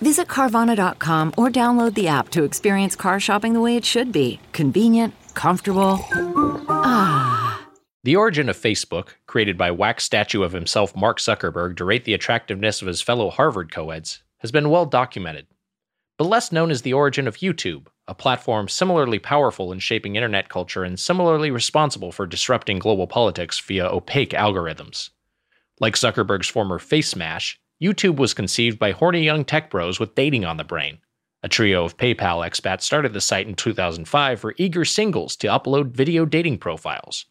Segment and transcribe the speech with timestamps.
[0.00, 4.40] Visit Carvana.com or download the app to experience car shopping the way it should be
[4.52, 5.98] convenient, comfortable.
[6.68, 7.66] Ah.
[8.04, 12.14] The origin of Facebook, created by wax statue of himself Mark Zuckerberg to rate the
[12.14, 15.48] attractiveness of his fellow Harvard co-eds, has been well documented.
[16.18, 20.48] But less known is the origin of YouTube, a platform similarly powerful in shaping internet
[20.48, 25.10] culture and similarly responsible for disrupting global politics via opaque algorithms.
[25.80, 30.56] Like Zuckerberg's former Facemash, YouTube was conceived by horny young tech bros with dating on
[30.56, 30.98] the brain.
[31.42, 35.90] A trio of PayPal expats started the site in 2005 for eager singles to upload
[35.90, 37.26] video dating profiles.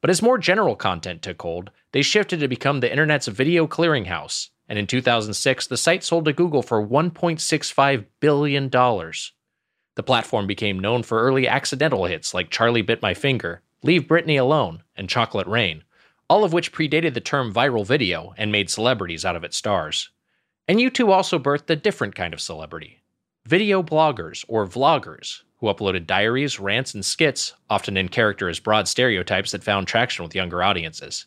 [0.00, 4.50] But as more general content took hold, they shifted to become the internet's video clearinghouse,
[4.68, 8.68] and in 2006, the site sold to Google for $1.65 billion.
[8.68, 14.38] The platform became known for early accidental hits like Charlie Bit My Finger, Leave Britney
[14.38, 15.84] Alone, and Chocolate Rain,
[16.28, 20.10] all of which predated the term viral video and made celebrities out of its stars.
[20.68, 23.02] And YouTube also birthed a different kind of celebrity
[23.46, 28.88] video bloggers or vloggers, who uploaded diaries, rants, and skits, often in character as broad
[28.88, 31.26] stereotypes that found traction with younger audiences.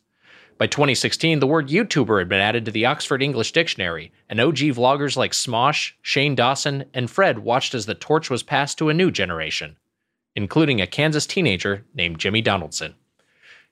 [0.58, 4.58] By 2016, the word YouTuber had been added to the Oxford English Dictionary, and OG
[4.58, 8.94] vloggers like Smosh, Shane Dawson, and Fred watched as the torch was passed to a
[8.94, 9.78] new generation,
[10.36, 12.96] including a Kansas teenager named Jimmy Donaldson.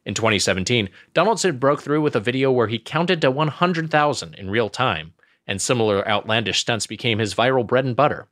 [0.07, 4.69] In 2017, Donaldson broke through with a video where he counted to 100,000 in real
[4.69, 5.13] time,
[5.45, 8.29] and similar outlandish stunts became his viral bread and butter.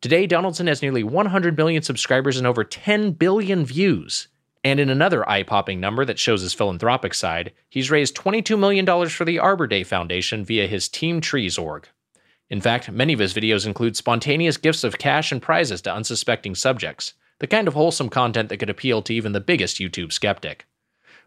[0.00, 4.28] Today, Donaldson has nearly 100 million subscribers and over 10 billion views.
[4.62, 9.08] And in another eye popping number that shows his philanthropic side, he's raised $22 million
[9.08, 11.88] for the Arbor Day Foundation via his Team Trees org.
[12.50, 16.54] In fact, many of his videos include spontaneous gifts of cash and prizes to unsuspecting
[16.54, 20.68] subjects, the kind of wholesome content that could appeal to even the biggest YouTube skeptic.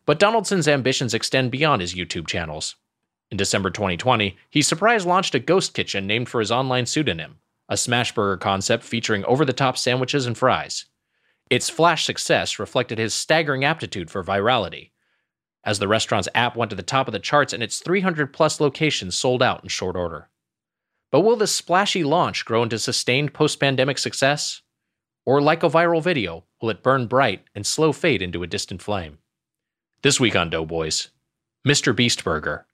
[0.05, 2.75] But Donaldson's ambitions extend beyond his YouTube channels.
[3.31, 7.75] In December 2020, he surprise launched a ghost kitchen named for his online pseudonym a
[7.75, 10.85] smashburger concept featuring over the top sandwiches and fries.
[11.49, 14.91] Its flash success reflected his staggering aptitude for virality,
[15.63, 18.59] as the restaurant's app went to the top of the charts and its 300 plus
[18.59, 20.29] locations sold out in short order.
[21.09, 24.61] But will this splashy launch grow into sustained post pandemic success?
[25.25, 28.81] Or, like a viral video, will it burn bright and slow fade into a distant
[28.81, 29.19] flame?
[30.03, 31.11] This week on Doughboys,
[31.65, 31.95] Mr.
[31.95, 32.65] Beast Burger.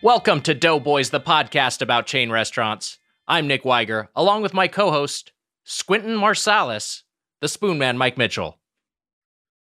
[0.00, 2.96] Welcome to Doughboys, the podcast about chain restaurants.
[3.28, 5.32] I'm Nick Weiger, along with my co-host,
[5.66, 7.02] Squinton Marsalis,
[7.42, 8.61] the Spoon Man Mike Mitchell.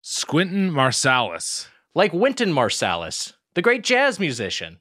[0.09, 1.67] Squinton Marsalis.
[1.93, 4.79] Like Wynton Marsalis, the great jazz musician.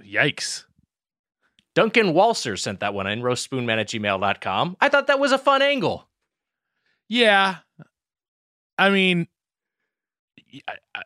[0.00, 0.64] Yikes.
[1.74, 4.78] Duncan Walser sent that one in, roastspoonman at gmail.com.
[4.80, 6.08] I thought that was a fun angle.
[7.06, 7.56] Yeah.
[8.78, 9.28] I mean,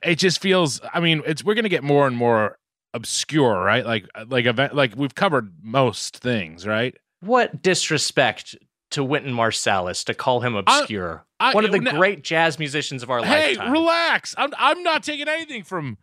[0.05, 2.57] it just feels, I mean, it's, we're going to get more and more
[2.95, 3.85] obscure, right?
[3.85, 6.95] Like like event like we've covered most things, right?
[7.21, 8.57] What disrespect
[8.91, 11.25] to Wynton Marsalis to call him obscure.
[11.39, 13.67] I, I, One of the great jazz musicians of our hey, lifetime.
[13.67, 14.35] Hey, relax.
[14.37, 15.99] I'm I'm not taking anything from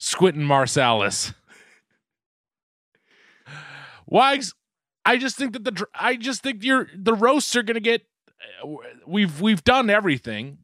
[0.00, 1.34] Squinton Marsalis.
[4.06, 4.54] Wags,
[5.04, 8.02] I just think that the I just think you're the roasts are going to get
[8.64, 8.68] uh,
[9.06, 10.58] we've we've done everything.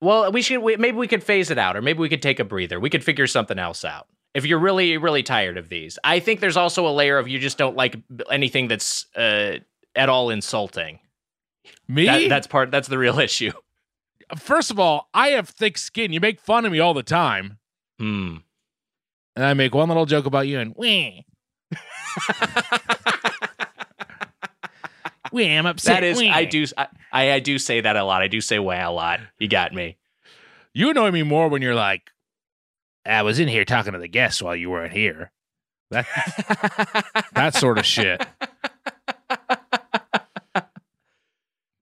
[0.00, 2.40] Well, we should we, maybe we could phase it out or maybe we could take
[2.40, 2.80] a breather.
[2.80, 5.98] We could figure something else out if you're really really tired of these.
[6.04, 7.96] I think there's also a layer of you just don't like
[8.30, 9.58] anything that's uh,
[9.96, 11.00] at all insulting.
[11.88, 12.06] Me?
[12.06, 12.70] That, that's part.
[12.70, 13.52] That's the real issue.
[14.36, 16.12] First of all, I have thick skin.
[16.12, 17.58] You make fun of me all the time.
[17.98, 18.36] Hmm.
[19.34, 21.26] And I make one little joke about you, and wee.
[25.32, 25.96] wee, I'm upset.
[26.00, 26.30] That is, wee.
[26.30, 26.88] I do, I,
[27.30, 28.22] I do say that a lot.
[28.22, 29.20] I do say "wah" a lot.
[29.38, 29.98] You got me.
[30.72, 32.10] You annoy me more when you're like,
[33.04, 35.30] I was in here talking to the guests while you weren't here.
[35.90, 36.06] That,
[37.34, 38.26] that sort of shit.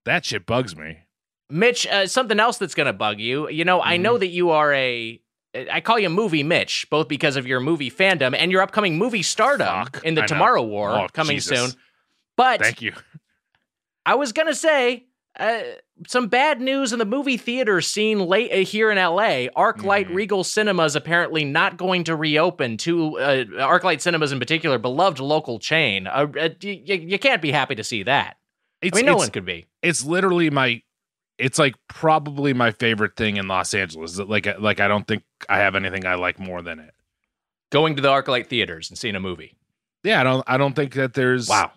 [0.05, 0.99] That shit bugs me.
[1.49, 3.49] Mitch, uh, something else that's going to bug you.
[3.49, 3.89] You know, mm-hmm.
[3.89, 5.19] I know that you are a.
[5.71, 9.23] I call you Movie Mitch, both because of your movie fandom and your upcoming movie
[9.23, 10.67] stardom Fuck, in the I Tomorrow know.
[10.67, 11.57] War oh, coming Jesus.
[11.71, 11.79] soon.
[12.35, 12.91] But thank you.
[14.05, 15.05] I was going to say
[15.39, 15.61] uh,
[16.07, 19.47] some bad news in the movie theater scene late uh, here in LA.
[19.55, 20.15] ArcLight Mhm.
[20.15, 22.75] Regal Cinemas apparently not going to reopen.
[22.77, 26.05] To uh, ArcLight Cinemas in particular, beloved local chain.
[26.07, 28.35] Uh, uh, y- y- you can't be happy to see that.
[28.85, 29.65] It's, I mean, no one could be.
[29.81, 30.81] it's literally my
[31.37, 34.17] it's like probably my favorite thing in Los Angeles.
[34.17, 36.93] Like like I don't think I have anything I like more than it.
[37.71, 39.57] Going to the ArcLight theaters and seeing a movie.
[40.03, 41.71] Yeah, I don't I don't think that there's Wow.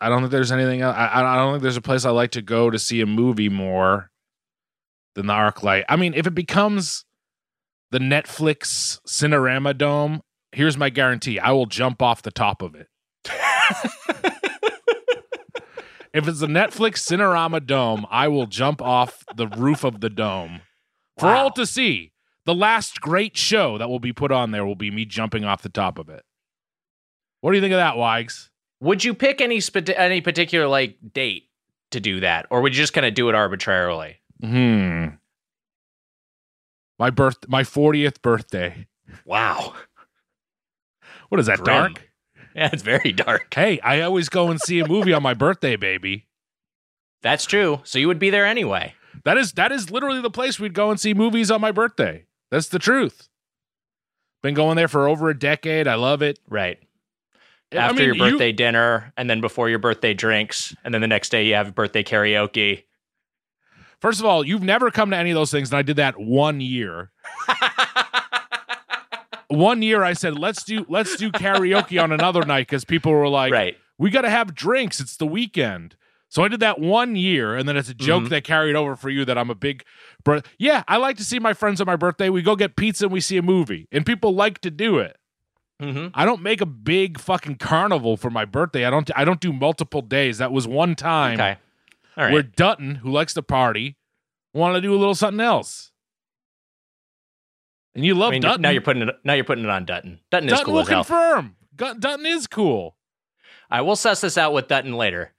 [0.00, 0.96] I don't think there's anything else.
[0.96, 3.48] I, I don't think there's a place I like to go to see a movie
[3.50, 4.10] more
[5.14, 5.84] than the ArcLight.
[5.88, 7.04] I mean, if it becomes
[7.90, 12.88] the Netflix Cinerama Dome, here's my guarantee: I will jump off the top of it.
[16.12, 20.62] If it's the Netflix Cinerama Dome, I will jump off the roof of the dome
[21.18, 21.44] for Wow.
[21.44, 22.12] all to see.
[22.46, 25.62] The last great show that will be put on there will be me jumping off
[25.62, 26.24] the top of it.
[27.42, 28.50] What do you think of that, Wags?
[28.80, 31.48] Would you pick any spe- any particular like date
[31.92, 34.16] to do that, or would you just kind of do it arbitrarily?
[34.40, 35.06] Hmm.
[36.98, 38.86] My birth, my fortieth birthday.
[39.24, 39.74] Wow.
[41.28, 41.58] What is that?
[41.60, 41.66] Grim.
[41.94, 42.09] Dark?
[42.60, 43.52] Yeah, it's very dark.
[43.54, 46.26] Hey, I always go and see a movie on my birthday, baby.
[47.22, 47.80] That's true.
[47.84, 48.94] So you would be there anyway.
[49.24, 52.26] That is that is literally the place we'd go and see movies on my birthday.
[52.50, 53.28] That's the truth.
[54.42, 55.86] Been going there for over a decade.
[55.88, 56.38] I love it.
[56.48, 56.78] Right.
[57.72, 61.00] I After mean, your you- birthday dinner, and then before your birthday drinks, and then
[61.00, 62.84] the next day you have birthday karaoke.
[64.00, 66.18] First of all, you've never come to any of those things, and I did that
[66.18, 67.10] one year.
[69.50, 73.28] One year, I said, "Let's do let's do karaoke on another night" because people were
[73.28, 73.76] like, right.
[73.98, 75.00] we got to have drinks.
[75.00, 75.96] It's the weekend.
[76.28, 78.28] So I did that one year, and then it's a joke Mhm.
[78.28, 79.82] that carried over for you that I'm a big,
[80.22, 80.42] bro.
[80.58, 82.28] Yeah, I like to see my friends on my birthday.
[82.28, 85.16] We go get pizza and we see a movie, and people like to do it.
[85.80, 88.84] hmm I don't make a big fucking carnival for my birthday.
[88.84, 89.10] I don't.
[89.16, 90.38] I don't do multiple days.
[90.38, 91.56] That was one time Okay.
[92.16, 92.32] All right.
[92.32, 93.96] where Dutton, who likes to party,
[94.54, 95.90] wanted to do a little something else.
[97.94, 98.62] And you love I mean, Dutton.
[98.62, 99.14] now you're putting it.
[99.24, 100.20] Now you're putting it on Dutton.
[100.30, 101.04] Dutton is Dutton cool will as hell.
[101.04, 101.56] confirm.
[101.76, 102.96] Dutton is cool.
[103.70, 105.32] I will suss this out with Dutton later.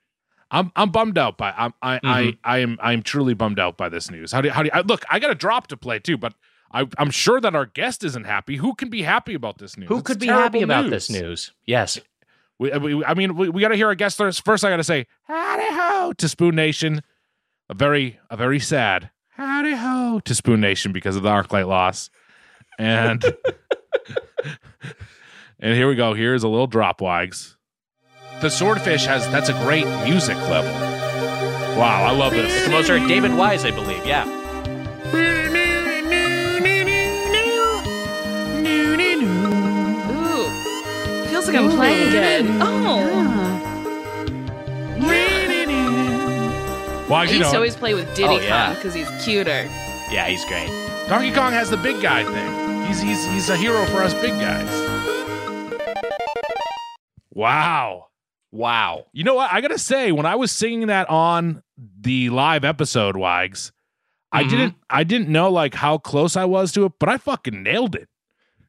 [0.50, 2.08] I'm I'm bummed out by I'm I Mm-hmm.
[2.08, 4.32] I I am I'm truly bummed out by this news.
[4.32, 5.04] How do how do you, I, look?
[5.10, 6.34] I got a drop to play too, but
[6.74, 8.58] I I'm sure that our guest isn't happy.
[8.58, 9.88] Who can be happy about this news?
[9.88, 11.52] Who It's could be happy about this news?
[11.66, 12.00] Yes.
[12.60, 14.46] We, we, I mean, we, we got to hear our guest first.
[14.46, 17.02] First, I got to say howdy ho to Spoon Nation.
[17.70, 22.10] A very a very sad howdy ho to Spoon Nation because of the ArcLight loss,
[22.82, 23.24] and
[25.60, 26.14] and here we go.
[26.14, 27.58] Here's a little drop wags.
[28.42, 30.72] The swordfish has that's a great music level.
[31.78, 32.54] Wow, I love this.
[32.54, 34.06] The Composer David Wise, I believe.
[34.06, 34.26] Yeah.
[40.10, 41.28] Ooh.
[41.28, 42.60] Feels like I'm playing again.
[42.62, 43.02] Oh.
[47.10, 48.68] Wags, I you used to know, always play with Diddy Oh, yeah.
[48.68, 49.66] Kong because he's cuter.
[50.10, 50.70] Yeah, he's great.
[51.10, 52.71] Donkey Kong has the big guy thing.
[52.88, 54.70] He's he's he's a hero for us big guys.
[57.34, 58.08] Wow.
[58.52, 59.06] Wow.
[59.14, 59.52] You know what?
[59.52, 63.72] I gotta say, when I was singing that on the live episode, Wags,
[64.32, 64.50] I Mhm.
[64.50, 67.96] didn't I didn't know like how close I was to it, but I fucking nailed
[67.96, 68.10] it.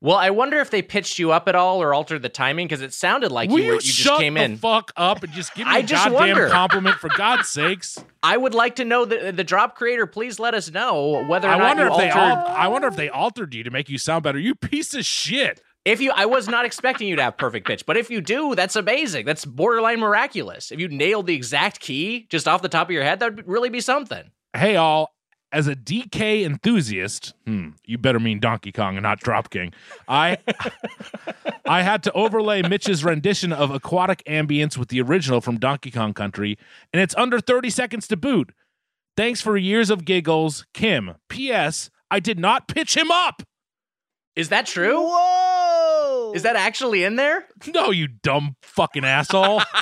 [0.02, 2.82] Well, I wonder if they pitched you up at all or altered the timing because
[2.82, 4.56] it sounded like Will you, were, you, just came the in.
[4.56, 6.48] fuck up and just give me I a goddamn wonder.
[6.48, 8.02] compliment for God's sakes?
[8.22, 10.06] I would like to know the the drop creator.
[10.08, 12.18] Please let us know whether or I not wonder if they altered.
[12.20, 14.40] al- I wonder if they altered you to make you sound better.
[14.40, 15.60] You piece of shit.
[15.84, 18.54] If you, I was not expecting you to have perfect pitch, but if you do,
[18.54, 19.26] that's amazing.
[19.26, 20.70] That's borderline miraculous.
[20.70, 23.48] If you nailed the exact key just off the top of your head, that would
[23.48, 24.30] really be something.
[24.52, 25.12] Hey all,
[25.52, 29.72] as a DK enthusiast, hmm, you better mean Donkey Kong and not Drop King.
[30.08, 30.38] I
[31.66, 36.14] I had to overlay Mitch's rendition of aquatic ambience with the original from Donkey Kong
[36.14, 36.58] Country,
[36.92, 38.52] and it's under 30 seconds to boot.
[39.16, 41.16] Thanks for years of giggles, Kim.
[41.28, 41.90] P.S.
[42.10, 43.42] I did not pitch him up.
[44.34, 44.98] Is that true?
[45.02, 46.32] Whoa!
[46.34, 47.46] Is that actually in there?
[47.74, 49.60] No, you dumb fucking asshole.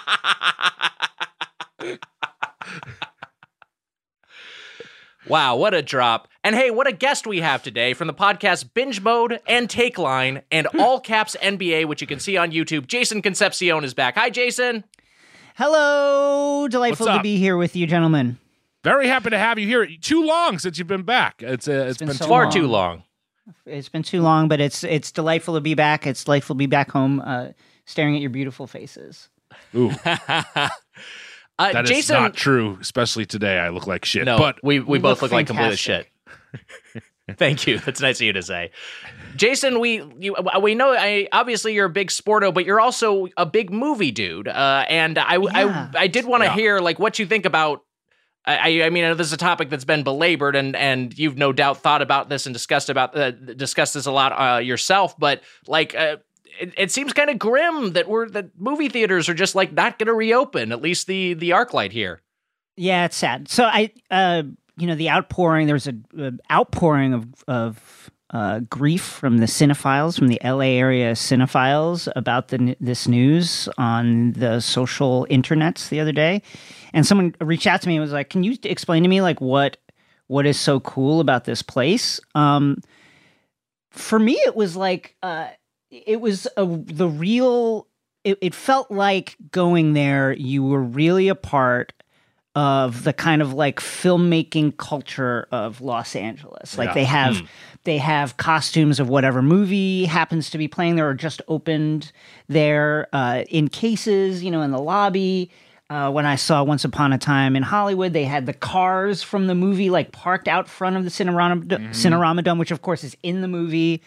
[5.31, 6.27] Wow, what a drop.
[6.43, 10.43] And hey, what a guest we have today from the podcast Binge Mode and Takeline
[10.51, 12.89] and All Caps NBA, which you can see on YouTube.
[12.89, 14.17] Jason Concepcion is back.
[14.17, 14.83] Hi, Jason.
[15.55, 17.23] Hello, delightful What's to up?
[17.23, 18.39] be here with you, gentlemen.
[18.83, 19.87] Very happy to have you here.
[20.01, 21.45] Too long since you've been back.
[21.45, 22.53] It's uh, it's been been so Far long.
[22.53, 23.05] too long.
[23.67, 26.09] It's been too long, but it's it's delightful to be back.
[26.09, 27.51] It's delightful to be back home, uh,
[27.85, 29.29] staring at your beautiful faces.
[29.77, 29.93] Ooh,
[31.61, 32.79] uh, that is Jason, not true.
[32.81, 34.25] Especially today, I look like shit.
[34.25, 36.09] no, but we, we both look look like complete shit.
[37.37, 37.79] Thank you.
[37.79, 38.73] That's nice of you to say.
[39.37, 43.47] Jason, we you, we know I obviously you're a big sporto, but you're also a
[43.47, 44.49] big movie dude.
[44.49, 45.91] Uh, and I, Yeah.
[45.95, 46.55] I I did want to Yeah.
[46.55, 47.85] hear like what you think about
[48.47, 51.37] I, I mean, I know this is a topic that's been belabored, and and you've
[51.37, 55.17] no doubt thought about this and discussed about uh, discussed this a lot uh, yourself.
[55.19, 56.17] But like, uh,
[56.59, 59.99] it, it seems kind of grim that we're that movie theaters are just like not
[59.99, 60.73] going to reopen.
[60.73, 62.21] At least the the ArcLight here.
[62.77, 63.49] Yeah, it's sad.
[63.49, 64.43] So I, uh,
[64.77, 65.67] you know, the outpouring.
[65.67, 65.95] There was a
[66.51, 72.77] outpouring of of uh, grief from the cinephiles, from the LA area cinephiles about the
[72.81, 76.43] this news on the social internets the other day,
[76.95, 79.41] and someone reached out to me and was like, "Can you explain to me like
[79.41, 79.77] what
[80.29, 82.79] what is so cool about this place?" Um,
[83.91, 85.49] for me, it was like uh,
[85.91, 87.87] it was a, the real.
[88.23, 90.33] It, it felt like going there.
[90.33, 91.93] You were really a part
[92.55, 96.77] of the kind of like filmmaking culture of Los Angeles.
[96.77, 96.95] Like Yeah.
[96.95, 97.47] they have Mm.
[97.85, 102.11] they have costumes of whatever movie happens to be playing there or just opened
[102.49, 105.51] there uh, in cases, you know, in the lobby.
[105.89, 109.47] Uh, when I saw Once Upon a Time in Hollywood, they had the cars from
[109.47, 113.17] the movie like parked out front of the Cinerama, Cinerama Dome, which of course is
[113.23, 114.03] in the movie.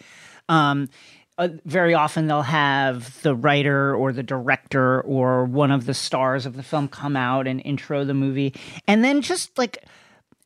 [0.48, 0.88] Um,
[1.36, 6.46] uh, very often they'll have the writer or the director or one of the stars
[6.46, 8.54] of the film come out and intro the movie.
[8.86, 9.84] And then just like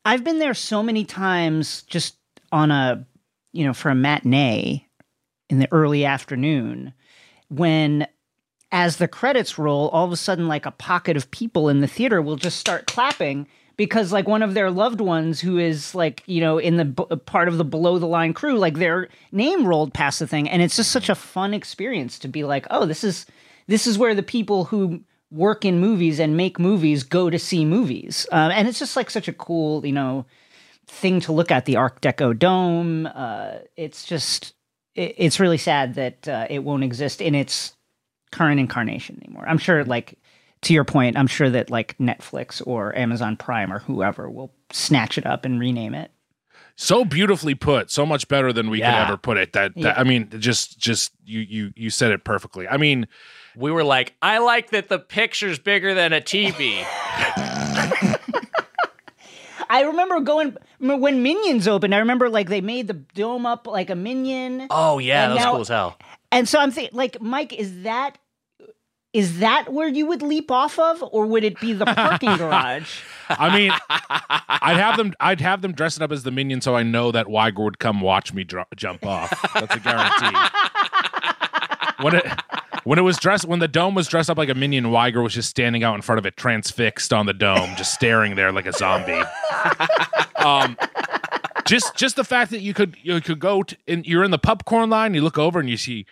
[0.05, 2.17] I've been there so many times just
[2.51, 3.05] on a
[3.51, 4.87] you know for a matinee
[5.49, 6.93] in the early afternoon
[7.49, 8.07] when
[8.71, 11.87] as the credits roll all of a sudden like a pocket of people in the
[11.87, 13.47] theater will just start clapping
[13.79, 17.15] because like one of their loved ones who is like you know in the b-
[17.25, 20.49] part of the below the line crew like their name rolled past the thing.
[20.49, 23.25] And it's just such a fun experience to be like oh this is
[23.67, 24.99] this is where the people who
[25.31, 28.27] work in movies and make movies go to see movies.
[28.33, 30.25] Um, and it's just like such a cool you know
[30.85, 33.05] thing to look at the art deco dome.
[33.05, 34.55] Uh, it's just
[34.93, 37.77] it, it's really sad that uh, it won't exist in its
[38.33, 39.47] current incarnation anymore.
[39.47, 40.18] I'm sure like
[40.61, 45.17] to your point i'm sure that like netflix or amazon prime or whoever will snatch
[45.17, 46.11] it up and rename it
[46.75, 48.91] so beautifully put so much better than we Yeah.
[49.03, 49.93] could ever put it that, that Yeah.
[49.97, 53.07] i mean just just you you you said it perfectly i mean
[53.57, 56.77] We were like, I like that the picture's bigger than a TV.
[59.69, 63.89] i remember going when minions opened i remember like they made the dome up like
[63.89, 65.97] a minion oh yeah, And that was now- cool as hell.
[66.31, 68.19] And so I'm thinking, like, Mike, is that
[69.13, 73.01] is that where you would leap off of, or would it be the parking garage?
[73.29, 76.81] i mean i'd have them i'd have them dressed up as the minion so i
[76.81, 79.29] know that Weiger would come watch me dr- jump off.
[79.53, 80.37] That's a guarantee.
[82.01, 82.25] When it
[82.85, 85.33] when it was dressed when the dome was dressed up like a minion Weiger was
[85.33, 88.65] just standing out in front of it transfixed on the dome just staring there like
[88.65, 89.21] a zombie.
[90.37, 90.77] Um
[91.65, 94.39] just just the fact that you could you could go to, and you're in the
[94.39, 96.05] popcorn line you look over and you see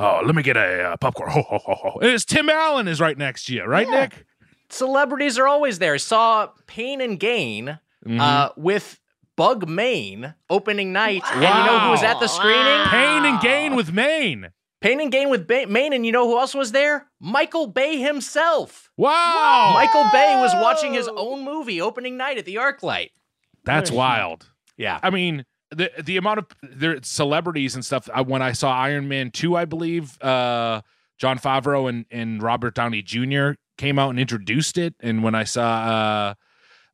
[0.00, 1.98] oh let me get a uh, popcorn ho, ho, ho, ho.
[2.00, 4.00] And it's tim allen is right next to you right Yeah.
[4.00, 4.24] nick
[4.72, 5.98] Celebrities are always there.
[5.98, 8.20] Saw Pain and Gain Mhm.
[8.20, 9.00] uh, with
[9.34, 11.22] Bug Maine opening night.
[11.32, 12.86] And you know who was at the screening?
[12.86, 15.92] pain and gain with maine Pain and Gain with ba- Maine.
[15.92, 17.08] And you know who else was there?
[17.18, 18.90] Michael Bay himself.
[18.96, 23.10] wow Michael Bay was watching his own movie opening night at the ArcLight.
[23.64, 25.00] that's wild Yeah.
[25.02, 28.08] I mean, the the amount of there celebrities and stuff.
[28.12, 30.82] I, when I saw Iron Man two, I believe uh,
[31.18, 33.52] Jon Favreau and and Robert Downey Jr.
[33.78, 34.94] came out and introduced it.
[35.00, 36.34] And when I saw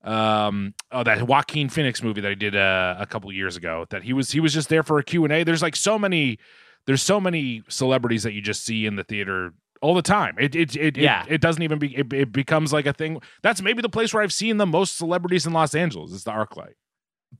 [0.04, 3.86] uh, um, oh that Joaquin Phoenix movie that I did uh, a couple years ago,
[3.90, 5.42] that he was he was just there for a Q and A.
[5.44, 6.38] There's like so many
[6.86, 9.52] there's so many celebrities that you just see in the theater.
[9.82, 11.24] All the time, it it it, Yeah.
[11.26, 13.20] it, it doesn't even be it, it becomes like a thing.
[13.42, 16.30] That's maybe the place where I've seen the most celebrities in Los Angeles is the
[16.30, 16.72] ArcLight.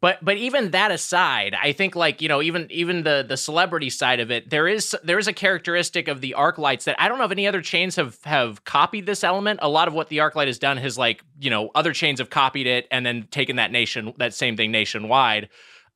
[0.01, 3.89] But but even that aside i think like you know even even the the celebrity
[3.89, 7.09] side of it there is there is a characteristic of the arc lights that i
[7.09, 9.59] don't know if any other chains have have copied this element.
[9.63, 12.19] A lot of what the arc light has done has like you know other chains
[12.19, 15.49] have copied it and then taken that nation that same thing nationwide.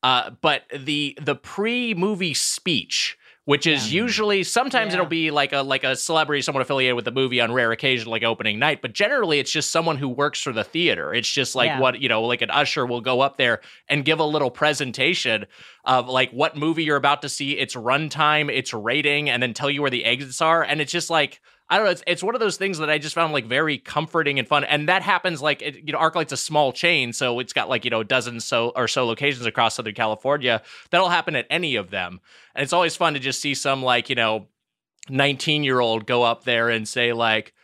[0.02, 3.18] Uh but the the pre-movie speech
[3.50, 4.98] which is usually sometimes Yeah.
[5.00, 8.08] it'll be like a like a celebrity someone affiliated with the movie on rare occasion
[8.08, 11.56] like opening night but generally it's just someone who works for the theater it's just
[11.56, 11.80] like Yeah.
[11.80, 15.46] what you know like an usher will go up there and give a little presentation
[15.84, 19.68] of like what movie you're about to see its runtime its rating and then tell
[19.68, 21.92] you where the exits are and it's just like I don't know.
[21.92, 24.64] It's, it's one of those things that I just found like very comforting and fun,
[24.64, 27.84] and that happens like it, you know, ArcLight's a small chain, so it's got like
[27.84, 30.62] you know a dozen so or so locations across Southern California.
[30.90, 32.20] That'll happen at any of them,
[32.54, 34.48] and it's always fun to just see some like you know
[35.08, 37.54] 19 year old go up there and say like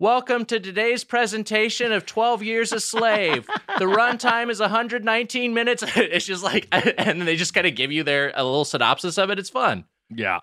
[0.00, 3.46] welcome to today's presentation of 12 years a slave
[3.78, 7.92] the runtime is 119 minutes it's just like and then they just kind of give
[7.92, 10.40] you their a little synopsis of it it's fun Yeah,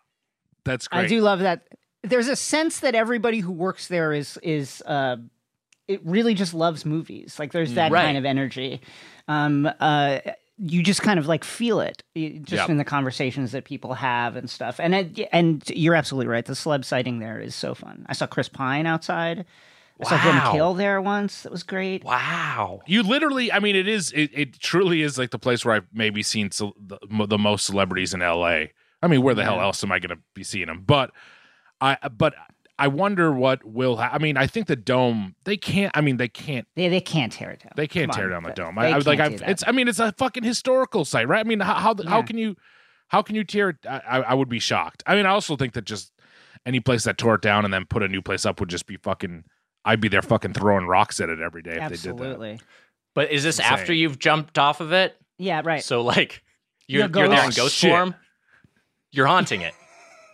[0.64, 1.06] that's great.
[1.06, 1.68] I do love that.
[2.04, 5.18] There's a sense that everybody who works there is is uh,
[5.88, 7.38] it really just loves movies.
[7.38, 8.04] Like there's that Right.
[8.06, 8.82] kind of energy.
[9.28, 10.20] Um, uh,
[10.58, 12.70] you just kind of like feel it just Yep.
[12.70, 14.80] in the conversations that people have and stuff.
[14.80, 16.46] And it, and you're absolutely right.
[16.46, 18.06] The celeb sighting there is so fun.
[18.10, 19.46] I saw Chris Pine outside.
[20.00, 20.36] I saw Jim.
[20.36, 21.44] McHale there once.
[21.44, 22.04] That was great.
[22.04, 22.82] Wow.
[22.88, 25.88] You literally, I mean, it is, it, it truly is like the place where I've
[25.94, 28.66] maybe seen ce- the, the most celebrities in LA.
[29.04, 30.84] I mean, where the hell else am I going to be seeing them?
[30.86, 31.12] But
[31.82, 32.36] I, but
[32.78, 33.98] I wonder what will.
[33.98, 35.36] Ha- I mean, I think the dome.
[35.46, 35.92] They can't.
[35.96, 36.68] I mean, they can't.
[36.76, 37.72] They, they can't tear it down.
[37.76, 38.44] They can't Come tear on.
[38.44, 38.78] down the dome.
[38.78, 39.64] I, I was like, I've, it's.
[39.66, 41.44] I mean, it's a fucking historical site, right?
[41.46, 42.56] I mean, how how, how can you,
[43.08, 43.78] how can you tear it?
[43.88, 45.04] I, I I would be shocked.
[45.06, 46.12] I mean, I also think that just
[46.66, 48.86] any place that tore it down and then put a new place up would just
[48.86, 49.44] be fucking.
[49.84, 52.24] I'd be there fucking throwing rocks at it every day if they did that.
[52.24, 52.60] Absolutely.
[53.16, 53.74] But is this Insane.
[53.74, 55.16] after you've jumped off of it?
[55.40, 55.84] Yeah, right.
[55.84, 56.44] So like
[56.88, 57.58] you're, You're you're there in ghost.
[57.58, 57.90] ghost Shit.
[57.90, 58.16] form.
[59.12, 59.74] You're haunting it.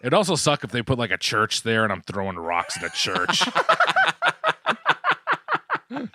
[0.02, 2.84] It'd also suck if they put like a church there and I'm throwing rocks at
[2.84, 3.44] a church.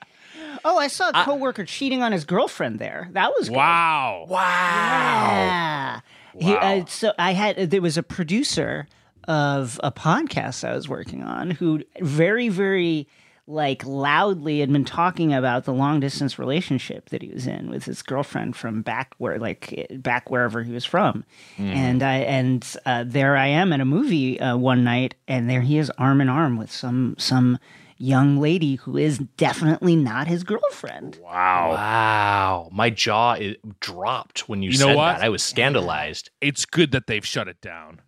[0.64, 3.08] oh, I saw a coworker cheating on his girlfriend there.
[3.12, 3.56] That was good.
[3.56, 4.26] wow.
[4.28, 4.40] Wow.
[4.40, 6.00] Yeah.
[6.38, 8.86] He, uh, so I had there was a producer
[9.28, 13.06] of a podcast I was working on who very very
[13.46, 17.84] like loudly had been talking about the long distance relationship that he was in with
[17.84, 21.24] his girlfriend from back where like back wherever he was from
[21.58, 25.60] and i and uh, there i am at a movie uh, one night and there
[25.62, 27.58] he is arm in arm with some some
[27.98, 31.70] young lady who is definitely not his girlfriend Wow.
[31.70, 32.68] Wow.
[32.72, 33.36] My jaw
[33.80, 35.12] dropped when you, You know said what?
[35.18, 35.24] that.
[35.24, 36.30] I was scandalized.
[36.40, 38.00] It's good that they've shut it down.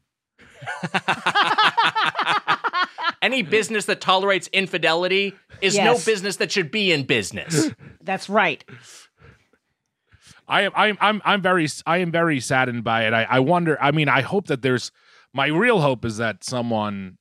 [3.23, 7.71] Any business that tolerates infidelity is no business that should be in business.
[8.03, 8.65] that's right
[10.47, 13.15] I am I'm I'm I'm very I am very saddened by it.
[13.15, 14.93] I, I wonder I mean I hope that there's
[15.33, 17.19] my real hope is that someone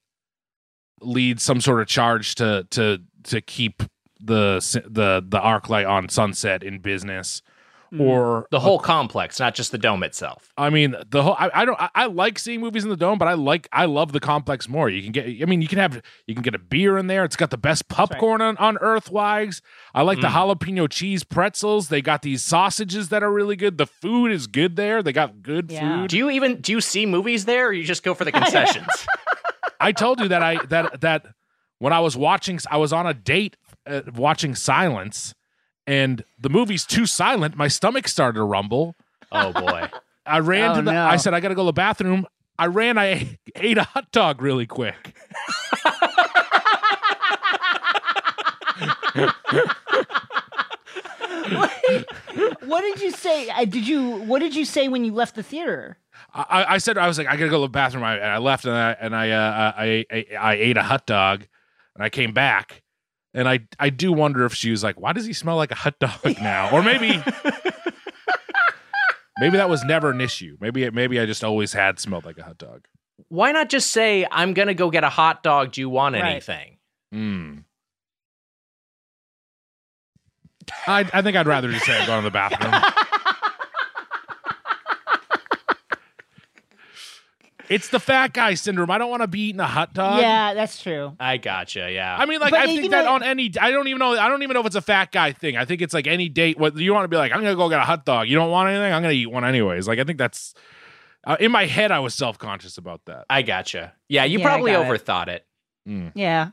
[1.02, 3.84] leads some sort of charge to to to keep
[4.20, 7.42] the the the arc light on sunset in business
[8.00, 10.52] or the whole complex, not just the dome itself.
[10.58, 13.18] I mean, the whole I, I don't I, I like seeing movies in the dome,
[13.18, 14.90] but I like I love the complex more.
[14.90, 17.24] You can get I mean, you can have you can get a beer in there.
[17.24, 19.62] It's got the best popcorn on, on earth wags.
[19.94, 21.90] I like the jalapeno cheese pretzels.
[21.90, 23.78] They got these sausages that are really good.
[23.78, 25.04] The food is good there.
[25.04, 26.02] They got good Yeah.
[26.02, 26.10] food.
[26.10, 28.88] Do you even do you see movies there or you just go for the concessions?
[29.80, 31.26] I told you that I that that
[31.80, 35.34] when I was watching I was on a date uh, watching Silence
[35.88, 37.56] and the movie's too silent.
[37.56, 38.96] My stomach started to rumble.
[39.32, 39.90] oh boy.
[40.26, 40.92] I ran Oh, to the.
[40.94, 41.06] no.
[41.06, 42.26] I said I got to go to the bathroom.
[42.58, 42.98] I ran.
[42.98, 45.16] I ate a hot dog really quick.
[52.66, 55.44] what did you say uh, did you what did you say when you left the
[55.44, 55.98] theater
[56.34, 58.04] I, I said I was like I got to go to the bathroom.
[58.04, 61.06] I, and I left and I and I, uh, I, I I ate a hot
[61.06, 61.46] dog,
[61.96, 62.82] and I came back.
[63.34, 65.76] And I I do wonder if she was like, why does he smell like a
[65.76, 66.70] hot dog now?
[66.72, 67.22] Or maybe.
[69.40, 70.58] Maybe that was never an issue.
[70.62, 72.86] Maybe it, maybe I just always had smelled like a hot dog.
[73.30, 75.72] Why not just say, I'm gonna go get a hot dog.
[75.72, 76.24] Do you want Right.
[76.32, 76.78] anything?
[77.14, 77.64] Mm.
[80.88, 82.74] I I think I'd rather just say I'm going to the bathroom.
[87.74, 88.92] it's the fat guy syndrome.
[88.92, 90.22] I don't want to be eating a hot dog.
[90.22, 92.16] yeah that's true I gotcha, yeah.
[92.18, 94.18] I mean, like But, I you think know- that on any, I don't even know,
[94.18, 95.58] I don't even know if it's a fat guy thing.
[95.58, 96.58] I think it's like any date.
[96.58, 97.32] What you want to be like?
[97.32, 98.28] I'm gonna go get a hot dog.
[98.28, 98.94] You don't want anything?
[98.94, 99.88] I'm gonna eat one anyways.
[99.88, 100.54] Like I think that's
[101.26, 101.92] uh, in my head.
[101.92, 103.26] I was self conscious about that.
[103.30, 103.94] I gotcha.
[104.10, 105.06] Yeah, you Yeah, I probably got it.
[105.06, 105.46] overthought it.
[106.16, 106.50] yeah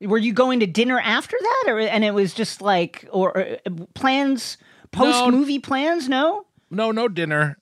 [0.00, 3.56] were you going to dinner after that or and it was just like or uh,
[3.94, 4.56] plans
[4.90, 7.56] post movie plans no No, no dinner.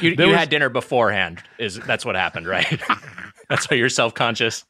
[0.00, 1.42] You, you was- had dinner beforehand.
[1.58, 2.80] Is that's what happened, right?
[3.48, 4.64] that's why you're self conscious.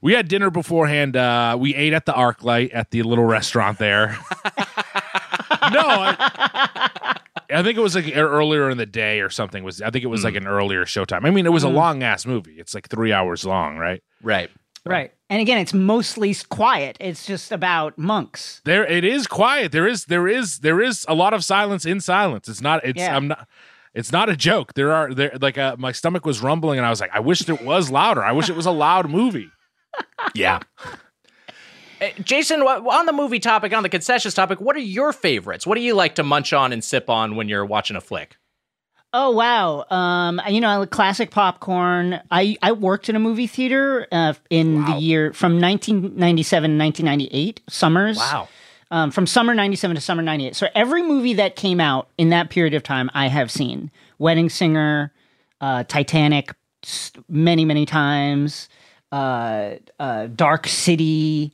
[0.00, 1.16] We had dinner beforehand.
[1.16, 4.16] Uh, we ate at the ArcLight at the little restaurant there.
[5.72, 7.18] no, I,
[7.50, 9.64] I think it was like earlier in the day or something.
[9.64, 11.24] Was I think it was like an earlier showtime.
[11.24, 12.54] I mean, it was a long ass movie.
[12.58, 14.00] It's like three hours long, right?
[14.22, 14.50] Right.
[14.86, 19.72] right and again it's mostly quiet it's just about monks There, it is quiet.
[19.72, 22.48] There is, there is, there is a lot of silence in silence.
[22.48, 22.84] It's not.
[22.84, 22.98] It's.
[22.98, 23.16] Yeah.
[23.16, 23.46] I'm not.
[23.94, 24.74] It's not a joke.
[24.74, 27.48] There are there like uh, my stomach was rumbling, and I was like, I wish
[27.48, 28.22] it was louder.
[28.22, 29.50] I wish it was a loud movie.
[30.34, 30.60] Yeah.
[32.00, 35.66] Uh, Jason, on the movie topic, on the concessions topic, what are your favorites?
[35.66, 38.36] What do you like to munch on and sip on when you're watching a flick?
[39.12, 39.86] Oh wow!
[39.90, 42.20] Um, you know, classic popcorn.
[42.30, 47.60] I I worked in a movie theater uh, in the year from 1997 to 1998
[47.68, 48.18] summers.
[48.18, 48.48] Wow.
[48.90, 50.56] Um, from summer 97 to summer 98.
[50.56, 53.90] So every movie that came out in that period of time, I have seen.
[54.18, 55.12] Wedding Singer,
[55.60, 56.54] uh, Titanic,
[57.28, 58.68] many many times.
[59.12, 61.52] uh, uh, Dark City.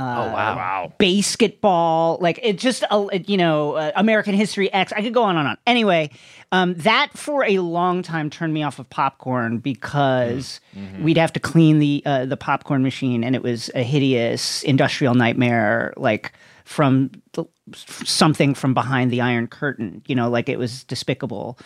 [0.00, 0.56] Oh wow.
[0.56, 0.92] Wow.
[0.98, 5.36] basketball like it just uh, you know uh, american history x i could go on
[5.36, 5.58] and on.
[5.66, 6.10] Anyway
[6.52, 10.60] um, that for a long time turned me off of popcorn because
[11.00, 15.14] we'd have to clean the uh, the popcorn machine and it was a hideous industrial
[15.14, 16.32] nightmare like
[16.64, 21.58] from the, something from behind the iron curtain you know like it was despicable.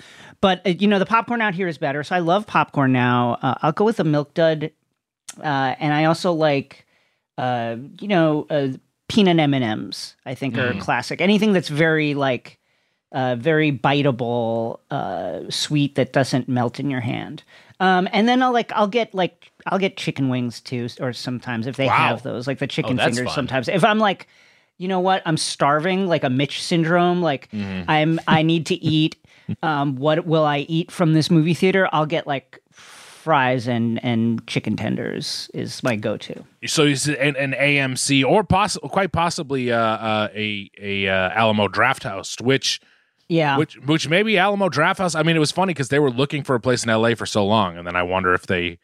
[0.42, 3.38] But uh, you know the popcorn out here is better so i love popcorn now.
[3.40, 4.70] Uh, i'll go with the milk dud
[5.42, 6.83] uh, and i also like
[7.38, 8.68] uh, you know, uh,
[9.08, 10.16] peanut M and M's.
[10.26, 11.20] I think are classic.
[11.20, 12.58] Anything that's very like
[13.12, 17.42] uh, very biteable, uh, sweet that doesn't melt in your hand.
[17.80, 21.66] Um, and then I'll like I'll get like I'll get chicken wings too, or sometimes
[21.66, 21.92] if they Wow.
[22.08, 23.28] have those, like the chicken that's fingers.
[23.28, 23.34] fun.
[23.34, 24.26] Sometimes if I'm like,
[24.78, 27.20] you know what, I'm starving, like a Mitch syndrome.
[27.22, 27.48] Like
[27.88, 29.16] I'm I need to eat.
[29.62, 31.86] Um, what will I eat from this movie theater?
[31.92, 32.62] I'll get like
[33.24, 36.44] fries and and chicken tenders is my go-to.
[36.66, 41.30] So you said an, an AMC or poss- quite possibly uh, uh, a a uh,
[41.30, 42.80] Alamo Draft House, which
[43.28, 43.56] Yeah.
[43.56, 45.14] which which maybe Alamo Draft House.
[45.14, 47.26] I mean, it was funny because they were looking for a place in LA for
[47.26, 48.78] so long, and then I wonder if they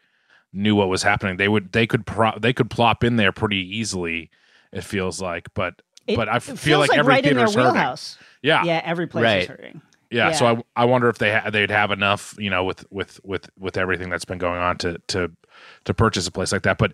[0.53, 1.37] knew what was happening.
[1.37, 4.31] They would they could pro- they could plop in there pretty easily.
[4.73, 7.55] It feels like, but It- but I feel feels like, every right in their theater's
[7.57, 7.73] hurting.
[7.75, 8.19] wheelhouse.
[8.43, 9.43] Yeah, Yeah, every place Right.
[9.43, 9.83] is hurting.
[10.11, 10.33] Yeah.
[10.33, 10.47] So
[10.77, 13.77] I I wonder if they ha- they'd have enough, you know, with with with with
[13.77, 15.31] everything that's been going on to to
[15.85, 16.79] to purchase a place like that.
[16.79, 16.93] But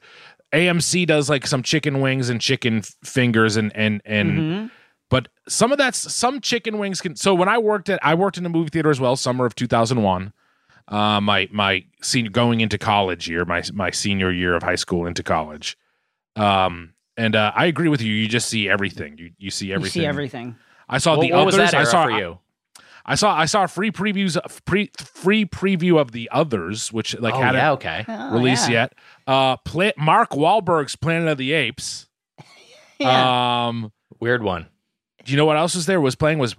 [0.53, 4.31] AMC does like some chicken wings and chicken fingers and and and.
[4.39, 4.71] Mhm.
[5.09, 7.15] But some of that's some chicken wings can.
[7.15, 9.55] So when I worked at, I worked in a movie theater as well, summer of
[9.55, 10.33] two thousand one.
[10.89, 15.07] Uh, my my senior going into college year, my my senior year of high school
[15.07, 15.77] into college.
[16.35, 18.13] Um, and uh, I agree with you.
[18.13, 19.17] You just see everything.
[19.19, 20.03] You you see You everything.
[20.03, 20.57] see everything.
[20.89, 21.71] I saw What, the what was others.
[21.71, 22.39] that era I saw for you?
[23.09, 27.41] I saw I saw free previews pre free preview of the others, which like oh
[27.41, 28.05] hadn't yeah, okay.
[28.09, 28.89] Oh, released yeah.
[28.91, 28.95] yet.
[29.27, 32.09] Uh, Pla- Mark Wahlberg's Planet of the Apes.
[32.99, 33.67] Yeah.
[33.67, 34.69] Um, Weird one.
[35.27, 36.01] do you know what else was there?
[36.01, 36.57] Was playing was,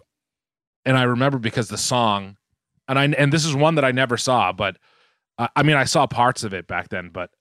[0.86, 2.38] and I remember because the song,
[2.88, 4.77] and I and this is one that I never saw, but
[5.39, 7.10] uh, I mean I saw parts of it back then.
[7.12, 7.31] But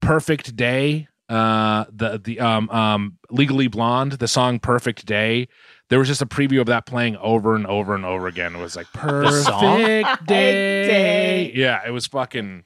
[0.00, 5.48] Perfect Day, uh, the the um um Legally Blonde, the song Perfect Day.
[5.90, 8.54] There was just a preview of that playing over and over and over again.
[8.54, 8.86] It was like?
[8.92, 11.52] Perfect Day.
[11.54, 12.64] Yeah, it was fucking.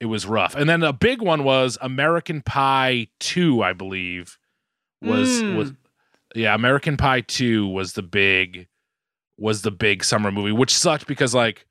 [0.00, 0.54] It was rough.
[0.54, 4.36] And then a big one was American Pie Two, I believe.
[5.02, 5.56] Was Mm.
[5.56, 5.72] was
[6.34, 8.66] yeah, American Pie 2 was the big
[9.38, 11.66] was the big summer movie, which sucked because like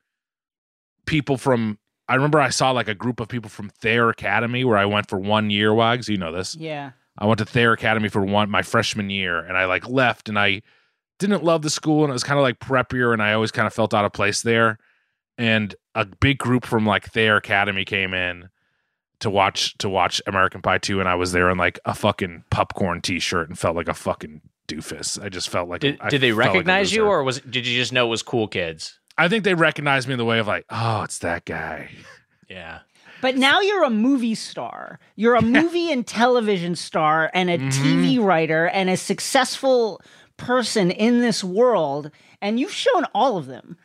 [1.05, 4.77] people from I remember I saw like a group of people from Thayer Academy where
[4.77, 6.07] I went for one year, Wags.
[6.09, 6.55] You know this.
[6.55, 6.91] Yeah.
[7.17, 10.37] I went to Thayer Academy for one my freshman year and I like left and
[10.37, 10.61] I
[11.19, 13.67] didn't love the school and it was kind of like preppier and I always kind
[13.67, 14.79] of felt out of place there.
[15.37, 18.49] And a big group from like Thayer Academy came in
[19.19, 22.43] to watch to watch American Pie 2 and I was there in like a fucking
[22.49, 25.21] popcorn t-shirt and felt like a fucking doofus.
[25.23, 27.65] I just felt like Did, I did they felt like recognize you, or was did
[27.65, 28.99] you just know it was cool kids?
[29.17, 31.89] I think they recognized me in the way of like, oh, it's that guy.
[32.49, 32.79] Yeah.
[33.25, 34.99] But now you're a movie star.
[35.15, 39.99] You're a movie and television star and a TV writer and a successful
[40.37, 42.11] person in this world.
[42.39, 43.77] And you've shown all of them.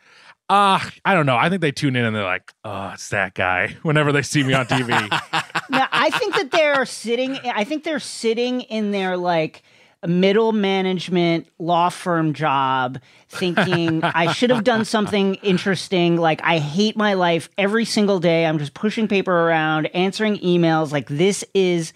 [0.51, 1.39] Uh, I don't know.
[1.39, 4.43] I think they tune in and they're like, oh, it's that guy whenever they see
[4.43, 4.91] me on TV.
[5.71, 9.63] now I think that they're sitting I think they're sitting in their like
[10.07, 16.17] middle management law firm job thinking I should have done something interesting.
[16.17, 18.47] Like I hate my life every single day.
[18.47, 20.93] I'm just pushing paper around answering emails.
[20.93, 21.93] Like this is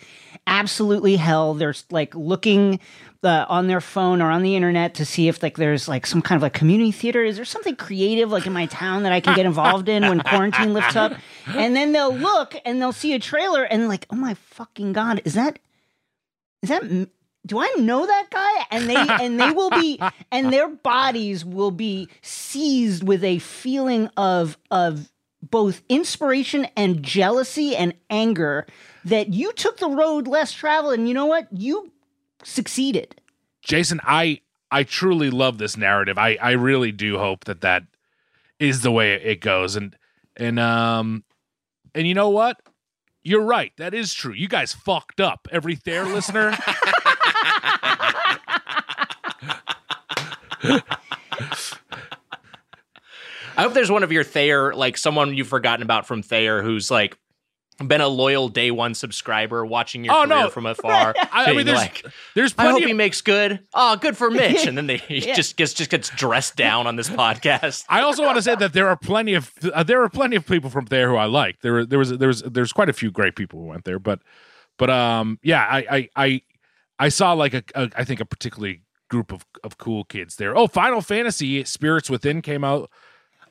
[0.47, 1.55] absolutely hell.
[1.55, 2.81] They're like looking
[3.23, 6.21] uh, on their phone or on the internet to see if like there's like some
[6.21, 7.25] kind of like community theater.
[7.25, 10.21] Is there something creative like in my town that i can get involved in when
[10.21, 11.15] quarantine lifts up?
[11.47, 15.23] And then they'll look and they'll see a trailer and like oh my fucking god.
[15.25, 15.59] Is that
[16.63, 17.09] is that
[17.47, 21.71] do i know that guy and they and they will be and their bodies will
[21.71, 25.11] be seized with a feeling of of
[25.43, 28.67] both inspiration and jealousy and anger
[29.05, 31.93] that you took the road less traveled and you know what you
[32.43, 33.21] succeeded
[33.65, 36.19] Jason, I I truly love this narrative.
[36.19, 37.85] I I really do hope that that
[38.59, 39.75] is the way it goes.
[39.75, 39.97] And
[40.37, 41.25] and um
[41.95, 42.61] and you know what?
[43.23, 43.73] You're right.
[43.79, 44.35] That is true.
[44.35, 45.49] You guys fucked up.
[45.51, 46.57] Every Thayer listener.
[53.57, 56.91] I hope there's one of your Thayer, like someone you've forgotten about from Thayer, who's
[56.91, 57.17] like
[57.85, 60.51] been a loyal day one subscriber, watching your Oh, career no.
[60.51, 61.15] from afar.
[61.33, 63.61] I, I mean, there's like, there's I plenty hope of he makes good.
[63.73, 64.67] Oh, good for Mitch.
[64.67, 65.35] And then they, he Yeah.
[65.35, 67.85] just gets just gets dressed down on this podcast.
[67.89, 70.47] I also want to say that there are plenty of uh, there are plenty of
[70.47, 71.61] people from there who I like.
[71.61, 74.01] There were- there was there was there's quite a few great people who went there,
[74.01, 74.21] but
[74.79, 76.43] but um yeah, I I I,
[76.99, 80.57] I saw like a, a I think a particularly group of of cool kids there.
[80.57, 82.91] Oh, Final Fantasy Spirits Within came out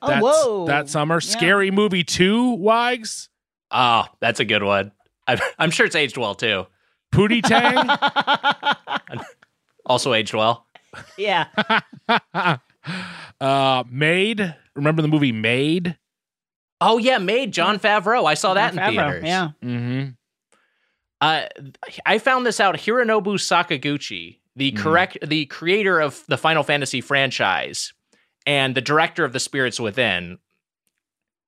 [0.01, 0.65] Oh, that whoa.
[0.67, 1.15] that summer.
[1.15, 1.19] Yeah.
[1.29, 3.29] Scary Movie Two, Wags,
[3.71, 4.91] Oh, that's a good one.
[5.27, 6.67] I'm, I'm sure it's aged well too.
[7.13, 7.87] Pootie Tang.
[9.85, 10.65] Also aged well.
[11.17, 11.47] yeah.
[13.41, 14.55] uh, Maid.
[14.75, 15.97] Remember the movie Maid?
[16.79, 18.25] Oh yeah, made Jon Favreau.
[18.25, 19.23] I saw that in Favreau, theaters.
[19.25, 19.49] Yeah.
[19.63, 20.09] Mm-hmm.
[21.23, 21.47] Uh,
[22.05, 22.75] I found this out.
[22.75, 24.77] Hironobu Sakaguchi, the Hmm.
[24.77, 27.93] correct, the creator of the Final Fantasy franchise
[28.45, 30.39] and the director of The Spirits Within,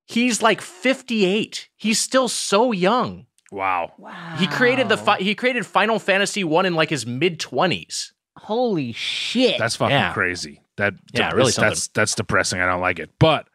[0.05, 1.69] he's like 58.
[1.75, 3.25] He's still so young.
[3.51, 3.93] Wow.
[3.97, 4.35] Wow.
[4.37, 8.11] He created the fi- he created Final Fantasy one in like his mid 20s.
[8.37, 9.57] Holy shit.
[9.57, 10.13] That's fucking Yeah.
[10.13, 10.61] crazy.
[10.77, 12.59] That Yeah, really that's, that's that's depressing.
[12.59, 13.11] I don't like it.
[13.19, 13.47] But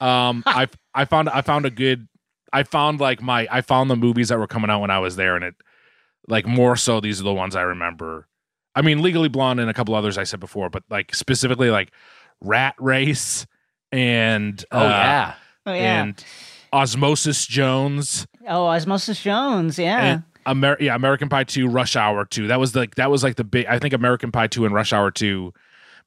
[0.00, 2.08] um I I found I found a good
[2.54, 5.16] I found like my I found the movies that were coming out when I was
[5.16, 5.54] there and it
[6.28, 8.28] like more so these are the ones I remember.
[8.74, 11.92] I mean Legally Blonde and a couple others I said before, but like specifically like
[12.40, 13.46] Rat Race
[13.92, 15.34] and Oh uh, yeah.
[15.66, 16.02] oh, yeah.
[16.02, 16.24] and
[16.72, 19.78] Osmosis Jones oh, Osmosis Jones.
[19.78, 20.04] Yeah.
[20.04, 22.48] and Amer- yeah, American Pie 2, Rush Hour 2.
[22.48, 24.92] That was like that was like the big I think American Pie 2 and Rush
[24.92, 25.52] Hour 2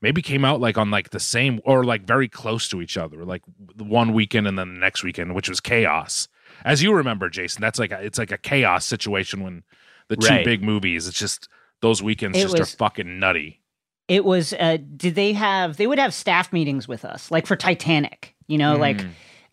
[0.02, 3.26] maybe came out like on like the same or like very close to each other,
[3.26, 3.42] like
[3.78, 6.28] one weekend and then the next weekend, which was chaos.
[6.68, 9.64] As you remember, Jason, that's like a, it's like a chaos situation when
[10.10, 10.46] the two Right.
[10.46, 11.48] big movies, it's just
[11.82, 13.62] those weekends It just was- are fucking nutty.
[14.08, 17.56] it was uh did they have they would have staff meetings with us like for
[17.58, 19.04] titanic you know like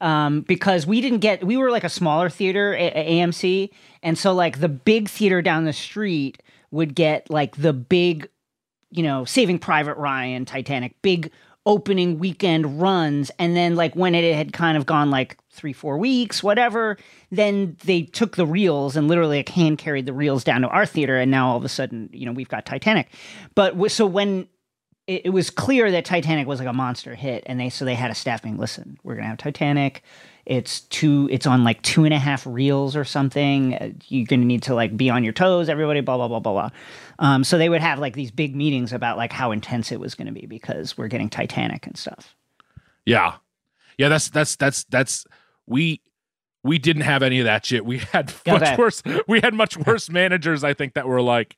[0.00, 3.68] um because we didn't get we were like a smaller theater at amc
[4.04, 8.28] and so like the big theater down the street would get like the big
[8.92, 11.30] you know saving private ryan titanic big
[11.66, 15.96] opening weekend runs and then like when it had kind of gone like three four
[15.96, 16.96] weeks whatever
[17.30, 20.84] then they took the reels and literally like hand carried the reels down to our
[20.84, 23.08] theater and now all of a sudden you know we've got titanic
[23.54, 24.46] but so when
[25.06, 27.94] it, it was clear that Titanic was like a monster hit, and they so they
[27.94, 28.58] had a staff meeting.
[28.58, 30.02] Listen, we're gonna have Titanic.
[30.46, 31.28] It's two.
[31.30, 33.74] It's on like two and a half reels or something.
[33.74, 35.68] Uh, You're gonna need to like be on your toes.
[35.68, 36.70] Everybody, blah blah blah blah blah.
[37.18, 40.14] Um, so they would have like these big meetings about like how intense it was
[40.14, 42.34] gonna be because we're getting Titanic and stuff.
[43.04, 43.34] Yeah.
[43.98, 45.26] Yeah, that's that's that's that's
[45.66, 46.00] we
[46.62, 47.84] we didn't have any of that shit.
[47.84, 51.56] We had much worse we had much worse managers, I think, that were like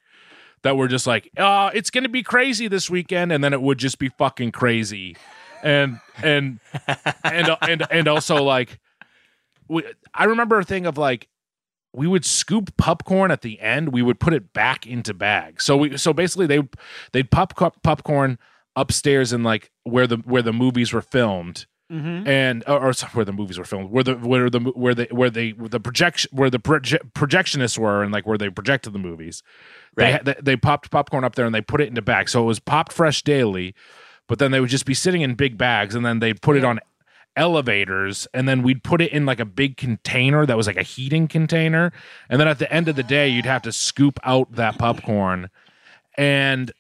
[0.63, 3.79] that were just like, uh, it's gonna be crazy this weekend, and then it would
[3.79, 5.17] just be fucking crazy.
[5.63, 6.61] And and
[7.25, 8.79] and and and also like
[9.69, 11.29] we, I remember a thing of like
[11.93, 13.93] we would scoop popcorn at the end.
[13.93, 15.65] We would put it back into bags.
[15.65, 16.69] So we so basically they
[17.13, 18.39] they'd pop popcorn
[18.77, 22.27] upstairs in like where the where the movies were filmed Mm-hmm.
[22.27, 25.31] and or, or where the movies were filmed, where the where the where the where
[25.31, 28.99] they where the projection where the proje- projectionists were, and like where they projected the
[28.99, 29.43] movies.
[29.97, 30.25] They, Right.
[30.25, 32.59] they they popped popcorn up there and they put it into bags, so it was
[32.59, 33.73] popped fresh daily.
[34.27, 36.65] But then they would just be sitting in big bags, and then they'd put it
[36.65, 36.81] on
[37.37, 40.83] elevators, and then we'd put it in like a big container that was like a
[40.83, 41.93] heating container,
[42.29, 45.51] and then at the end of the day, you'd have to scoop out that popcorn,
[46.17, 46.73] and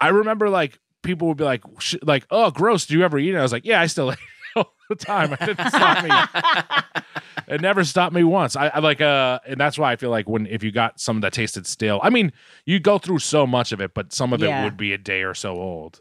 [0.00, 2.86] I remember like people would be like, sh- like, oh, gross.
[2.86, 3.38] Do you ever eat it?
[3.38, 5.32] I was like, yeah, I still eat it all the time.
[5.32, 7.02] It didn't stop me.
[7.48, 8.56] it never stopped me once.
[8.56, 11.20] I, I like, uh, and that's why I feel like when if you got some
[11.20, 12.32] that tasted stale, I mean,
[12.66, 15.22] you go through so much of it, but some of it would be a day
[15.22, 16.00] or so old.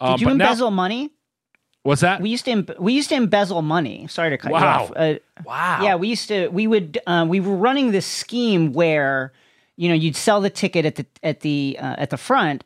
[0.00, 1.10] Did Um, you but now- embezzle money?
[1.84, 2.20] what's that?
[2.20, 4.06] We used to em- we used to embezzle money.
[4.08, 4.82] Sorry to cut you Wow.
[4.84, 4.92] off.
[4.94, 5.80] Uh, Wow.
[5.82, 6.46] Yeah, we used to.
[6.48, 6.98] We would.
[7.06, 9.32] Uh, we were running this scheme where,
[9.76, 12.62] you know, you'd sell the ticket at the at the uh, at the front,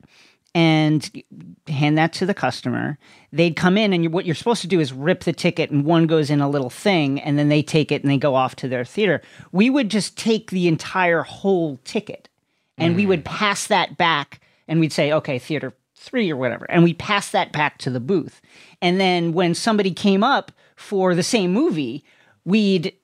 [0.57, 1.23] and
[1.69, 2.97] hand that to the customer.
[3.31, 5.85] They'd come in, and you, what you're supposed to do is rip the ticket, and
[5.85, 8.57] one goes in a little thing, and then they take it and they go off
[8.57, 9.21] to their theater.
[9.53, 12.31] We would just take the entire whole ticket,
[12.79, 13.27] and we would mm.
[13.27, 17.53] pass that back, and we'd say, okay, theater three or whatever, and we pass that
[17.53, 18.41] back to the booth.
[18.81, 22.03] And then when somebody came up for the same movie,
[22.47, 22.95] we'd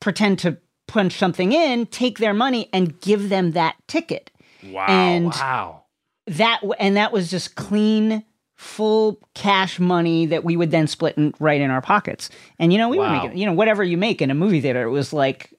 [0.00, 4.30] pretend to punch something in, take their money, and give them that ticket.
[4.64, 4.86] wow.
[4.88, 5.79] and Wow.
[6.30, 8.24] That and that was just clean,
[8.56, 12.30] full cash money that we would then split in, right in our pockets.
[12.58, 13.12] And you know, we were Wow.
[13.24, 15.52] making you know whatever you make in a movie theater, it was like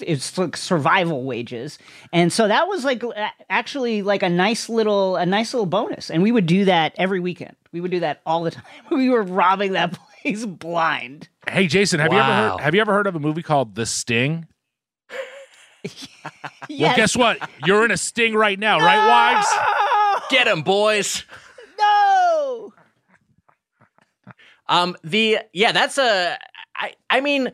[0.00, 1.78] it's like survival wages
[2.14, 3.02] and so that was like
[3.50, 7.20] actually like a nice little a nice little bonus and we would do that every
[7.20, 9.92] weekend we would do that all the time we were robbing that
[10.22, 11.28] place blind.
[11.46, 12.60] Hey, Jason, have you ever heard?
[12.62, 14.46] Have you ever heard of a movie called The Sting?
[16.70, 17.38] Well, guess what?
[17.64, 20.24] You're in a sting right now, right, wives?
[20.30, 21.24] Get him, boys.
[21.78, 22.72] No.
[24.68, 26.38] Um, the yeah, that's a.
[26.76, 27.52] I I mean,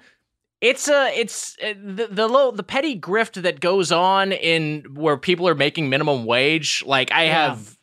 [0.61, 5.17] it's a it's uh, the the low the petty grift that goes on in where
[5.17, 6.83] people are making minimum wage.
[6.87, 7.49] Like I Yeah.
[7.51, 7.79] have.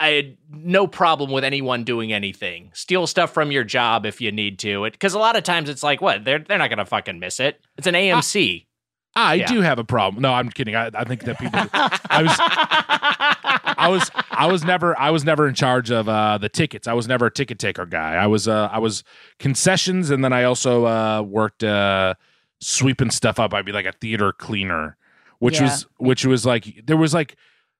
[0.00, 2.70] I had no problem with anyone doing anything.
[2.74, 4.84] Steal stuff from your job if you need to.
[4.90, 6.24] Because a lot of times it's like, what?
[6.24, 7.60] They're they're not gonna fucking miss it.
[7.76, 8.66] It's an AMC.
[9.18, 9.46] I Yeah.
[9.46, 10.22] do have a problem.
[10.22, 10.74] No, I'm kidding.
[10.76, 11.60] I, I think that people.
[11.72, 12.36] I was.
[13.76, 14.10] I was.
[14.30, 14.98] I was never.
[14.98, 16.86] I was never in charge of uh, the tickets.
[16.86, 18.14] I was never a ticket taker guy.
[18.14, 18.48] I was.
[18.48, 19.04] Uh, I was
[19.38, 22.14] concessions, and then I also uh, worked uh,
[22.60, 23.54] sweeping stuff up.
[23.54, 24.96] I'd be like a theater cleaner,
[25.38, 25.64] which Yeah.
[25.64, 27.36] was which was like there was like.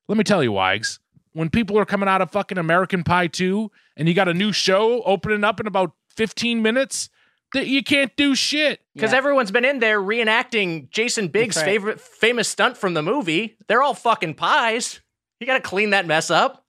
[0.09, 1.01] Let me tell you, Wags.
[1.35, 4.51] When people are coming out of fucking American Pie 2 and you got a new
[4.53, 7.11] show opening up in about 15 minutes,
[7.54, 8.80] you can't do shit.
[8.94, 9.18] Because Yeah.
[9.18, 11.64] everyone's been in there reenacting Jason Biggs' right.
[11.64, 13.56] favorite famous stunt from the movie.
[13.68, 15.00] They're all fucking pies.
[15.40, 16.64] You got to clean that mess up.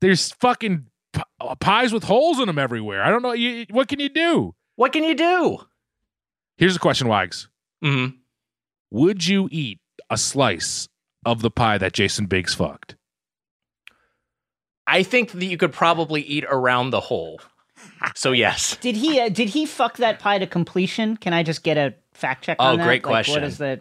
[0.00, 1.22] there's fucking p-
[1.60, 3.02] pies with holes in them everywhere.
[3.02, 3.32] I don't know.
[3.32, 4.54] You, what can you do?
[4.76, 5.58] What can you do?
[6.56, 7.48] Here's a question, Wags.
[7.84, 8.16] Mm-hmm.
[8.92, 10.88] Would you eat a slice
[11.26, 12.94] of the pie that Jason Biggs fucked?
[14.86, 17.40] I think that you could probably eat around the hole.
[18.14, 18.76] So yes.
[18.80, 19.20] Did he?
[19.20, 21.16] Uh, did he fuck that pie to completion?
[21.16, 22.84] Can I just get a fact check Oh, on that?
[22.84, 23.34] great Like, question.
[23.34, 23.80] What is the?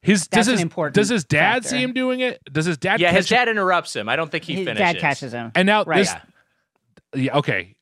[0.00, 1.68] His That's does his, important does his dad factor.
[1.68, 2.40] see him doing it?
[2.52, 2.98] Does his dad?
[3.00, 3.36] Yeah, his catch him?
[3.46, 4.08] dad interrupts him.
[4.08, 4.94] I don't think he His finishes.
[4.94, 5.52] dad catches him.
[5.54, 5.98] And now Right.
[5.98, 6.12] this.
[7.14, 7.20] Yeah.
[7.22, 7.36] Yeah.
[7.38, 7.76] Okay.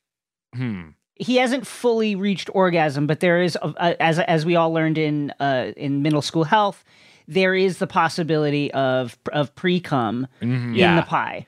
[0.54, 0.88] Hmm.
[1.14, 5.30] he hasn't fully reached orgasm, but there is, uh, as as we all learned in
[5.40, 6.84] uh, in middle school health,
[7.28, 10.76] there is the possibility of of pre cum Mhm.
[10.76, 10.90] Yeah.
[10.90, 11.46] in the pie.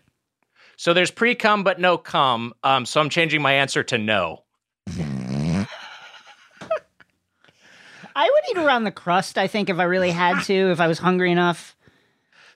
[0.82, 2.52] So there's pre cum but no cum.
[2.64, 4.42] Um, so I'm changing my answer to no.
[8.16, 9.38] I would eat around the crust.
[9.38, 11.76] I think if I really had to, if I was hungry enough.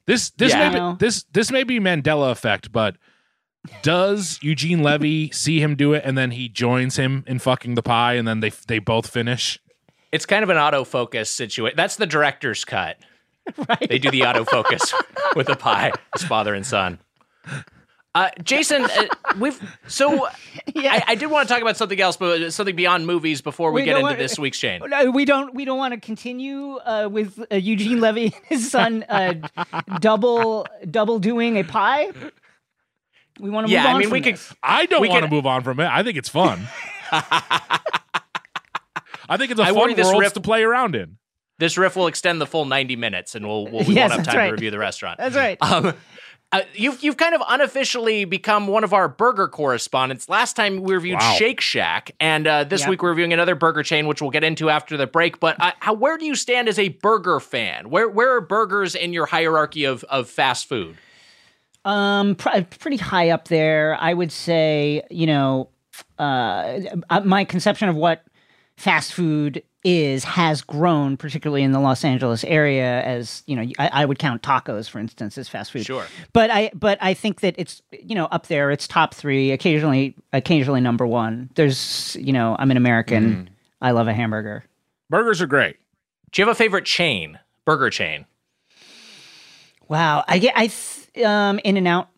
[0.07, 0.71] This this Yeah.
[0.71, 2.97] may be, this this may be Mandela effect, but
[3.83, 7.83] does Eugene Levy see him do it and then he joins him in fucking the
[7.83, 9.61] pie and then they they both finish?
[10.11, 11.77] It's kind of an autofocus situation.
[11.77, 12.97] That's the director's cut.
[13.69, 13.89] Right.
[13.89, 14.93] They do the autofocus
[15.37, 16.99] with the pie, his father and son.
[18.17, 19.07] Uh, Jason, uh,
[19.39, 20.29] we've so
[20.75, 20.95] Yeah.
[21.07, 23.83] I, I did want to talk about something else, but something beyond movies before we
[23.83, 24.81] We get into want- this week's chain.
[24.87, 25.55] No, we don't.
[25.55, 29.35] We don't want to continue uh, with uh, Eugene Levy and his son uh,
[30.01, 32.11] double double doing a pie.
[33.39, 33.95] We want to Yeah, move on.
[33.95, 34.35] I mean, from we could.
[34.35, 34.55] this.
[34.63, 35.87] I don't We want to move on from it.
[35.87, 36.69] I think it's fun.
[39.29, 41.19] I think it's a I fun worry this world riff- to play around in.
[41.59, 44.27] This riff will extend the full ninety minutes, and we'll, we'll we Yes, won't have
[44.27, 44.47] time right.
[44.47, 45.19] to review the restaurant.
[45.19, 45.57] That's right.
[45.63, 45.95] Um,
[46.53, 50.29] uh, you've you've kind of unofficially become one of our burger correspondents.
[50.29, 51.35] Last time we reviewed Wow.
[51.39, 52.91] Shake Shack, and uh, this Yeah.
[52.91, 55.41] week we're reviewing another burger chain, which we'll get into after the break.
[55.41, 57.91] But uh, how, where do you stand as a burger fan?
[57.91, 60.97] Where where are burgers in your hierarchy of of fast food?
[61.85, 63.97] Um, pr- pretty high up there.
[64.01, 65.69] I would say, you know,
[66.19, 66.81] uh,
[67.11, 68.25] uh, my conception of what
[68.77, 73.03] fast food is has grown, particularly in the Los Angeles area.
[73.05, 75.87] As you know, I, I would count tacos, for instance, as fast food.
[75.87, 76.05] Sure.
[76.33, 78.73] But I, but I think that it's you know up there.
[78.73, 79.53] It's top three.
[79.53, 81.51] Occasionally, occasionally number one.
[81.55, 83.49] There's you know, I'm an American.
[83.81, 84.65] I love a hamburger.
[85.09, 85.77] Burgers are great.
[86.33, 88.27] Do you have a favorite chain, burger chain?
[89.89, 92.09] Wow, I get I th- um In and Out.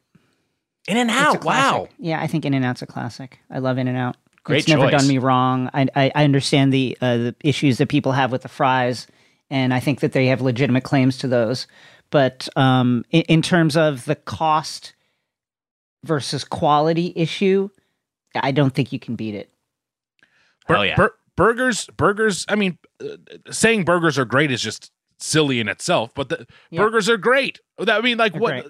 [0.86, 1.44] In and Out.
[1.44, 1.88] Wow.
[1.98, 3.40] Yeah, I think In and Out's a classic.
[3.50, 4.16] I love In and Out.
[4.48, 5.00] Great It's never choice.
[5.00, 5.70] done me wrong.
[5.74, 9.06] I, I, I understand the uh, the issues that people have with the fries,
[9.50, 11.66] and I think that they have legitimate claims to those.
[12.10, 14.94] But um, in, in terms of the cost
[16.04, 17.68] versus quality issue,
[18.34, 19.50] I don't think you can beat it.
[20.66, 20.96] Bur- Hell yeah.
[20.96, 22.46] bur- burgers, burgers.
[22.48, 23.16] I mean, uh,
[23.50, 26.80] saying burgers are great is just silly in itself, but the Yeah.
[26.80, 27.60] burgers are great.
[27.78, 28.50] I mean, like They're what?
[28.52, 28.66] great.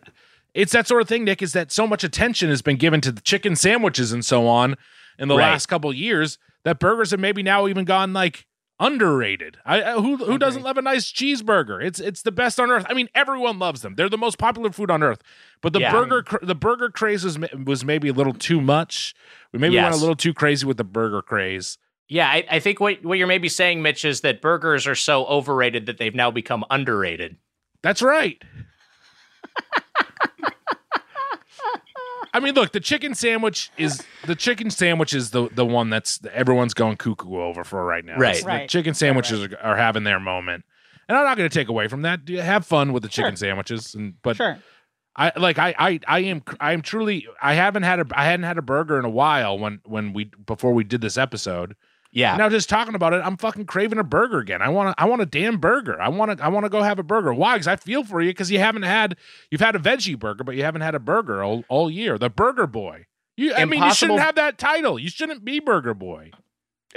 [0.55, 1.43] It's that sort of thing, Nick.
[1.43, 4.77] Is that so much attention has been given to the chicken sandwiches and so on
[5.19, 5.51] in the Right.
[5.51, 8.47] last couple years that burgers have maybe now even gone like
[8.81, 9.57] underrated.
[9.65, 11.83] I, I who who doesn't love a nice cheeseburger?
[11.85, 12.87] It's it's the best on earth.
[12.89, 13.95] I mean, everyone loves them.
[13.97, 15.21] They're the most popular food on earth.
[15.63, 15.91] But the Yeah.
[15.93, 19.15] burger cr- the burger craze was, was maybe a little too much.
[19.53, 21.79] We maybe went a little too crazy with the burger craze.
[22.09, 25.27] Yeah, I, I think what what you're maybe saying, Mitch, is that burgers are so
[25.27, 27.37] overrated that they've now become underrated.
[27.83, 28.43] That's right.
[32.39, 36.20] I mean, look, the chicken sandwich is the chicken sandwich is the the one that's
[36.32, 38.16] everyone's going cuckoo over for right now.
[38.16, 38.30] Right.
[38.36, 38.68] It's- The Right.
[38.70, 40.64] chicken sandwiches Are, are having their moment,
[41.09, 42.24] and I'm not going to take away from that.
[42.24, 43.49] Do- Have fun with the chicken Sure.
[43.49, 44.59] sandwiches, and but Sure.
[45.16, 48.45] I like I I I am I am truly I haven't had a I hadn't
[48.45, 51.74] had a burger in a while when when we before we did this episode.
[52.11, 52.37] Yeah.
[52.37, 54.63] Now just talking about it, I'm fucking craving a burger again.
[54.63, 56.01] I want to I want a damn burger.
[56.01, 57.35] I want to I want to go have a burger.
[57.35, 57.55] Why?
[57.55, 59.17] Because I feel for you because you haven't had
[59.51, 62.19] you've had a veggie burger, but you haven't had a burger all, all year.
[62.19, 63.07] The Burger Boy.
[63.37, 64.99] You, I mean, you shouldn't have that title.
[64.99, 66.33] You shouldn't be Burger Boy.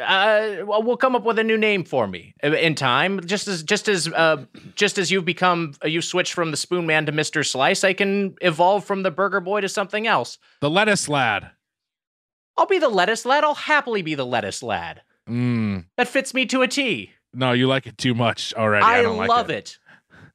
[0.01, 3.20] Uh, well, come up with a new name for me uh, in time.
[3.28, 6.88] Just as just as uh, just as you've become uh, you've switched from the Spoon
[6.88, 10.38] Man to Mister Slice, I can evolve from the Burger Boy to something else.
[10.62, 11.51] The lettuce lad.
[12.57, 13.43] I'll be the lettuce lad.
[13.43, 15.01] I'll happily be the lettuce lad.
[15.29, 17.11] Mm, That fits me to a T.
[17.33, 18.85] no, you like it too much already.
[18.85, 19.53] I, I, don't like love it.
[19.53, 19.77] it.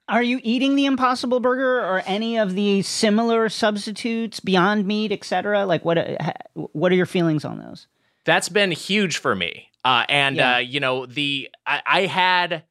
[0.08, 5.66] Are you eating the Impossible Burger or any of the similar substitutes, Beyond Meat, etc.?
[5.66, 7.88] Like, what uh, what are your feelings on those?
[8.24, 9.68] That's been huge for me.
[9.84, 10.54] Uh, and Yeah.
[10.56, 12.62] uh, you know the I, I had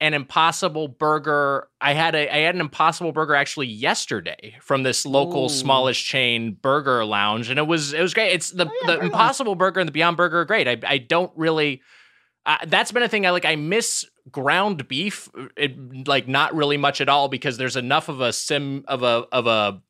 [0.00, 1.68] an Impossible Burger.
[1.80, 5.48] I had a I had an Impossible Burger actually yesterday from this local Ooh.
[5.48, 8.32] smallish chain burger lounge, and it was it was great.
[8.32, 10.68] It's the Oh, yeah, the of Impossible Burger and the Beyond Burger are great.
[10.68, 11.82] I I don't really.
[12.46, 13.46] Uh, that's been a thing I like.
[13.46, 18.20] I miss ground beef, it, like not really much at all because there's enough of
[18.20, 19.80] a sim of a of a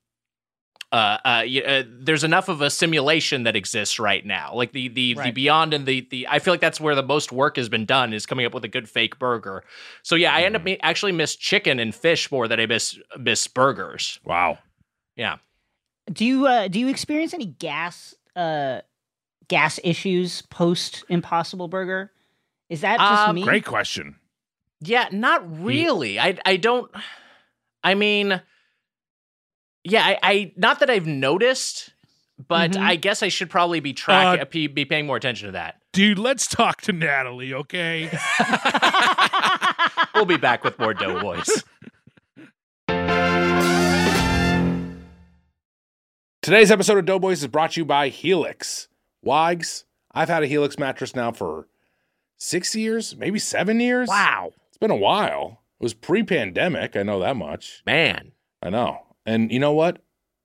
[0.94, 4.54] uh, uh, uh, there's enough of a simulation that exists right now.
[4.54, 7.32] Like the the the beyond and the the I feel like that's where the most
[7.32, 9.64] work has been done is coming up with a good fake burger.
[10.02, 10.80] So yeah, I end up Mm-hmm.
[10.82, 14.20] actually miss chicken and fish more than I miss miss burgers.
[14.24, 14.58] Wow.
[15.16, 15.38] Yeah.
[16.12, 18.82] Do you uh, do you experience any gas uh,
[19.48, 22.12] gas issues post Impossible Burger?
[22.68, 23.42] Is that just Um, me?
[23.42, 24.16] Great question.
[24.80, 26.20] Yeah, not really.
[26.20, 26.90] I I don't.
[27.82, 28.40] I mean,
[29.84, 31.90] yeah, I, I not that I've noticed,
[32.48, 32.80] but Mhm.
[32.80, 35.76] I guess I should probably be track Uh, be, be paying more attention to that.
[35.92, 38.10] Dude, let's talk to Natalie, okay?
[40.14, 41.62] we'll be back with more Doughboys.
[46.42, 48.88] Today's episode of Doughboys is brought to you by Helix.
[49.22, 51.66] Wags, I've had a Helix mattress now for
[52.36, 54.08] six years, maybe seven years.
[54.08, 55.62] Wow, It's been a while.
[55.80, 56.96] It was pre pandemic.
[56.96, 57.82] I know that much.
[57.86, 58.32] man.
[58.62, 59.03] I know.
[59.26, 60.00] And you know what?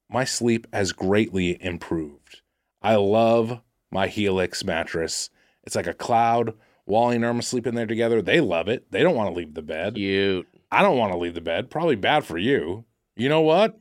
[0.09, 2.41] My sleep has greatly improved.
[2.81, 3.61] I love
[3.91, 5.29] my Helix mattress.
[5.63, 6.53] It's like a cloud.
[6.85, 8.21] Wally and Irma sleep in there together.
[8.21, 8.91] They love it.
[8.91, 9.95] They don't want to leave the bed.
[9.95, 10.47] Cute.
[10.71, 11.69] I don't want to leave the bed.
[11.69, 12.85] Probably bad for you.
[13.15, 13.79] You know what?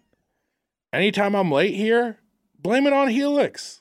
[0.93, 2.19] Anytime I'm late here,
[2.59, 3.81] blame it on Helix.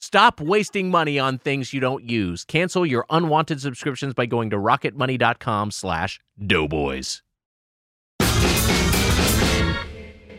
[0.00, 2.44] Stop wasting money on things you don't use.
[2.44, 7.22] Cancel your unwanted subscriptions by going to rocketmoney.com slash doughboys.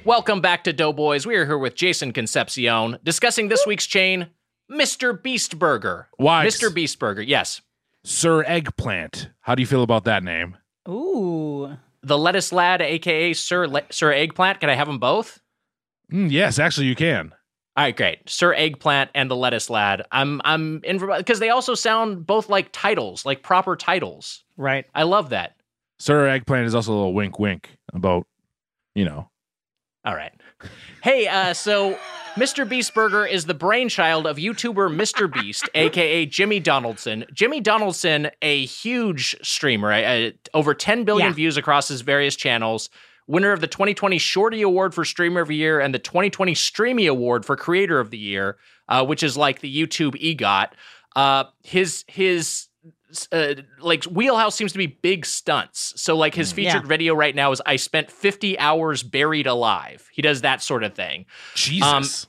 [0.06, 1.26] Welcome back to Doughboys.
[1.26, 4.28] We are here with Jason Concepcion discussing this week's chain,
[4.72, 5.22] Mr.
[5.22, 6.08] Beast Burger.
[6.18, 6.56] Wags.
[6.58, 6.74] Mr.
[6.74, 7.60] Beast Burger, yes.
[8.06, 9.30] Sir Eggplant.
[9.42, 10.56] How do you feel about that name?
[10.88, 11.76] Ooh.
[12.04, 14.62] The lettuce lad, aka Sir Le- Sir Eggplant.
[14.62, 15.42] Can I have them both?
[16.14, 17.34] Mm, yes, actually, you can.
[17.78, 18.28] All right, great.
[18.28, 20.02] Sir Eggplant and the Lettuce Lad.
[20.12, 24.44] I'm I'm in because they also sound both like titles, like proper titles.
[24.58, 24.86] Right.
[24.96, 25.56] I love that.
[26.00, 28.26] Sir Eggplant is also a little wink wink about,
[28.96, 29.30] you know.
[30.06, 30.32] All right.
[31.04, 32.00] Hey, uh, so
[32.36, 32.68] Mr.
[32.68, 35.32] Beast Burger is the brainchild of YouTuber Mr.
[35.32, 37.26] Beast, aka Jimmy Donaldson.
[37.32, 41.34] Jimmy Donaldson, a huge streamer, uh, over 10 billion Yeah.
[41.36, 42.90] views across his various channels.
[43.28, 47.06] Winner of the 2020 Shorty Award for Streamer of the Year and the 2020 Streamy
[47.08, 48.58] Award for Creator of the Year,
[48.88, 50.70] uh, which is like the YouTube EGOT.
[51.16, 52.68] Uh, his his
[53.32, 55.94] uh, like wheelhouse seems to be big stunts.
[55.98, 56.88] So like his featured Yeah.
[56.88, 60.08] video right now is I spent 50 hours buried alive.
[60.14, 61.26] He does that sort of thing.
[61.56, 62.28] Jesus.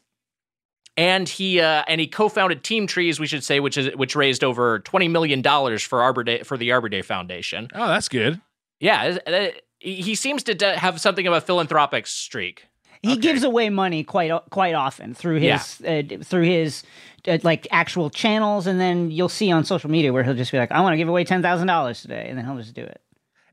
[0.96, 4.42] And he uh, and he co-founded Team Trees, we should say, which is which raised
[4.42, 7.68] over 20 million dollars for Arbor Day for the Arbor Day Foundation.
[7.72, 8.40] oh, that's good.
[8.80, 9.46] Yeah, uh,
[9.78, 12.66] he he seems to d- have something of a philanthropic streak.
[13.02, 13.20] He Okay.
[13.20, 16.82] gives away money quite quite often through his uh, through his
[17.28, 20.58] uh, like actual channels, and then you'll see on social media where he'll just be
[20.58, 22.82] like, "I want to give away ten thousand dollars today," and then he'll just do
[22.82, 23.00] it.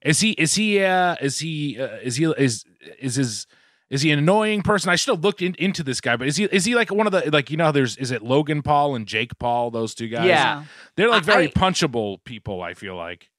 [0.02, 0.32] Is he?
[0.32, 0.84] Is he?
[0.84, 1.80] Uh, is he?
[1.80, 2.26] Uh, is he?
[2.26, 2.66] Is
[3.00, 3.48] is his?
[3.92, 4.90] Is he an annoying person?
[4.90, 6.46] I should have looked in, into this guy, but is he?
[6.46, 7.72] Is he like one of the like you know?
[7.72, 9.70] There's is it Logan Paul and Jake Paul?
[9.70, 10.26] Those two guys.
[10.26, 10.64] Yeah.
[10.96, 12.64] they're like very I- punchable people.
[12.64, 13.30] I feel like.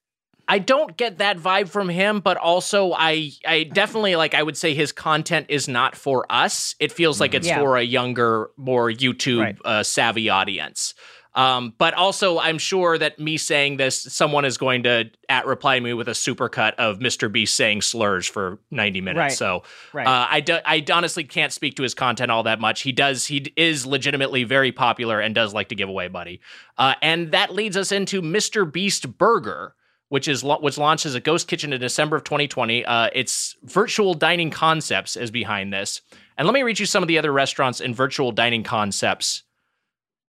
[0.48, 4.56] I don't get that vibe from him, but also I I definitely like I would
[4.56, 6.74] say his content is not for us.
[6.78, 7.58] It feels like it's Yeah.
[7.60, 9.56] for a younger, more YouTube Right.
[9.64, 10.94] uh, savvy audience.
[11.34, 15.78] Um, but also, I'm sure that me saying this, someone is going to at reply
[15.80, 17.30] me with a supercut of Mr.
[17.30, 19.18] Beast saying slurs for 90 minutes.
[19.18, 19.32] Right.
[19.32, 20.06] So Right.
[20.06, 22.80] uh, I, do, I honestly can't speak to his content all that much.
[22.80, 26.40] He does, he is legitimately very popular and does like to give away money.
[26.78, 28.70] Uh, and that leads us into Mr.
[28.72, 29.74] Beast Burger,
[30.08, 32.84] which is which launched as a ghost kitchen in December of 2020.
[32.84, 36.00] Uh, it's virtual dining concepts is behind this.
[36.38, 39.42] And let me read you some of the other restaurants in virtual dining concepts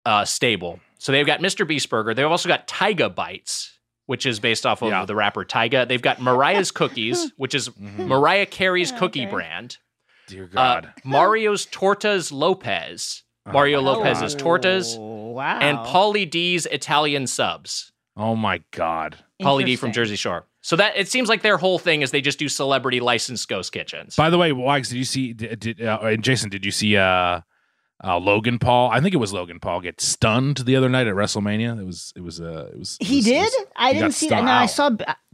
[0.06, 0.80] uh, stable.
[0.98, 1.66] So they've got Mr.
[1.66, 2.14] Beast Burger.
[2.14, 5.04] They've also got Tyga Bites, which is based off of Yeah.
[5.04, 5.86] the rapper Tyga.
[5.88, 9.78] They've got Mariah's Cookies, which is Mariah Carey's cookie brand.
[10.28, 10.46] Dear Uh,
[10.80, 10.92] God.
[11.04, 13.22] Mario's Tortas Lopez.
[13.46, 14.44] Oh Mario my Lopez's God.
[14.44, 14.96] Tortas.
[14.98, 15.58] Oh, wow.
[15.58, 17.92] And Pauly D's Italian subs.
[18.16, 19.16] Oh my God.
[19.44, 20.46] Pauly D from Jersey Shore.
[20.62, 23.72] So that it seems like their whole thing is they just do celebrity licensed ghost
[23.72, 24.16] kitchens.
[24.16, 25.32] By the way, Wags, did you see?
[25.32, 26.96] Did, did uh, and Jason, did you see?
[26.96, 27.40] Uh,
[28.02, 28.90] uh, Logan Paul.
[28.90, 31.78] I think it was Logan Paul get stunned the other night at WrestleMania.
[31.80, 32.12] It was.
[32.16, 32.40] It was.
[32.40, 32.98] Uh, it was.
[33.00, 33.40] it He was- did.
[33.42, 34.44] was- I he didn't see that.
[34.44, 34.90] No, I saw.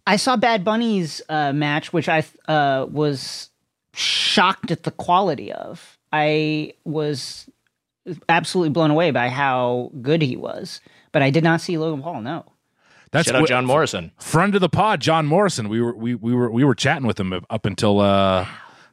[0.06, 3.50] I saw Bad Bunny's uh, match, which I uh, was
[3.94, 5.98] shocked at the quality of.
[6.12, 7.48] I was
[8.28, 10.80] absolutely blown away by how good he was,
[11.12, 12.22] but I did not see Logan Paul.
[12.22, 12.44] No.
[13.12, 14.12] That's Shout out John Morrison.
[14.20, 15.68] friend of the pod, John Morrison.
[15.68, 18.46] We were we we were we were chatting with him up until uh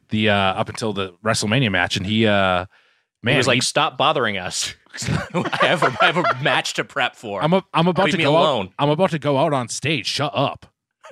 [0.10, 2.66] the uh up until the WrestleMania match, and he uh
[3.22, 4.74] man he was like, he- "Stop bothering us.
[5.08, 8.16] I have a, I have a match to prep for." I'm a, I'm about Leave
[8.16, 8.68] to go alone.
[8.68, 8.74] out.
[8.80, 10.08] I'm about to go out on stage.
[10.08, 10.66] Shut up.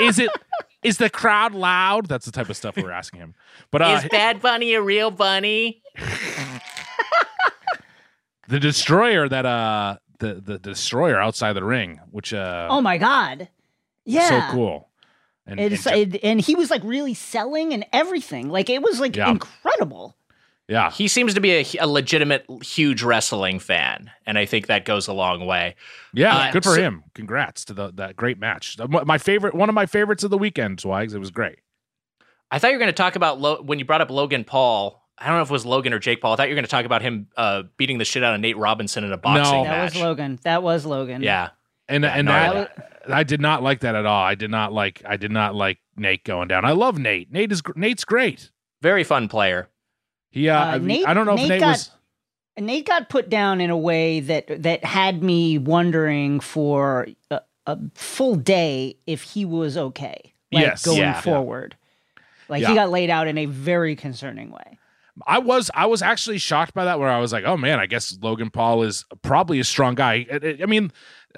[0.00, 0.30] is it
[0.82, 2.06] is the crowd loud?
[2.06, 3.34] That's the type of stuff we're asking him.
[3.70, 5.82] But uh, is Bad Bunny a real bunny?
[8.48, 13.48] the destroyer that uh the the destroyer outside the ring, which uh Oh my god.
[14.04, 14.28] Yeah.
[14.48, 14.88] so cool.
[15.46, 18.48] And, It's, and it, and he was like really selling and everything.
[18.48, 19.30] Like it was like Yeah.
[19.30, 20.16] incredible.
[20.68, 20.90] Yeah.
[20.92, 25.08] He seems to be a, a legitimate, huge wrestling fan, and I think that goes
[25.08, 25.74] a long way.
[26.14, 27.04] Yeah, Uh, good for so- him.
[27.14, 28.76] Congrats to the that great match.
[28.88, 31.12] My favorite, one of my favorites of the weekend, Swags.
[31.14, 31.58] It was great.
[32.50, 35.01] I thought you were going to talk about Lo- when you brought up Logan Paul.
[35.22, 36.32] I don't know if it was Logan or Jake Paul.
[36.32, 38.40] I thought you were going to talk about him uh, beating the shit out of
[38.40, 39.64] Nate Robinson in a boxing No.
[39.64, 39.94] That match.
[39.94, 40.38] was Logan.
[40.42, 41.22] That was Logan.
[41.22, 41.50] Yeah,
[41.88, 44.22] And Yeah, and no, that, I- I did not like that at all.
[44.22, 46.64] I did not like I did not like Nate going down.
[46.64, 47.32] I love Nate.
[47.32, 48.50] Nate is Nate's great.
[48.80, 49.68] very fun player.
[50.30, 51.90] He uh, Uh, I, Nate- I don't know Nate if Nate got- was
[52.58, 57.78] Nate got put down in a way that that had me wondering for a, a
[57.94, 60.32] full day if he was okay.
[60.52, 60.84] Like Yes.
[60.84, 61.20] going Yeah.
[61.20, 61.76] forward.
[62.48, 62.68] Like Yeah.
[62.68, 64.78] he got laid out in a very concerning way.
[65.26, 67.86] I was I was actually shocked by that where I was like, "Oh man, I
[67.86, 70.92] guess Logan Paul is probably a strong guy." I, I- I mean,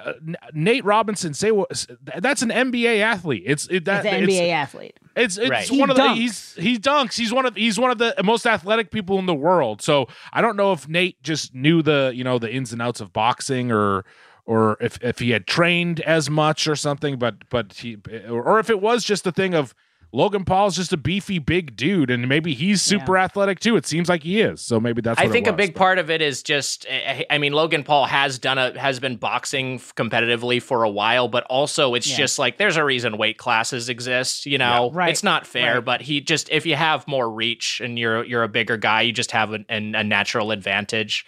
[0.04, 0.12] uh,
[0.52, 1.86] Nate Robinson say what
[2.18, 3.42] that's an NBA athlete.
[3.46, 4.98] It's it, that As an NBA athlete.
[5.16, 5.68] It's it's Right.
[5.68, 6.14] He one of the dunks.
[6.16, 7.16] he's he dunks.
[7.16, 9.82] He's one of he's one of the most athletic people in the world.
[9.82, 13.00] So I don't know if Nate just knew the you know the ins and outs
[13.00, 14.04] of boxing or
[14.46, 17.18] or if if he had trained as much or something.
[17.18, 17.96] But but he
[18.28, 19.74] or, or if it was just a thing of
[20.14, 23.76] Logan Paul's just a beefy big dude and maybe he's super athletic too.
[23.76, 24.60] It seems like he is.
[24.60, 26.86] So maybe that's I what it think a big but- part of it is just.
[26.88, 31.26] I I mean, Logan Paul has done a has been boxing competitively for a while,
[31.26, 32.16] but also it's Yeah.
[32.16, 34.46] just like there's a reason weight classes exist.
[34.46, 35.10] You know, Right.
[35.10, 35.84] it's not fair, Right.
[35.84, 39.12] but he just if you have more reach and you're you're a bigger guy, you
[39.12, 41.26] just have an, an, a natural advantage.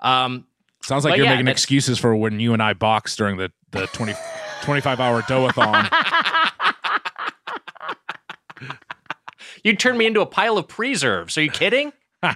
[0.00, 0.44] Um,
[0.82, 3.86] Sounds like you're yeah, making excuses for when you and I boxed during the the
[3.88, 4.12] 20,
[4.62, 5.88] 25 hour doathon.
[9.64, 11.36] you turned me into a pile of preserves.
[11.38, 11.92] Are you kidding?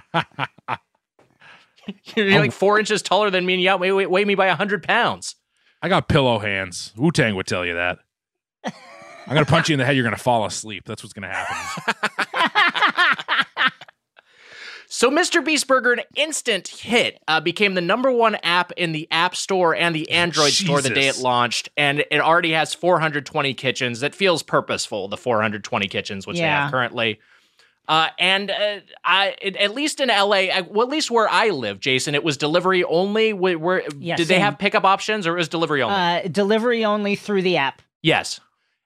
[2.15, 4.83] You're like four inches taller than me, and you outweigh weigh, weigh me by hundred
[4.83, 5.35] pounds.
[5.81, 6.93] I got pillow hands.
[6.95, 7.99] Wu Tang would tell you that.
[8.65, 9.95] I'm gonna punch you in the head.
[9.95, 10.83] You're gonna fall asleep.
[10.85, 12.09] That's what's gonna happen.
[14.95, 15.43] So, Mr.
[15.43, 19.75] Beast Burger, an instant hit, uh, became the number one app in the App Store
[19.75, 24.01] and the Android Store the day it launched, and it already has 420 kitchens.
[24.01, 25.07] That feels purposeful.
[25.07, 27.19] The 420 kitchens, which they have currently.
[27.87, 31.79] Uh, and uh, I, at least in LA, I, well, at least where I live,
[31.79, 33.33] Jason, it was delivery only.
[33.33, 35.95] Where, where Yeah, did they have pickup options, or it was delivery only?
[35.95, 37.81] Uh, delivery only through the app.
[38.03, 38.39] yes.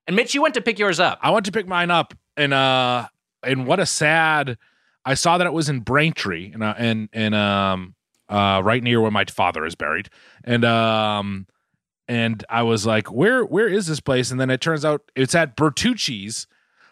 [0.08, 1.20] And Mitch, you went to pick yours up.
[1.22, 3.10] I went to pick mine up, and uh,
[3.44, 4.58] and what a sad.
[5.08, 7.96] I saw that it was in Braintree, and uh, and and um,
[8.28, 10.10] uh, right near where my father is buried,
[10.44, 11.48] and um,
[12.10, 14.32] and I was like, where where is this place?
[14.32, 16.46] And then it turns out it's at Bertucci's,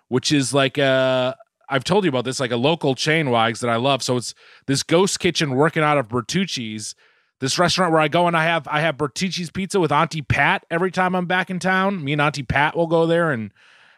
[0.07, 1.35] which is like a.
[1.67, 4.01] I've told you about this, like a local chain wags that I love.
[4.01, 4.33] So it's
[4.65, 6.95] this ghost kitchen working out of Bertucci's,
[7.41, 10.65] this restaurant where I go and I have I have Bertucci's pizza with Auntie Pat
[10.71, 12.01] every time I'm back in town.
[12.01, 13.51] Me and Auntie Pat will go there and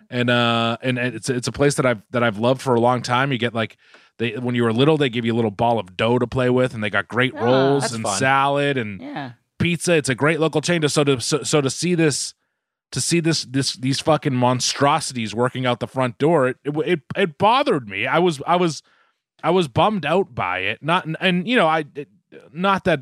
[0.09, 2.79] and uh and, and it's it's a place that I've that I've loved for a
[2.79, 3.31] long time.
[3.31, 3.77] You get like
[4.19, 6.49] they when you were little, they give you a little ball of dough to play
[6.49, 8.17] with, and they got great Ah, rolls and fun.
[8.19, 9.31] salad and Yeah.
[9.59, 9.93] pizza.
[9.93, 10.87] It's a great local chain.
[10.87, 12.33] So to so, so to see this
[12.91, 17.01] to see this this these fucking monstrosities working out the front door, it it it,
[17.15, 18.07] it bothered me.
[18.07, 18.81] I was I was
[19.43, 20.81] I was bummed out by it.
[20.81, 22.09] Not and you know I it,
[22.53, 23.01] not that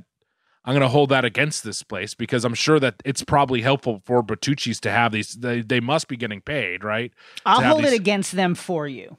[0.68, 4.01] I'm going to hold that against this place because I'm sure that it's probably helpful
[4.03, 5.34] for Bertucci's to have these.
[5.36, 7.13] They, they must be getting paid, right?
[7.45, 9.16] I'll hold these- it against them for you.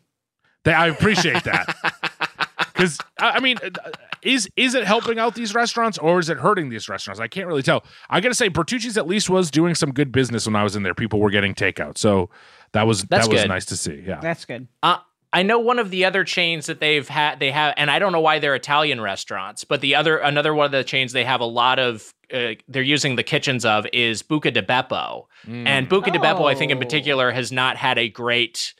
[0.66, 1.74] They, I appreciate that
[2.74, 3.90] because I I mean, uh,
[4.22, 7.20] is is it helping out these restaurants or is it hurting these restaurants?
[7.20, 7.84] I can't really tell.
[8.10, 10.74] I got to say, Bertucci's at least was doing some good business when I was
[10.76, 10.94] in there.
[10.94, 12.28] People were getting takeout, so
[12.72, 13.48] that was That's that was good.
[13.48, 14.02] nice to see.
[14.06, 14.66] Yeah, That's good.
[14.82, 14.98] Uh,
[15.32, 18.12] I know one of the other chains that they've had they have, and I don't
[18.12, 21.40] know why they're Italian restaurants, but the other another one of the chains they have
[21.40, 22.12] a lot of.
[22.34, 25.64] Uh, they're using the kitchens of is Buca di Beppo, Mm.
[25.66, 26.80] and Buca di Beppo, I think in Oh.
[26.80, 28.74] particular, has not had a great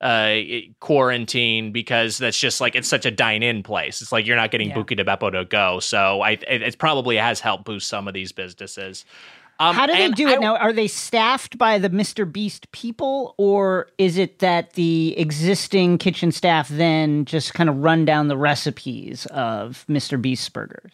[0.00, 0.36] uh
[0.80, 4.00] quarantine because that's just like it's such a dine-in place.
[4.00, 4.76] It's like you're not getting Yeah.
[4.76, 8.14] Buca di Beppo to go, so I it, it probably has helped boost some of
[8.14, 9.04] these businesses.
[9.58, 10.56] Um, How do they do I- it now?
[10.56, 12.30] Are they staffed by the Mr.
[12.30, 18.06] Beast people, or is it that the existing kitchen staff then just kind of run
[18.06, 20.20] down the recipes of Mr.
[20.20, 20.92] Beast burgers?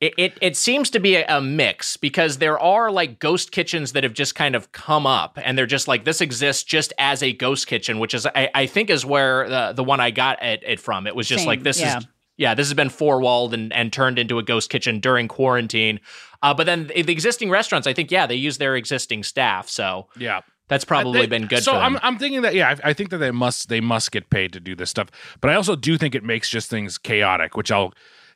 [0.00, 3.92] It, it it seems to be a, a mix because there are like ghost kitchens
[3.92, 7.20] that have just kind of come up and they're just like this exists just as
[7.20, 10.40] a ghost kitchen, which is I, I think is where the the one I got
[10.40, 11.08] it, it from.
[11.08, 11.98] It was just Same, like this yeah.
[11.98, 15.26] is yeah this has been four walled and and turned into a ghost kitchen during
[15.26, 15.98] quarantine.
[16.44, 19.68] Uh, but then the the existing restaurants, I think yeah they use their existing staff,
[19.68, 20.42] so yeah.
[20.68, 21.96] that's probably They- been good So for them.
[21.96, 24.52] I'm I'm thinking that yeah, I, I think that they must they must get paid
[24.52, 25.08] to do this stuff,
[25.40, 27.92] but I also do think it makes just things chaotic, which I'll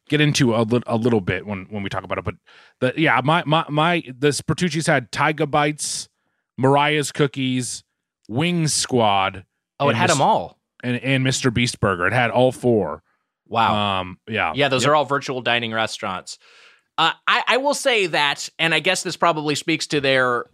[0.09, 2.25] get into a, lit- a little bit when when we talk about it.
[2.25, 2.35] But
[2.81, 6.09] the yeah, my my my this Bertucci's had Tyga bites,
[6.59, 7.85] Mariah's cookies,
[8.29, 9.45] Wings Squad,
[9.81, 10.59] oh, it had Mis- them all.
[10.83, 11.53] and and Mr.
[11.53, 12.07] Beast Burger.
[12.07, 13.03] It had all four.
[13.49, 14.01] Wow.
[14.01, 14.91] Um, yeah, Yeah, those Yep.
[14.91, 16.39] are all virtual dining restaurants.
[16.97, 20.47] Uh, I, I will say that, and I guess this probably speaks to their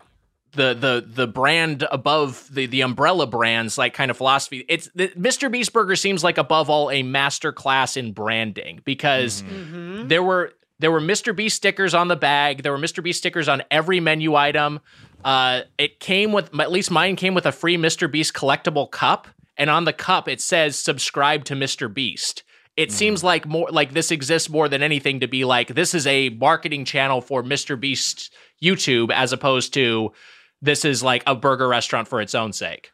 [0.53, 4.65] the the the brand above the the umbrella brands like kind of philosophy.
[4.69, 5.51] It's the, Mr.
[5.51, 10.09] Beast Burger seems like above all a master class in branding because Mm-hmm.
[10.09, 11.35] there were there were Mr.
[11.35, 12.63] Beast stickers on the bag.
[12.63, 13.03] There were Mr.
[13.03, 14.81] Beast stickers on every menu item.
[15.25, 18.11] Uh, it came with at least mine came with a free Mr.
[18.11, 19.27] Beast collectible cup,
[19.57, 21.93] and on the cup it says "Subscribe to Mr.
[21.93, 22.45] Beast."
[22.77, 26.07] It seems like more like this exists more than anything to be like this is
[26.07, 27.79] a marketing channel for Mr.
[27.79, 28.33] Beast
[28.63, 30.13] YouTube as opposed to
[30.61, 32.91] this is like a burger restaurant for its own sake.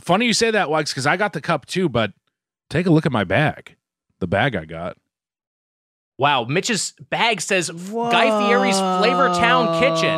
[0.00, 1.88] Funny you say that, Wags, because I got the cup too.
[1.88, 2.12] But
[2.70, 3.76] take a look at my bag.
[4.20, 4.96] The bag I got.
[6.16, 10.14] Wow, Mitch's bag says Guy Fieri's Flavortown Kitchen.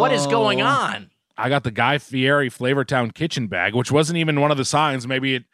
[0.00, 1.10] What is going on?
[1.38, 5.06] I got the Guy Fieri Flavortown Kitchen bag, which wasn't even one of the signs.
[5.06, 5.44] Maybe it,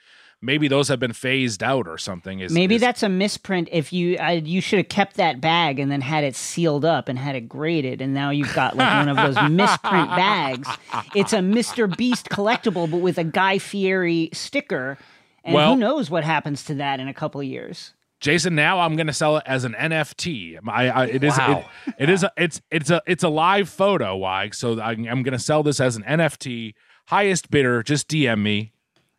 [0.43, 2.41] maybe those have been phased out or something.
[2.41, 3.69] Is Maybe is- that's a misprint.
[3.73, 7.09] If you uh, you should have kept that bag and then had it sealed up
[7.09, 10.69] and had it graded, and now you've got like one of those misprint bags.
[11.15, 11.95] It's a Mr.
[11.97, 14.99] Beast collectible, but with a Guy Fieri sticker.
[15.45, 17.93] And Well- who knows what happens to that in a couple of years?
[18.19, 18.55] Jason.
[18.55, 20.59] Now I'm going to sell it as an NFT.
[20.67, 21.67] I, I it is Wow.
[21.87, 24.17] it, it is a, it's it's a it's a live photo.
[24.17, 24.49] Why?
[24.51, 26.73] So I'm going to sell this as an NFT.
[27.09, 28.73] Highest bidder, just DM me.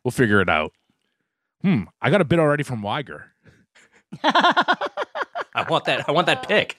[0.04, 0.72] We'll figure it out.
[1.62, 1.84] Hmm.
[2.00, 3.24] I got a bid already from Weiger.
[4.22, 6.08] I want that.
[6.08, 6.78] I want that pick.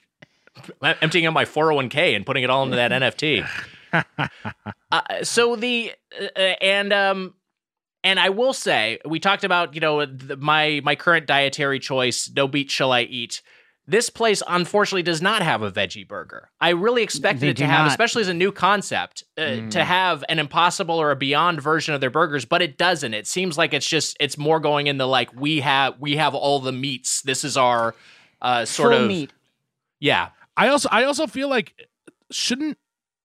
[0.82, 3.48] I'm emptying out my 401k and putting it all into that NFT.
[4.92, 5.92] Uh, so the
[6.36, 7.34] uh, and um
[8.04, 12.30] and I will say we talked about you know the, my my current dietary choice.
[12.36, 13.42] No meat shall I eat.
[13.90, 16.52] This place unfortunately does not have a veggie burger.
[16.62, 17.88] I really expected They it to have, not.
[17.90, 22.00] especially as a new concept, uh, to have an impossible or a beyond version of
[22.02, 23.16] their burgers, but it doesn't.
[23.16, 26.36] It seems like it's just it's more going in the like we have we have
[26.36, 27.24] all the meats.
[27.24, 27.96] This is our
[28.44, 29.34] uh, sort Full of meat.
[30.00, 30.30] yeah.
[30.56, 31.74] I also I also feel like
[32.32, 32.78] shouldn't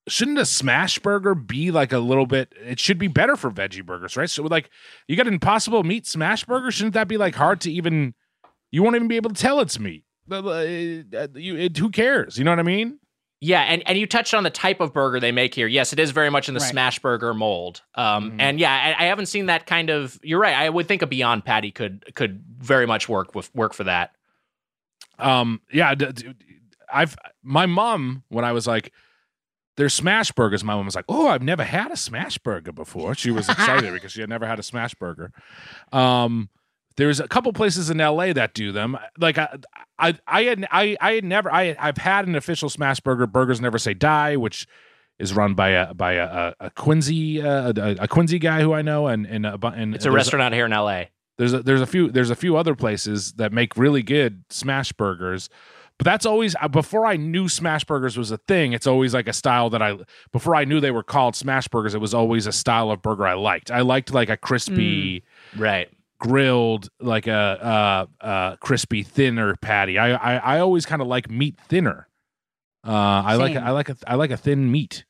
[0.08, 3.84] shouldn't a smash burger be like a little bit it should be better for veggie
[3.84, 4.30] burgers, right?
[4.30, 4.70] So like
[5.08, 8.14] you got an impossible meat smash burger, shouldn't that be like hard to even
[8.70, 10.03] you won't even be able to tell it's meat.
[10.26, 12.38] The- the- uh, you- it- who cares?
[12.38, 12.98] You know what I mean?
[13.40, 15.66] Yeah, and, and you touched on the type of burger they make here.
[15.66, 16.70] Yes, it is very much in the Right.
[16.70, 17.82] smash burger mold.
[17.94, 20.18] Um, and yeah, I, I haven't seen that kind of.
[20.22, 20.54] You're right.
[20.56, 24.12] I would think a Beyond Patty could could very much work with work for that.
[25.18, 26.34] Um, yeah, d- d-
[26.92, 28.92] I've my mom when I was like,
[29.76, 33.14] "There's smash burgers." My mom was like, "Oh, I've never had a smash burger before."
[33.14, 35.32] She was excited because she had never had a smash burger.
[35.92, 36.48] Um,
[36.96, 38.96] there's a couple places in LA that do them.
[39.18, 39.58] Like I,
[39.98, 43.26] I, I had, I, I had never, I, I've had an official smash burger.
[43.26, 44.66] Burgers never say die, which
[45.18, 48.82] is run by a by a, a, Quincy, uh, a, a Quincy guy who I
[48.82, 51.10] know, and and, a and It's a restaurant out here in L.A.
[51.38, 54.92] there's a, there's a few there's a few other places that make really good smash
[54.92, 55.48] burgers
[55.98, 59.28] but that's always uh, before i knew smash burgers was a thing it's always like
[59.28, 59.96] a style that i
[60.32, 63.26] before i knew they were called smash burgers it was always a style of burger
[63.26, 65.22] i liked i liked like a crispy
[65.56, 65.88] Right.
[66.18, 71.30] Grilled like a uh uh crispy thinner patty i i, I always kind of like
[71.30, 72.08] meat thinner
[72.86, 72.90] uh
[73.26, 75.04] i like i like a i like a thin meat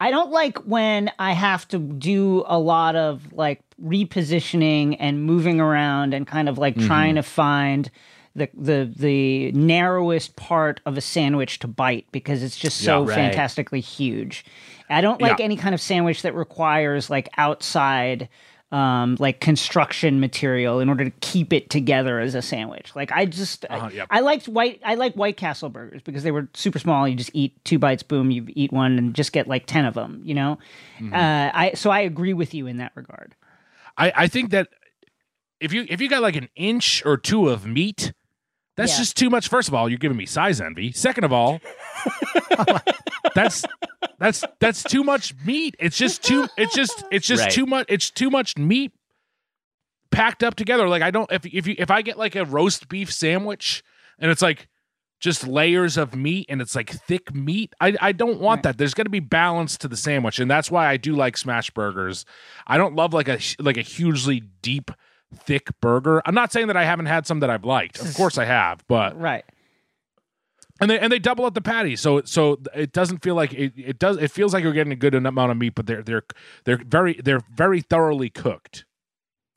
[0.00, 5.60] I don't like when I have to do a lot of like repositioning and moving
[5.60, 7.90] around and kind of like trying to find
[8.36, 13.08] the the the narrowest part of a sandwich to bite because it's just so Yeah,
[13.08, 13.14] right.
[13.16, 14.44] fantastically huge.
[14.88, 15.44] I don't like Yeah.
[15.44, 18.28] any kind of sandwich that requires like outside
[18.70, 22.94] um like construction material in order to keep it together as a sandwich.
[22.94, 24.06] Like I just I- Uh-huh, yep.
[24.10, 27.08] I liked white I like White Castle burgers because they were super small.
[27.08, 29.94] You just eat two bites, boom, you eat one and just get like 10 of
[29.94, 30.58] them, you know?
[31.00, 31.14] Mm-hmm.
[31.14, 33.34] Uh I so I agree with you in that regard.
[33.96, 34.68] I, I think that
[35.60, 38.12] if you if you got like an inch or two of meat,
[38.76, 38.98] that's Yeah.
[38.98, 39.48] just too much.
[39.48, 40.92] First of all, you're giving me size envy.
[40.92, 41.58] Second of all,
[43.34, 43.64] that's
[44.18, 45.76] that's that's too much meat.
[45.78, 47.52] It's just too it's just it's just Right.
[47.52, 48.92] too much it's too much meat
[50.10, 50.88] packed up together.
[50.88, 53.82] Like I don't if if you if I get like a roast beef sandwich
[54.18, 54.68] and it's like
[55.20, 57.74] just layers of meat and it's like thick meat.
[57.80, 58.78] I, I don't want that.
[58.78, 61.70] There's got to be balance to the sandwich, and that's why I do like smash
[61.70, 62.24] burgers.
[62.68, 64.92] I don't love like a like a hugely deep,
[65.34, 66.22] thick burger.
[66.24, 68.00] I'm not saying that I haven't had some that I've liked.
[68.00, 69.44] Of course I have, but Right.
[70.80, 73.72] And they and they double up the patty, so so it doesn't feel like it,
[73.76, 74.16] it does.
[74.16, 76.22] It feels like you're getting a good amount of meat, but they're they're
[76.64, 78.84] they're very they're very thoroughly cooked.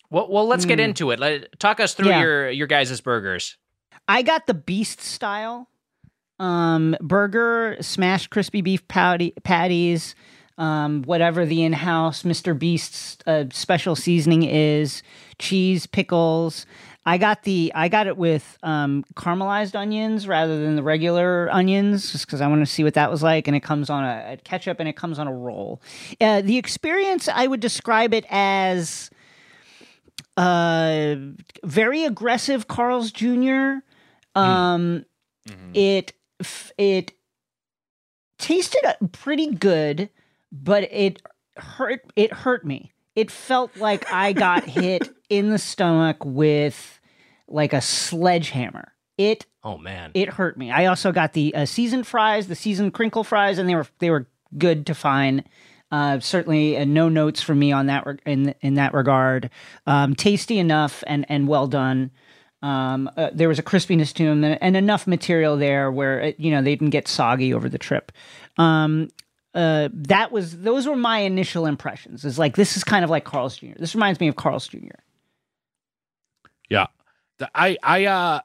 [0.09, 1.19] Well, well, let's get into it.
[1.19, 2.22] Let, talk us through Yeah.
[2.22, 3.57] your your guys' burgers.
[4.07, 5.69] I got the beast style
[6.39, 10.15] um, burger, smashed crispy beef patty, patties,
[10.57, 12.57] um, whatever the in-house Mr.
[12.57, 15.03] Beast's uh, special seasoning is,
[15.38, 16.65] cheese, pickles.
[17.06, 22.12] I got the I got it with um, caramelized onions rather than the regular onions,
[22.12, 23.47] just because I want to see what that was like.
[23.47, 25.82] And it comes on a, a ketchup and it comes on a roll.
[26.20, 29.10] Uh, the experience I would describe it as
[30.38, 31.16] uh,
[31.64, 33.80] very aggressive Carl's Jr.
[34.36, 35.06] Um,
[35.74, 37.14] It f- it
[38.38, 40.10] tasted uh, pretty good,
[40.52, 41.22] but it
[41.58, 42.02] hurt.
[42.16, 42.91] It hurt me.
[43.16, 46.99] It felt like I got hit in the stomach with
[47.47, 48.93] like a sledgehammer.
[49.18, 50.12] It Oh man.
[50.14, 50.72] it hurt me.
[50.72, 54.09] I also got the uh, seasoned fries, the seasoned crinkle fries, and they were they
[54.09, 55.43] were good to find.
[55.91, 59.49] Uh, certainly, uh, no notes from me on that reg- in in that regard.
[59.86, 62.12] Um, tasty enough and and well done.
[62.64, 66.39] Um, uh, there was a crispiness to them and, and enough material there where it,
[66.39, 68.12] you know they didn't get soggy over the trip.
[68.57, 69.09] Um,
[69.54, 72.24] uh, that was those were my initial impressions.
[72.26, 73.74] Is like this is kind of like Carl's Jr.
[73.78, 74.78] This reminds me of Carl's Jr.
[76.70, 76.88] Yeah.
[77.38, 78.39] The- I I uh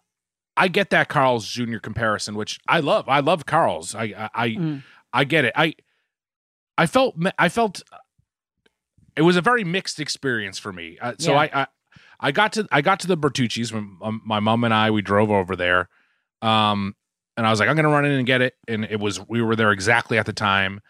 [0.57, 1.79] I get that Carl's Jr.
[1.79, 3.09] comparison, which I love.
[3.09, 3.95] I love Carl's.
[3.95, 4.83] I I I, Mm.
[5.13, 5.53] I get it.
[5.57, 5.75] I
[6.79, 7.83] I felt I felt
[9.17, 10.99] it was a very mixed experience for me.
[11.01, 11.39] Uh, so Yeah.
[11.41, 11.67] I, I
[12.19, 15.03] I got to I got to the Bertucci's when um, my mom and I we
[15.03, 15.89] drove over there.
[16.43, 16.97] Um
[17.37, 19.21] and I was like I'm going to run in and get it and it was
[19.29, 20.81] we were there exactly at the time.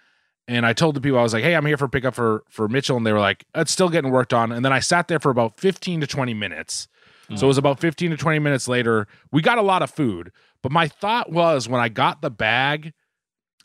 [0.49, 2.69] And I told the people I was like, "Hey, I'm here for pickup for for
[2.69, 5.19] Mitchell," and they were like, "It's still getting worked on." And then I sat there
[5.19, 6.89] for about 15 to 20 minutes.
[7.35, 9.09] So it was about 15 to 20 minutes later.
[9.33, 10.31] We got a lot of food,
[10.63, 12.93] but my thought was when I got the bag,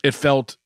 [0.02, 0.56] it felt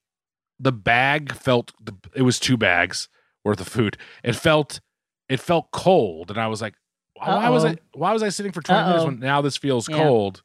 [0.59, 3.11] the bag felt the, it was two bags
[3.45, 3.99] worth of food.
[4.25, 4.81] It felt
[5.29, 6.75] it felt cold, and I was like,
[7.23, 9.07] why was I why was I sitting for 20 minutes Uh-oh.
[9.09, 9.97] when now this feels Yeah.
[9.97, 10.41] cold?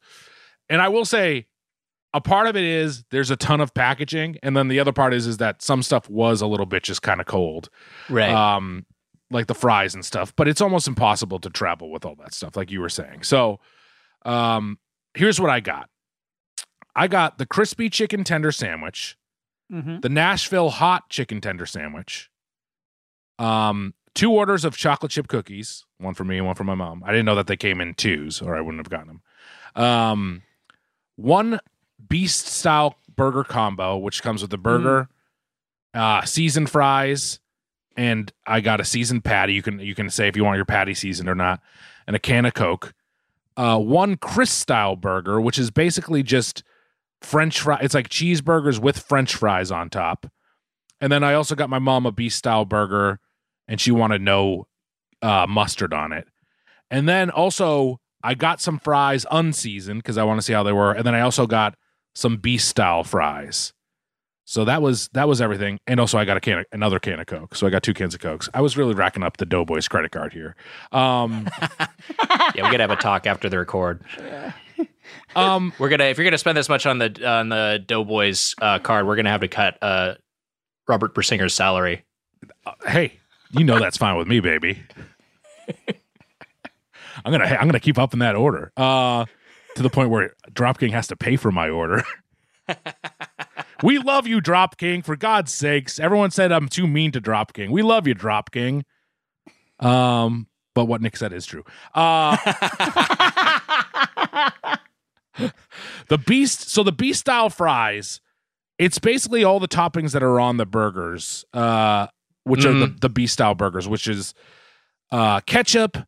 [0.68, 1.46] And I will say,
[2.14, 5.14] a part of it is there's a ton of packaging, and then the other part
[5.14, 7.68] is is that some stuff was a little bit just kind of cold.
[8.10, 8.30] Right.
[8.30, 8.84] um
[9.30, 12.54] like the fries and stuff but it's almost impossible to travel with all that stuff
[12.54, 13.22] like you were saying.
[13.22, 13.60] So
[14.26, 14.78] um
[15.14, 15.88] here's what i got.
[16.94, 19.16] I got the crispy chicken tender sandwich
[19.72, 20.00] Mm-hmm.
[20.00, 22.28] the nashville hot chicken tender sandwich
[23.38, 27.02] um two orders of chocolate chip cookies one for me and one for my mom.
[27.06, 29.06] I didn't know that they came in twos or i wouldn't have gotten
[29.74, 29.82] them.
[29.82, 30.42] Um
[31.16, 31.58] one
[32.08, 35.08] beast style burger combo which comes with the burger
[35.94, 37.40] uh seasoned fries
[37.96, 39.54] and I got a seasoned patty.
[39.54, 41.60] You can you can say if you want your patty seasoned or not,
[42.06, 42.92] and a can of Coke.
[43.56, 46.62] Uh, one Chris style burger, which is basically just
[47.20, 47.78] French fry.
[47.82, 50.26] It's like cheeseburgers with French fries on top.
[51.00, 53.20] And then I also got my mom a beast style burger,
[53.68, 54.66] and she wanted no
[55.20, 56.28] uh, mustard on it.
[56.90, 60.72] And then also I got some fries unseasoned because I want to see how they
[60.72, 60.92] were.
[60.92, 61.74] And then I also got
[62.14, 63.72] some beast style fries.
[64.44, 67.20] So that was that was everything, and also I got a can of, another can
[67.20, 67.54] of Coke.
[67.54, 68.48] So I got two cans of Cokes.
[68.52, 70.56] I was really racking up the Doughboys credit card here.
[70.90, 74.02] Um, yeah, we gotta have a talk after the record.
[75.36, 78.78] um, We're gonna if you're gonna spend this much on the on the Doughboys uh,
[78.80, 80.14] card, we're gonna have to cut uh,
[80.88, 82.04] Robert Bersinger's salary.
[82.86, 83.14] hey,
[83.52, 84.82] you know that's fine with me, baby.
[87.24, 89.24] I'm gonna I'm gonna keep up in that order uh,
[89.76, 92.04] to the point where Dropking has to pay for my order.
[93.82, 95.02] we love you, Drop King.
[95.02, 97.70] For God's sakes, everyone said I'm too mean to Drop King.
[97.70, 98.84] We love you, Drop King.
[99.80, 101.64] Um, but what Nick said is true.
[101.94, 102.36] Uh,
[106.08, 106.70] the beast.
[106.70, 108.20] So the beast style fries.
[108.78, 112.08] It's basically all the toppings that are on the burgers, uh,
[112.44, 114.34] which are the, the beast style burgers, which is
[115.12, 115.98] uh, ketchup,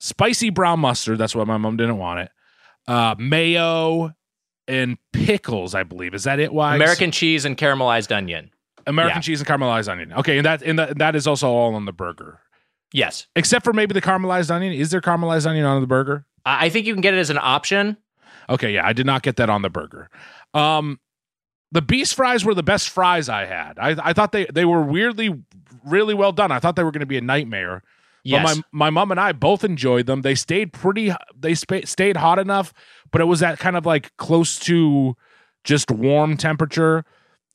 [0.00, 1.18] spicy brown mustard.
[1.18, 2.30] That's why my mom didn't want it.
[2.88, 4.14] Uh, mayo
[4.66, 5.74] and pickles.
[5.74, 6.52] I believe is that it?
[6.52, 8.50] Why American cheese and caramelized onion.
[8.86, 9.22] American yeah.
[9.22, 10.12] cheese and caramelized onion.
[10.12, 12.40] Okay, and that and that, that is also all on the burger,
[12.92, 14.72] Yes, except for maybe the caramelized onion.
[14.72, 16.26] Is there caramelized onion on the burger?
[16.44, 17.96] I I think you can get it as an option.
[18.48, 20.10] Okay, yeah, I did not get that on the burger.
[20.54, 20.98] Um,
[21.70, 23.78] the beast fries were the best fries I had.
[23.78, 25.30] I, I thought they they were weirdly
[25.84, 26.50] really well done.
[26.50, 27.82] I thought they were going to be a nightmare.
[28.24, 30.22] Yes, But my my mom and I both enjoyed them.
[30.22, 31.12] They stayed pretty.
[31.38, 32.72] They spa- stayed hot enough,
[33.10, 35.16] but it was that kind of like close to
[35.64, 37.04] just warm temperature.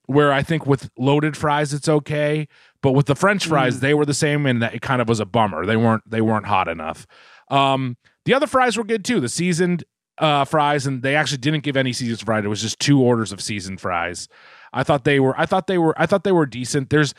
[0.07, 2.47] Where I think with loaded fries it's okay,
[2.83, 5.19] but with the French fries they were the same, and that it kind of was
[5.19, 5.65] a bummer.
[5.65, 7.07] They weren't they weren't hot enough.
[7.49, 9.19] Um, the other fries were good too.
[9.19, 9.83] The seasoned
[10.19, 12.45] uh, fries, and they actually didn't give any seasoned fries.
[12.45, 14.27] It was just two orders of seasoned fries.
[14.73, 15.39] I thought they were.
[15.39, 15.99] I thought they were.
[15.99, 16.89] I thought they were decent.
[16.89, 17.13] There's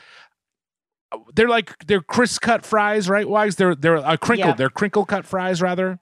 [1.35, 3.29] they're like they're crisp cut fries, right?
[3.29, 4.49] Wise, they're they're uh, crinkled.
[4.51, 4.55] Yeah.
[4.57, 5.99] They're crinkle cut fries, rather.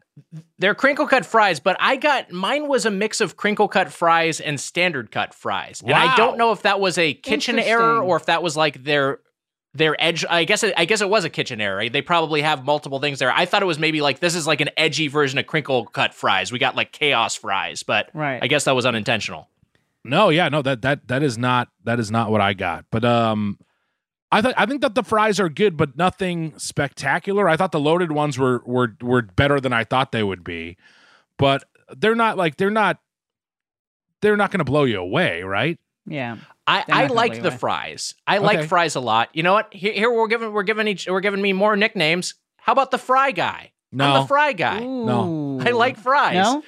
[0.59, 4.41] they're crinkle cut fries, but I got mine was a mix of crinkle cut fries
[4.41, 8.17] and standard cut fries, and I don't know if that was a kitchen error or
[8.17, 9.21] if that was like their
[9.75, 10.25] their edge.
[10.29, 11.89] I guess it, I guess it was a kitchen error.
[11.89, 13.33] They probably have multiple things there.
[13.33, 16.15] I thought it was maybe like this is like an edgy version of crinkle cut
[16.15, 16.51] fries.
[16.53, 18.43] We got like chaos fries, but Right.
[18.43, 19.51] I guess that was unintentional.
[20.05, 22.85] No, yeah, no, that that that is not that is not what I got.
[22.91, 23.59] But um
[24.35, 27.49] I thought I think that the fries are good, but nothing spectacular.
[27.49, 30.77] I thought the loaded ones were were were better than I thought they would be.
[31.39, 31.63] But
[31.97, 32.99] they're not like they're not
[34.23, 35.79] they're not gonna blow you away, right?
[36.05, 36.39] Yeah.
[36.67, 37.57] I, I not gonna like the away.
[37.59, 38.15] fries.
[38.27, 39.29] I like fries a lot.
[39.35, 39.73] You know what?
[39.73, 42.35] Here, here we're giving we're giving each we're giving me more nicknames.
[42.57, 43.71] How about the fry guy?
[43.93, 44.23] I'm No.
[44.23, 44.83] the fry guy.
[44.83, 45.61] Ooh.
[45.61, 46.35] I like fries.
[46.35, 46.65] No,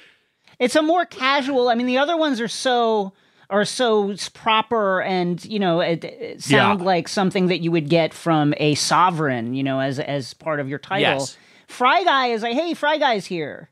[0.57, 1.67] it's a more casual.
[1.67, 3.11] I mean, the other ones are so
[3.49, 6.85] are so s- proper and you know it, it sound Yeah.
[6.85, 9.53] like something that you would get from a sovereign.
[9.53, 11.01] You know, as as part of your title.
[11.19, 11.37] Yes.
[11.67, 13.69] Fry guy is like, hey, Fry guy's here.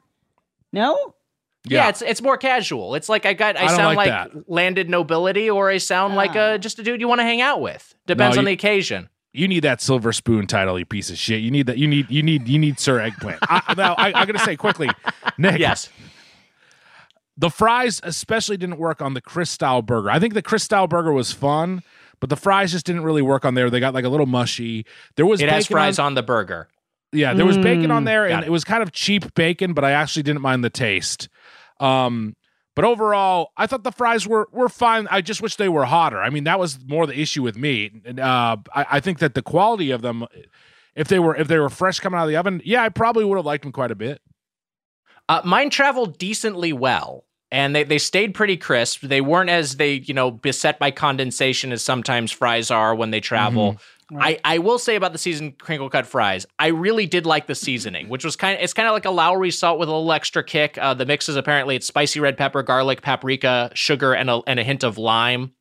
[0.73, 1.13] No.
[1.67, 1.89] Yeah.
[1.89, 2.93] it's it's more casual.
[2.95, 6.35] It's like I got I, I sound like like, landed nobility or I sound like
[6.35, 7.95] a just a dude you want to hang out with.
[8.05, 9.09] Depends No, on you- the occasion.
[9.33, 11.41] you need that silver spoon title, you piece of shit.
[11.41, 11.77] You need that.
[11.79, 13.39] You need you need you need Sir Eggplant.
[13.49, 14.89] I, now I, I'm gonna say quickly,
[15.39, 15.59] Nick.
[15.59, 15.89] Yes.
[17.37, 20.09] The fries especially didn't work on the Chris style burger.
[20.09, 21.83] I think the Chris style burger was fun,
[22.19, 23.69] but the fries just didn't really work on there.
[23.69, 24.85] They got like a little mushy.
[25.17, 26.69] There was It has fries on, on the burger.
[27.11, 28.05] yeah, there was bacon on Mm.
[28.05, 28.47] there, and it.
[28.47, 31.27] it was kind of cheap bacon, but I actually didn't mind the taste.
[31.79, 32.35] Um,
[32.75, 35.07] but overall, I thought the fries were were fine.
[35.09, 36.21] I just wish they were hotter.
[36.21, 37.91] I mean, that was more the issue with me.
[38.05, 40.25] And uh, I, I think that the quality of them,
[40.95, 43.23] if they were if they were fresh coming out of the oven, yeah, I probably
[43.23, 44.21] would have liked them quite a bit.
[45.27, 49.01] Uh, mine traveled decently well, and they, they stayed pretty crisp.
[49.01, 53.21] They weren't as they you know beset by condensation as sometimes fries are when they
[53.21, 53.77] travel.
[54.11, 54.39] Right.
[54.45, 57.55] I, I will say about the seasoned crinkle cut fries, I really did like the
[57.55, 60.11] seasoning, which was kind of it's kind of like a Lawry salt with a little
[60.11, 60.77] extra kick.
[60.77, 64.59] Uh, the mix is apparently it's spicy red pepper, garlic, paprika, sugar, and a and
[64.59, 65.53] a hint of lime.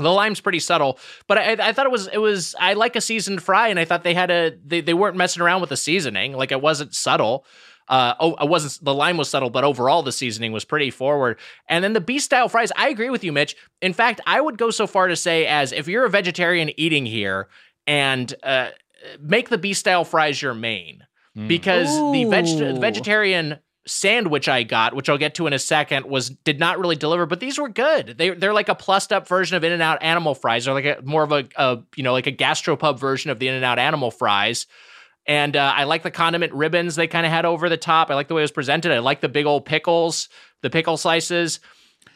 [0.00, 3.00] The lime's pretty subtle, but I, I thought it was it was I like a
[3.00, 5.76] seasoned fry, and I thought they had a they, they weren't messing around with the
[5.76, 7.44] seasoning, like it wasn't subtle.
[7.88, 11.38] Uh, oh, it wasn't the lime was subtle, but overall the seasoning was pretty forward.
[11.68, 13.56] And then the beast style fries, I agree with you, Mitch.
[13.80, 17.06] In fact, I would go so far to say as if you're a vegetarian eating
[17.06, 17.48] here
[17.86, 18.68] and uh,
[19.20, 21.04] make the beast style fries your main
[21.46, 26.30] because the veg- vegetarian sandwich I got, which I'll get to in a second, was
[26.30, 28.16] did not really deliver, but these were good.
[28.18, 30.64] They they're like a plussed up version of In-N-Out animal fries.
[30.64, 33.48] They're like a more of a, a you know like a gastropub version of the
[33.48, 34.66] In-N-Out animal fries.
[35.28, 38.10] And uh, I like the condiment ribbons they kind of had over the top.
[38.10, 38.90] I like the way it was presented.
[38.92, 40.28] I like the big old pickles,
[40.62, 41.60] the pickle slices.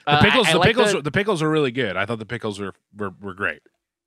[0.07, 1.97] The Uh, I- pickles, I the like pickles, the- the pickles are really good.
[1.97, 3.61] I thought the pickles were were, were great.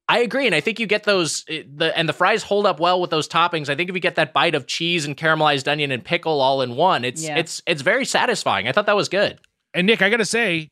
[0.08, 2.80] I agree, and I think you get those eh, the and the fries hold up
[2.80, 3.70] well with those toppings.
[3.70, 6.62] I think if you get that bite of cheese and caramelized onion and pickle all
[6.62, 7.38] in one, it's Yeah.
[7.38, 8.68] it's it's very satisfying.
[8.68, 9.40] I thought that was good.
[9.74, 10.70] And Nick, I gotta say,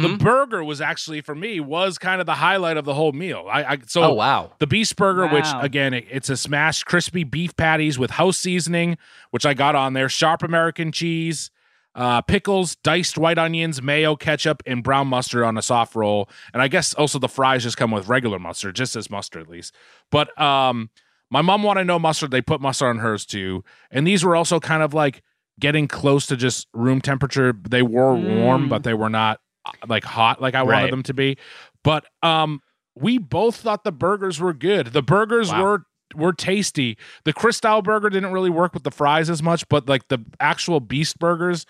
[0.00, 0.18] the Mhm.
[0.18, 3.46] burger was actually for me was kind of the highlight of the whole meal.
[3.50, 7.24] I, I so oh wow, the beast burger, which again, it- it's a smashed crispy
[7.24, 8.96] beef patties with house seasoning,
[9.30, 11.50] which I got on there, sharp American cheese,
[11.94, 16.28] uh, pickles, diced white onions, mayo, ketchup, and brown mustard on a soft roll.
[16.54, 19.48] And I guess also the fries just come with regular mustard, just as mustard at
[19.50, 19.74] least.
[20.10, 20.88] But um,
[21.30, 22.30] my mom wanted no mustard.
[22.30, 23.62] They put mustard on hers too.
[23.90, 25.22] And these were also kind of like
[25.60, 27.52] getting close to just room temperature.
[27.68, 28.68] They were warm, Mm.
[28.70, 29.40] but they were not
[29.86, 30.90] like hot like I wanted Right.
[30.90, 31.36] them to be.
[31.84, 32.60] But um,
[32.94, 34.88] we both thought the burgers were good.
[34.88, 35.62] The burgers Wow.
[35.62, 35.82] were
[36.14, 36.98] were tasty.
[37.24, 40.18] The Chris style burger didn't really work with the fries as much, but like the
[40.40, 41.64] actual beast burgers,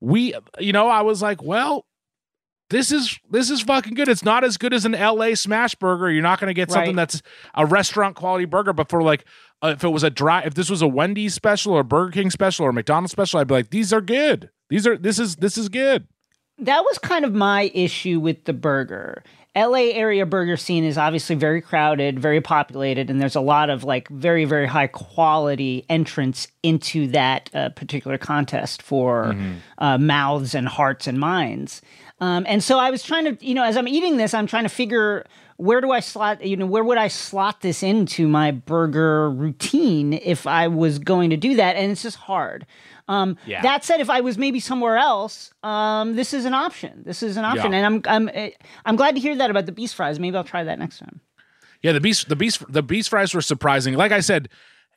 [0.00, 1.84] we you know, I was like, well,
[2.70, 4.08] this is this is fucking good.
[4.08, 6.10] It's not as good as an LA smash burger.
[6.10, 7.08] You're not going to get something Right.
[7.08, 7.22] that's
[7.54, 9.24] a restaurant quality burger, but for like
[9.62, 12.30] uh, if it was a dry if this was a Wendy's special or Burger King
[12.30, 14.50] special or McDonald's special, I'd be like, these are good.
[14.70, 16.08] These are this is this is good.
[16.58, 19.22] That was kind of my issue with the burger.
[19.56, 23.82] LA area burger scene is obviously very crowded, very populated, and there's a lot of
[23.82, 29.34] like very, very high quality entrants into that uh, particular contest for
[29.78, 31.82] uh, mouths and hearts and minds.
[32.20, 34.64] Um, and so I was trying to, you know, as I'm eating this, I'm trying
[34.64, 35.24] to figure
[35.56, 40.12] where do I slot, you know, where would I slot this into my burger routine
[40.12, 41.74] if I was going to do that?
[41.74, 42.64] And it's just hard.
[43.08, 43.62] Um, Yeah.
[43.62, 47.02] That said, if I was maybe somewhere else, um, this is an option.
[47.06, 47.78] This is an option, Yeah.
[47.78, 48.50] and I'm I'm eh,
[48.84, 50.18] I'm glad to hear that about the beast fries.
[50.20, 51.20] Maybe I'll try that next time.
[51.82, 53.94] Yeah, the beast, the beast, the beast fries were surprising.
[53.94, 54.48] Like I said,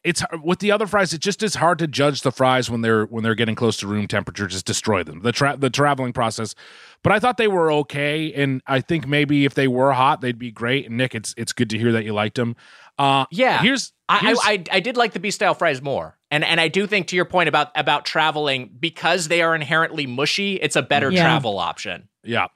[0.03, 1.13] it's with the other fries.
[1.13, 3.87] It just is hard to judge the fries when they're when they're getting close to
[3.87, 4.47] room temperature.
[4.47, 5.21] Just destroy them.
[5.21, 6.55] The tra- the traveling process.
[7.03, 10.39] But I thought they were okay, and I think maybe if they were hot, they'd
[10.39, 10.87] be great.
[10.87, 12.55] And Nick, it's it's good to hear that you liked them.
[12.97, 13.61] Uh, Yeah.
[13.61, 16.85] Here's, I, I, I did like the beast style fries more, and and I do
[16.87, 21.11] think to your point about about traveling because they are inherently mushy, it's a better
[21.11, 21.23] Yeah.
[21.23, 22.09] travel option.
[22.23, 22.47] yeah.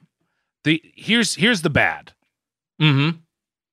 [0.63, 2.13] The here's here's the bad.
[2.81, 3.17] Mm-hmm.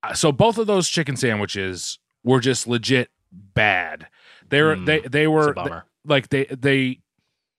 [0.03, 4.07] uh, so both of those chicken sandwiches were just legit bad.
[4.49, 5.85] They were Mm, they they were bummer.
[6.05, 7.01] like they they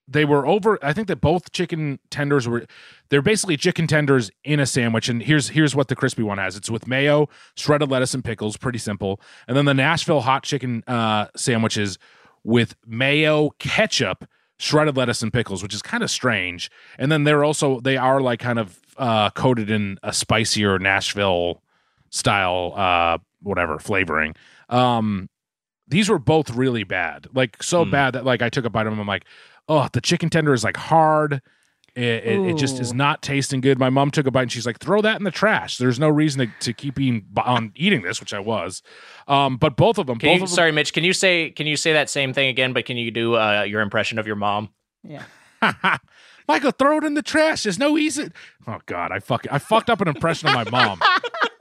[0.07, 2.65] they were over i think that both chicken tenders were
[3.09, 6.57] they're basically chicken tenders in a sandwich and here's here's what the crispy one has.
[6.57, 9.21] It's with mayo shredded lettuce and pickles pretty simple.
[9.47, 11.97] And then the nashville hot chicken uh sandwiches
[12.43, 14.25] with mayo ketchup
[14.59, 16.69] shredded lettuce and pickles which is kind of strange.
[16.99, 21.61] And then they're also they are like kind of uh coated in a spicier nashville
[22.09, 24.35] style uh whatever flavoring.
[24.69, 25.29] Um
[25.87, 27.91] these were both really bad like so Hmm.
[27.91, 29.25] bad that like i took a bite of them i'm like
[29.67, 31.41] oh the chicken tender is like hard
[31.95, 34.65] it, it, it just is not tasting good my mom took a bite and she's
[34.65, 38.01] like throw that in the trash there's no reason to, to keep eating on eating
[38.01, 38.81] this which i was
[39.27, 40.93] um but both of them Can both you, of them sorry, Mitch.
[40.93, 42.73] Can you say can you say that same thing again?
[42.73, 44.69] But can you do uh, your impression of your mom?
[45.03, 45.23] Yeah.
[46.47, 47.63] Michael, throw it in the trash.
[47.63, 48.29] There's no easy.
[48.67, 51.01] Oh God, I fuck, I fucked up an impression of my mom.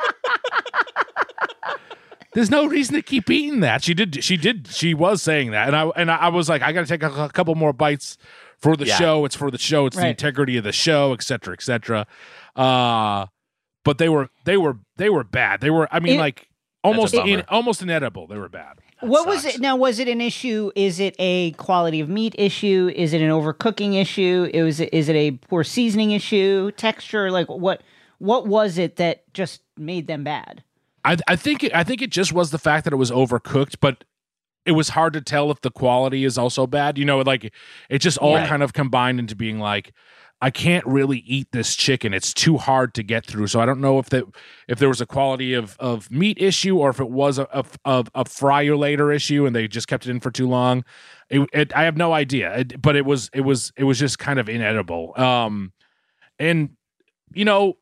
[2.35, 3.85] There's no reason to keep eating that.
[3.85, 4.25] She did.
[4.25, 4.69] She did.
[4.69, 7.25] She was saying that, and I and I was like, I got to take a,
[7.25, 8.17] a couple more bites
[8.59, 8.97] for the Yeah.
[8.97, 9.25] show.
[9.25, 9.87] It's for the show.
[9.87, 12.07] It's the integrity of the show, et cetera, et cetera.
[12.57, 13.27] Uh,
[13.85, 15.61] but they were they were they were bad.
[15.61, 15.89] They were.
[15.93, 16.49] I mean, It- like
[16.85, 18.27] almost in, almost inedible.
[18.27, 18.79] They were bad.
[19.01, 19.77] what was it now?
[19.77, 20.71] Was it an issue?
[20.75, 22.91] Is it a quality of meat issue?
[22.95, 24.49] Is it an overcooking issue?
[24.55, 26.71] It was is it a poor seasoning issue?
[26.73, 27.31] Texture?
[27.31, 27.83] Like what?
[28.19, 30.63] What was it that just made them bad?
[31.05, 33.77] I I think it, I think it just was the fact that it was overcooked,
[33.81, 34.05] but
[34.65, 36.97] it was hard to tell if the quality is also bad.
[36.99, 37.53] You know, like
[37.91, 38.49] it just all Right.
[38.49, 39.93] kind of combined into being like
[40.41, 42.13] I can't really eat this chicken.
[42.13, 43.47] It's too hard to get through.
[43.47, 44.25] So I don't know if that
[44.69, 47.65] if there was a quality of of meat issue or if it was a a,
[47.85, 50.85] a, a fryer later issue and they just kept it in for too long.
[51.31, 54.19] It, it, I have no idea, It- but it was it was it was just
[54.19, 55.13] kind of inedible.
[55.17, 55.73] Um,
[56.39, 56.71] and
[57.35, 57.79] you know,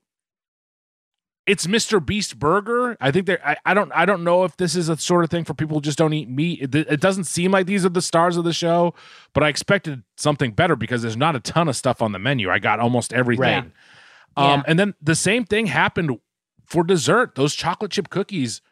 [1.50, 2.04] it's Mr.
[2.04, 2.96] Beast Burger.
[3.00, 3.44] I think they're.
[3.46, 3.90] I, I don't.
[3.92, 6.12] I don't know if this is a sort of thing for people who just don't
[6.12, 6.62] eat meat.
[6.62, 8.94] It, it doesn't seem like these are the stars of the show,
[9.34, 12.50] but I expected something better because there's not a ton of stuff on the menu.
[12.50, 13.42] I got almost everything.
[13.42, 13.64] Right.
[14.36, 14.62] Um, Yeah.
[14.68, 16.18] and then the same thing happened
[16.64, 17.34] for dessert.
[17.34, 18.62] Those chocolate chip cookies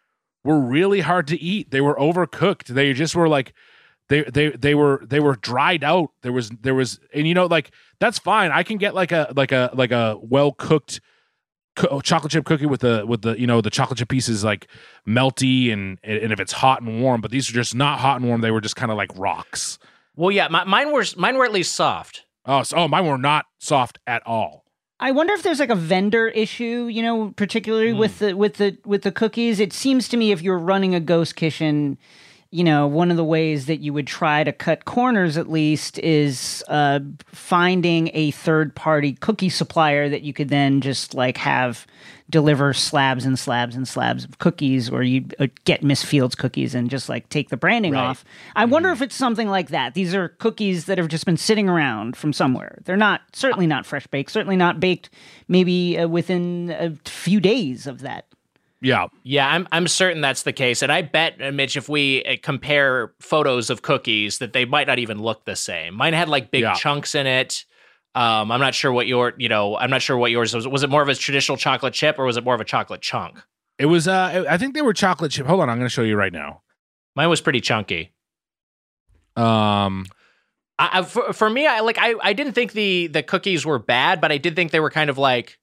[0.44, 1.72] were really hard to eat.
[1.72, 2.66] They were overcooked.
[2.68, 3.52] They just were like
[4.08, 6.10] they they they were they were dried out.
[6.22, 8.52] There was there was and you know like that's fine.
[8.52, 11.00] I can get like a like a like a well cooked
[11.78, 14.44] co- oh, chocolate chip cookie with the with the you know the chocolate chip pieces
[14.44, 14.66] like
[15.06, 17.20] melty and and if it's hot and warm.
[17.20, 18.42] But these are just not hot and warm.
[18.42, 19.78] They were just kind of like rocks.
[20.16, 22.26] Well, yeah, my, mine were mine were at least soft.
[22.44, 24.64] Oh, so, oh, mine were not soft at all.
[25.00, 28.26] I wonder if there's like a vendor issue, you know, particularly with hmm.
[28.26, 29.60] the with the with the cookies.
[29.60, 31.98] It seems to me if you're running a ghost kitchen,
[32.50, 35.98] you know, one of the ways that you would try to cut corners at least
[35.98, 41.86] is uh, finding a third party cookie supplier that you could then just like have
[42.30, 46.74] deliver slabs and slabs and slabs of cookies, or you uh, get Miss Fields cookies
[46.74, 48.02] and just like take the branding Right.
[48.04, 48.24] off.
[48.54, 49.94] I wonder if it's something like that.
[49.94, 52.78] These are cookies that have just been sitting around from somewhere.
[52.84, 54.30] They're not certainly not fresh baked.
[54.30, 55.08] Certainly not baked.
[55.48, 58.26] Maybe uh, within a few days of that.
[58.80, 62.24] Yeah, Yeah, I'm I'm certain that's the case, and I bet, uh, Mitch, if we
[62.24, 65.94] uh, compare photos of cookies, that they might not even look the same.
[65.94, 66.74] Mine had like big Yeah.
[66.74, 67.64] chunks in it.
[68.14, 70.66] Um, I'm not sure what your, you know, I'm not sure what yours was.
[70.66, 73.00] Was it more of a traditional chocolate chip or was it more of a chocolate
[73.00, 73.38] chunk?
[73.78, 74.06] it was.
[74.08, 75.46] Uh, I think they were chocolate chip.
[75.46, 76.62] Hold on, I'm going to show you right now.
[77.16, 78.12] Mine was pretty chunky.
[79.36, 80.06] Um,
[80.78, 83.78] I, I, for, for me, I like I, I didn't think the the cookies were
[83.78, 85.58] bad, but I did think they were kind of like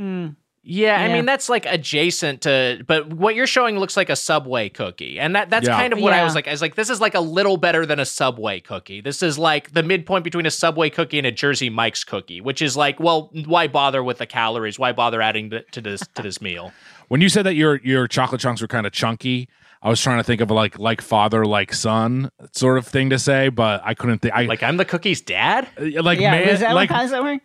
[0.00, 0.34] Mm.
[0.66, 4.70] Yeah, I mean that's like adjacent to but what you're showing looks like a Subway
[4.70, 5.20] cookie.
[5.20, 5.76] And that that's Yeah.
[5.76, 6.48] kind of what I was like.
[6.48, 9.00] I was like this is like a little better than a Subway cookie.
[9.00, 12.62] This is like the midpoint between a Subway cookie and a Jersey Mike's cookie, which
[12.62, 14.78] is like, well, why bother with the calories?
[14.78, 16.72] Why bother adding to, to this to this meal?
[17.08, 19.48] when you said that your your chocolate chunks were kind of chunky,
[19.82, 23.18] I was trying to think of like like father like son sort of thing to
[23.18, 24.34] say, but I couldn't think.
[24.34, 25.68] I Like I'm the cookie's dad?
[25.78, 27.42] like like yeah, man is that like what how's that work?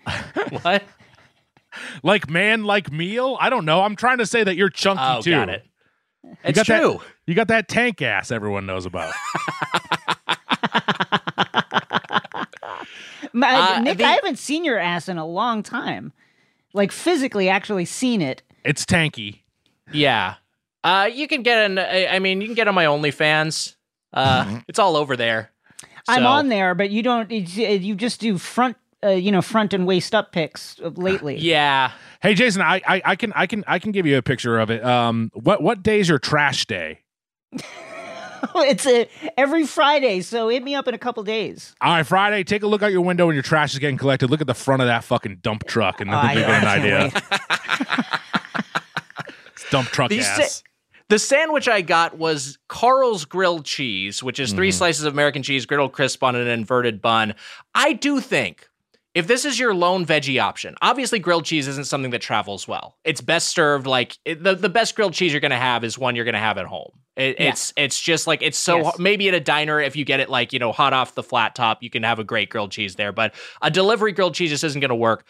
[0.64, 0.84] What?
[2.04, 3.38] like man like meal.
[3.40, 3.82] I don't know.
[3.82, 5.32] I'm trying to say that you're chunky Oh, too.
[5.32, 5.66] got it.
[6.44, 7.02] It's got that- true.
[7.26, 9.14] You got that tank ass everyone knows about.
[13.34, 16.14] Ma- Uh, Nick, the- I haven't seen your ass in a long time.
[16.74, 18.44] Like physically, actually seen it.
[18.64, 19.40] it's tanky.
[19.92, 20.36] Yeah.
[20.84, 21.80] Uh, you can get an.
[21.80, 23.76] I I mean, you can get on my OnlyFans.
[24.14, 25.52] Uh, it's all over there.
[26.08, 27.32] I'm on there, but you don't.
[27.32, 31.38] uh, You just do front, uh, you know, front and waist up pics of lately.
[31.40, 31.92] Yeah.
[32.22, 34.70] Hey Jason, I, I I can I can I can give you a picture of
[34.70, 34.84] it.
[34.84, 37.00] Um, what what day is your trash day?
[38.56, 39.06] it's uh
[39.38, 41.76] every Friday, so hit me up in a couple days.
[41.82, 42.44] All right, Friday.
[42.44, 44.30] Take a look out your window when your trash is getting collected.
[44.30, 46.68] Look at the front of that fucking dump truck, and then I- you get an
[46.68, 47.12] idea.
[49.54, 50.56] It's Dump truck These ass.
[50.56, 50.64] sa-
[51.10, 54.74] the sandwich I got was Karl's grilled cheese, which is 3 Mhm.
[54.74, 57.34] slices of American cheese griddled crisp on an inverted bun.
[57.74, 58.69] I do think
[59.16, 62.98] if this is your lone veggie option, obviously grilled cheese isn't something that travels well.
[63.04, 65.98] It's best served like it, the the best grilled cheese you're going to have is
[65.98, 66.92] one you're going to have at home.
[67.16, 67.50] It, Yeah.
[67.50, 69.00] It's it's just like it's so Yes.
[69.00, 71.56] maybe at a diner if you get it like you know hot off the flat
[71.56, 74.64] top you can have a great grilled cheese there, but a delivery grilled cheese just
[74.64, 75.26] isn't going to work.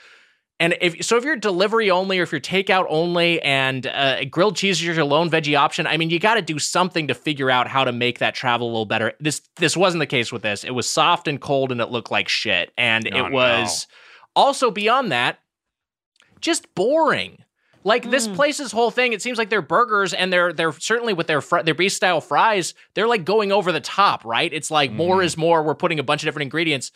[0.62, 4.58] And if so, if you're delivery only or if you're takeout only, and uh, grilled
[4.58, 7.50] cheese is your lone veggie option, I mean, you got to do something to figure
[7.50, 9.14] out how to make that travel a little better.
[9.22, 10.66] This this wasn't the case with this.
[10.66, 12.72] It was soft and cold, and it looked like shit.
[12.78, 13.88] And Oh, it was
[14.36, 15.40] also beyond that,
[16.42, 17.44] just boring.
[17.86, 21.28] Like this place's whole thing, it seems like their burgers and they're they're certainly with
[21.28, 24.52] their fr- their beast style fries, they're like going over the top, right?
[24.52, 25.24] It's like more Mhm.
[25.26, 25.64] is more.
[25.64, 26.92] We're putting a bunch of different ingredients.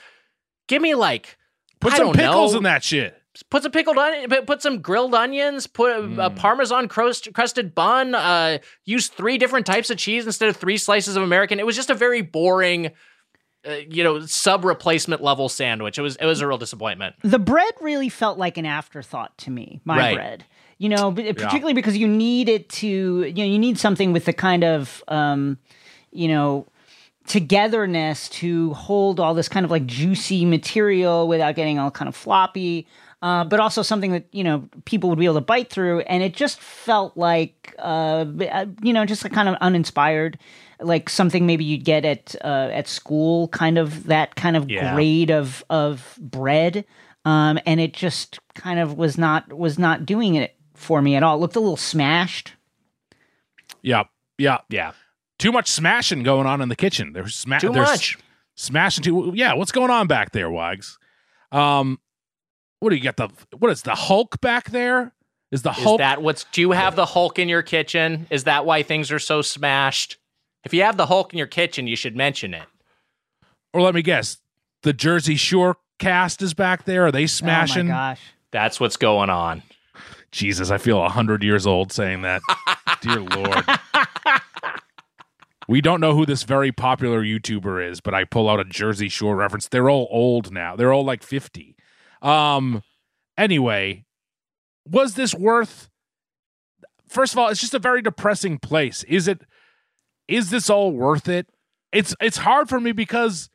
[0.67, 1.37] Give me like
[1.79, 2.57] Put I some don't pickles know.
[2.57, 3.17] in that shit.
[3.49, 6.35] Put some pickled onion, put- put some grilled onions, put a, a Mm.
[6.35, 11.15] parmesan crust, crusted bun, uh, use three different types of cheese instead of three slices
[11.15, 11.59] of American.
[11.59, 12.91] It was just a very boring,
[13.67, 15.97] uh, you know, sub replacement level sandwich.
[15.97, 17.15] It was it was a real disappointment.
[17.23, 20.15] the bread really felt like an afterthought to me my Right.
[20.15, 20.45] bread
[20.79, 22.87] you know b- particularly because you need it to
[23.23, 25.57] you know you need something with the kind of um
[26.11, 26.65] you know
[27.27, 32.15] togetherness to hold all this kind of like juicy material without getting all kind of
[32.15, 32.85] floppy
[33.23, 36.21] uh, but also something that you know people would be able to bite through and
[36.21, 40.37] it just felt like uh, uh, you know just like kind of uninspired
[40.79, 44.93] like something maybe you'd get at uh, at school kind of that kind of Yeah.
[44.93, 46.85] grade of of bread
[47.25, 51.23] um, and it just kind of was not was not doing it for me at
[51.23, 52.53] all it looked a little smashed
[53.81, 54.03] Yeah,
[54.37, 54.59] yeah.
[54.69, 54.91] Yeah,
[55.39, 57.13] Too much smashing going on in the kitchen.
[57.13, 58.17] There's sma- too much.
[58.55, 59.31] smashing too.
[59.35, 60.97] Yeah, what's going on back there, Wags?
[61.51, 61.99] Um,
[62.83, 63.15] what do you got?
[63.15, 65.13] The what is the Hulk back there?
[65.51, 65.99] Is the Is Hulk?
[65.99, 66.43] that what's?
[66.51, 68.27] Do you have the Hulk in your kitchen?
[68.29, 70.17] Is that why things are so smashed?
[70.65, 72.63] If you have the Hulk in your kitchen, you should mention it.
[73.73, 74.37] or let me guess,
[74.81, 77.05] the Jersey Shore cast is back there.
[77.05, 77.87] Are they smashing?
[77.89, 79.63] oh my gosh That's what's going on.
[80.31, 82.41] Jesus, I feel hundred years old saying that.
[83.01, 83.65] Dear Lord.
[85.69, 89.07] We don't know who this very popular YouTuber is, but I pull out a Jersey
[89.07, 89.69] Shore reference.
[89.69, 90.75] They're all old now.
[90.75, 91.77] They're all like 50.
[92.23, 92.81] Um
[93.37, 94.05] anyway,
[94.87, 95.89] was this worth
[97.07, 99.03] First of all, it's just a very depressing place.
[99.03, 99.41] Is it
[100.27, 101.47] is this all worth it?
[101.91, 103.49] It's it's hard for me because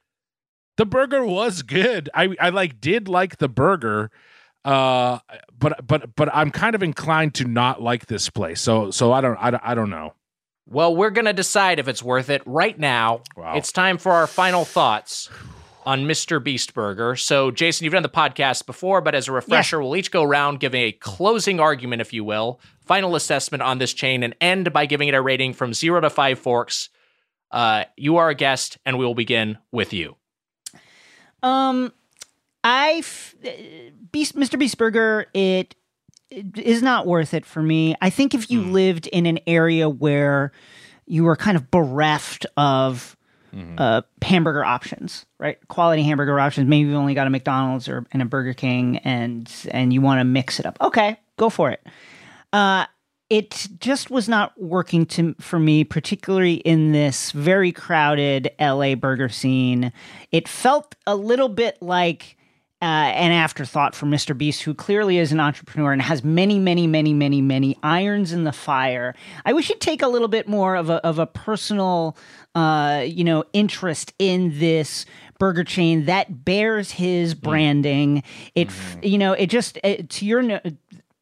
[0.76, 2.08] the burger was good.
[2.14, 4.10] I I like did like the burger
[4.64, 5.20] uh
[5.56, 9.20] but but but i'm kind of inclined to not like this place so so i
[9.20, 10.14] don't i don't, I don't know
[10.66, 13.22] Well, we're going to decide if it's worth it right now.
[13.36, 13.56] Wow.
[13.56, 15.30] It's time for our final thoughts
[15.88, 16.42] on Mr.
[16.44, 17.16] Beast Burger.
[17.16, 20.60] So, Jason, you've done the podcast before, but as a refresher, we'll each go around
[20.60, 24.84] giving a closing argument, if you will, final assessment on this chain, and end by
[24.84, 26.90] giving it a rating from zero to five forks.
[27.50, 30.14] Uh, you are a guest, and we will begin with you.
[31.42, 31.90] Um,
[32.62, 33.34] I f-
[34.12, 34.58] Beast Mr.
[34.58, 35.74] Beast Burger it,
[36.28, 37.94] it is not worth it for me.
[38.02, 40.52] I think if you lived in an area where
[41.06, 43.16] you were kind of bereft of
[43.78, 45.58] uh, hamburger options, right?
[45.68, 46.68] Quality hamburger options.
[46.68, 50.20] Maybe you've only got a McDonald's or and a Burger King, and and you want
[50.20, 50.78] to mix it up.
[50.80, 51.86] Okay, go for it.
[52.52, 52.86] Uh,
[53.30, 59.28] it just was not working to for me, particularly in this very crowded LA burger
[59.28, 59.92] scene.
[60.32, 62.37] It felt a little bit like
[62.80, 64.38] uh, an afterthought for Mr.
[64.38, 68.44] Beast, who clearly is an entrepreneur and has many, many, many, many, many irons in
[68.44, 69.16] the fire.
[69.44, 72.16] I wish he'd take a little bit more of a of a personal,
[72.54, 75.06] uh, you know, interest in this
[75.38, 78.22] burger chain that bears his branding.
[78.54, 80.60] It, f you know, it just it, to your.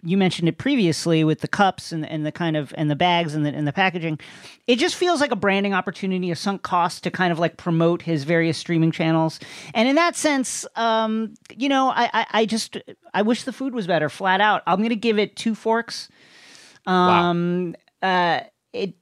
[0.06, 3.34] You mentioned it previously with the cups and, and the kind of and the bags
[3.34, 4.18] and the and the packaging.
[4.66, 8.02] It just feels like a branding opportunity, a sunk cost to kind of like promote
[8.02, 9.40] his various streaming channels.
[9.74, 12.76] And in that sense, um, you know, I, I I just
[13.14, 14.62] I wish the food was better, flat out.
[14.66, 16.08] I'm gonna give it two forks.
[16.86, 18.40] Um, uh,
[18.72, 18.94] it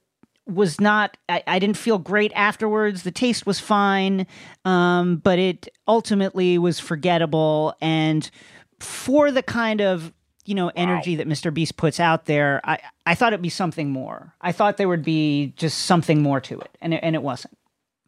[0.47, 4.27] was not I, I didn't feel great afterwards the taste was fine
[4.63, 8.29] um, but it ultimately was forgettable and
[8.79, 10.13] for the kind of
[10.45, 13.89] you know energy that mr beast puts out there i i thought it'd be something
[13.89, 17.21] more i thought there would be just something more to it and it, and it
[17.23, 17.57] wasn't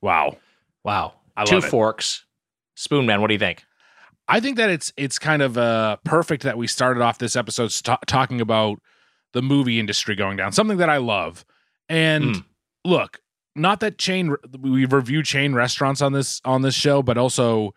[0.01, 0.35] wow
[0.83, 1.15] Wow.
[1.35, 1.69] I Two love it.
[1.69, 2.23] forks.
[2.77, 3.65] Spoonman, what do you think?
[4.29, 7.73] I think that it's it's kind of uh, perfect that we started off this episode
[7.73, 8.79] st- talking about
[9.33, 11.43] the movie industry going down, something that I love.
[11.89, 12.45] And Mm.
[12.85, 13.19] look,
[13.55, 17.73] not that chain we review chain restaurants on this on this show, but also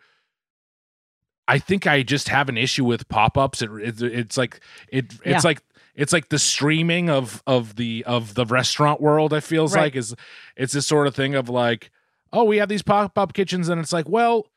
[1.47, 3.61] I think I just have an issue with pop ups.
[3.61, 4.59] It, it, it's like
[4.89, 5.39] it it's Yeah.
[5.43, 5.61] like
[5.95, 9.33] it's like the streaming of of the of the restaurant world.
[9.33, 9.83] It feels Right.
[9.83, 10.15] like is
[10.55, 11.91] it's this sort of thing of like,
[12.31, 14.47] oh, we have these pop up kitchens, and it's like, well,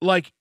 [0.00, 0.32] like,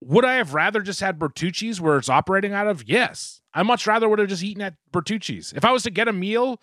[0.00, 2.88] would I have rather just had Bertucci's where it's operating out of?
[2.88, 5.52] Yes, I much rather would have just eaten at Bertucci's.
[5.54, 6.60] If I was to get a meal,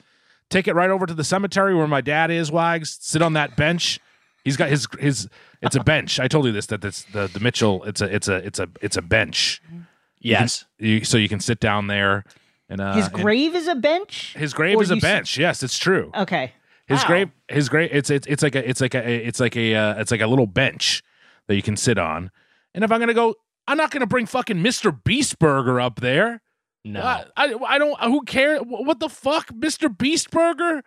[0.49, 2.51] take it right over to the cemetery where my dad is.
[2.51, 3.99] Wags, sit on that bench.
[4.47, 5.27] He's got his his.
[5.61, 6.19] It's a bench.
[6.19, 7.83] I told you this that it's the the Mitchell.
[7.83, 9.61] It's a it's a it's a it's a bench.
[10.19, 10.65] Yes.
[10.79, 12.23] You, so you can sit down there
[12.69, 14.33] and uh, His and- grave is a bench.
[14.37, 15.37] his grave Or is a you s- bench.
[15.37, 16.11] yes, it's true.
[16.15, 16.53] Okay.
[16.87, 17.07] His Wow.
[17.07, 17.89] grave, his grave.
[17.91, 20.27] It's it's it's like a it's like a it's like a uh, it's like a
[20.27, 21.03] little bench
[21.47, 22.31] that you can sit on.
[22.73, 23.35] And if I'm gonna go,
[23.67, 24.91] I'm not gonna bring fucking Mr.
[25.03, 26.41] Beastburger up there.
[26.85, 27.01] No.
[27.01, 27.99] I, I I don't.
[28.01, 28.61] Who cares?
[28.65, 29.95] What the fuck, Mr.
[29.95, 30.83] Beast Burger?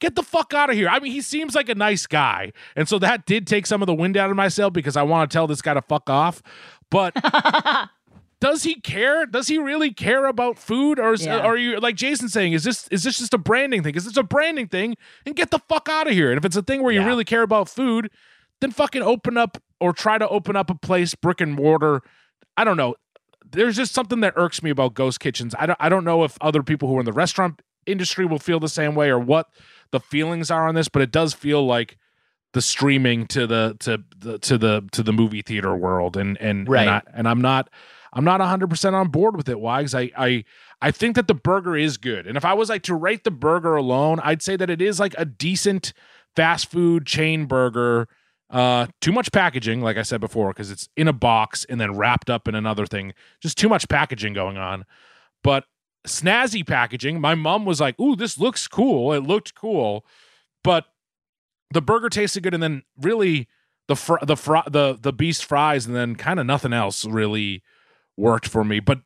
[0.00, 0.88] Get the fuck out of here.
[0.88, 2.52] I mean, he seems like a nice guy.
[2.74, 5.30] And so that did take some of the wind out of myself because I want
[5.30, 6.42] to tell this guy to fuck off.
[6.90, 7.14] But
[8.40, 9.26] does he care?
[9.26, 10.98] Does he really care about food?
[10.98, 11.38] Or is, Yeah.
[11.40, 13.94] are you like Jason saying, is this is this just a branding thing?
[13.94, 14.96] Is this a branding thing?
[15.26, 16.30] And get the fuck out of here.
[16.30, 17.06] And if it's a thing where you Yeah.
[17.06, 18.10] really care about food,
[18.60, 22.02] then fucking open up or try to open up a place, brick and mortar.
[22.56, 22.94] I don't know.
[23.52, 25.54] There's just something that irks me about ghost kitchens.
[25.58, 28.38] I don't I don't know if other people who are in the restaurant industry will
[28.38, 29.48] feel the same way or what
[29.92, 31.96] the feelings are on this, but it does feel like
[32.52, 36.68] the streaming to the to the to the to the movie theater world and and
[36.68, 36.82] Right.
[36.82, 37.70] and, I, and I'm not
[38.12, 40.44] I'm not 100% on board with it why cuz I I
[40.82, 42.26] I think that the burger is good.
[42.26, 44.98] And if I was like to rate the burger alone, I'd say that it is
[44.98, 45.92] like a decent
[46.34, 48.08] fast food chain burger.
[48.48, 51.96] Uh too much packaging like I said before because it's in a box and then
[51.96, 53.12] wrapped up in another thing.
[53.40, 54.84] Just too much packaging going on.
[55.44, 55.66] But
[56.06, 57.20] snazzy packaging.
[57.20, 60.04] My mom was like, "Ooh, this looks cool." It looked cool.
[60.62, 60.86] But
[61.72, 63.48] the burger tasted good and then really
[63.88, 67.62] the fr- the fr- the the beast fries and then kind of nothing else really
[68.16, 69.00] worked for me but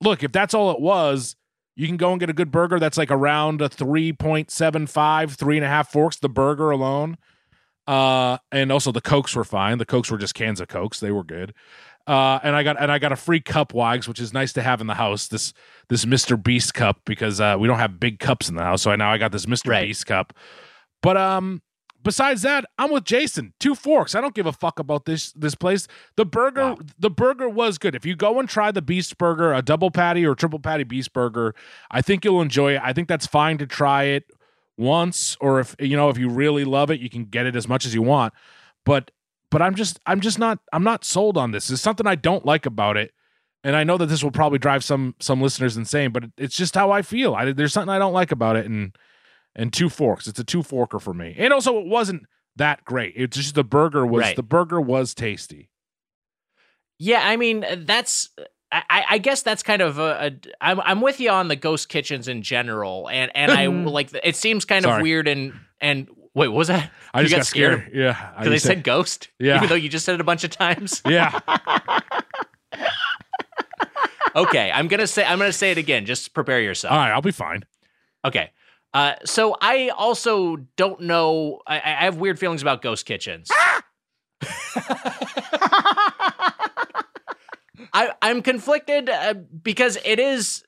[0.00, 1.36] look if that's all it was
[1.74, 5.64] you can go and get a good burger that's like around a 3.75 three and
[5.64, 7.16] a half forks the burger alone
[7.86, 11.10] uh and also the cokes were fine the cokes were just cans of cokes they
[11.10, 11.52] were good
[12.06, 14.62] uh and i got and i got a free cup wags which is nice to
[14.62, 15.52] have in the house this
[15.88, 18.90] this mr beast cup because uh we don't have big cups in the house so
[18.90, 19.86] I now i got this mr Right.
[19.86, 20.32] beast cup.
[21.02, 21.62] But um
[22.02, 24.14] besides that i'm with jason two forks.
[24.14, 25.88] I don't give a fuck about this this place.
[26.16, 26.78] The burger Wow.
[26.98, 27.94] the burger was good.
[27.96, 31.12] If you go and try the beast burger a double patty or triple patty beast
[31.12, 31.54] burger
[31.90, 32.80] i think you'll enjoy it.
[32.84, 34.30] I think that's fine to try it
[34.78, 37.66] once or if you know if you really love it you can get it as
[37.66, 38.32] much as you want.
[38.84, 39.10] But
[39.50, 42.44] but i'm just i'm just not i'm not sold on this there's something i don't
[42.46, 43.12] like about it
[43.64, 46.74] and i know that this will probably drive some some listeners insane but it's just
[46.74, 48.96] how i feel I, there's something i don't like about it and
[49.54, 52.24] and two forks it's a two forker for me and also it wasn't
[52.56, 54.36] that great it's just the burger was Right.
[54.36, 55.70] the burger was tasty
[56.98, 58.30] Yeah, I mean uh, that's.
[58.72, 60.30] I, I I guess that's kind of a, a.
[60.62, 63.66] I'm I'm with you on the ghost kitchens in general, and and I
[63.98, 64.10] like.
[64.24, 64.96] It seems kind Sorry.
[64.96, 66.92] of weird and and wait, what was that?
[67.12, 67.96] i You just got got, scared, scared?
[67.96, 69.56] yeah Because they just said ghost, Yeah.
[69.56, 71.02] even though you just said it a bunch of times.
[71.06, 71.40] yeah
[74.36, 76.04] okay, I'm gonna say I'm gonna say it again.
[76.06, 76.92] Just prepare yourself.
[76.92, 77.64] all right i'll be fine
[78.24, 78.50] Okay.
[78.94, 81.60] Uh, so I also don't know.
[81.66, 83.48] I, I have weird feelings about ghost kitchens.
[87.92, 90.64] I, I'm conflicted uh, because it is.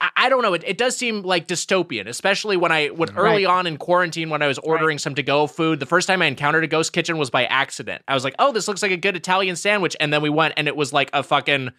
[0.00, 0.54] I, don't know.
[0.54, 3.18] It, it does seem like dystopian, especially when I when mm-hmm.
[3.18, 3.58] early Right.
[3.58, 5.80] on in quarantine when I was ordering some to go food.
[5.80, 8.02] The first time I encountered a ghost kitchen was by accident.
[8.06, 10.54] I was like, "Oh, this looks like a good Italian sandwich," and then we went,
[10.56, 11.70] and it was like a fucking,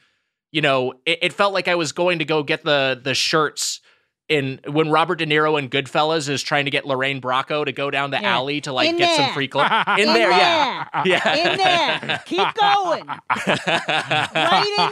[0.52, 3.80] you know, it, it felt like I was going to go get the the shirts
[4.30, 7.90] in when Robert De Niro in Goodfellas is trying to get Lorraine Bracco to go
[7.90, 8.36] down the Yeah.
[8.36, 9.70] alley to like In get some free clothes.
[9.98, 10.88] In, In there, yeah.
[11.04, 11.36] Yeah.
[11.36, 12.22] In there.
[12.26, 13.08] Keep going.
[13.08, 14.90] Right in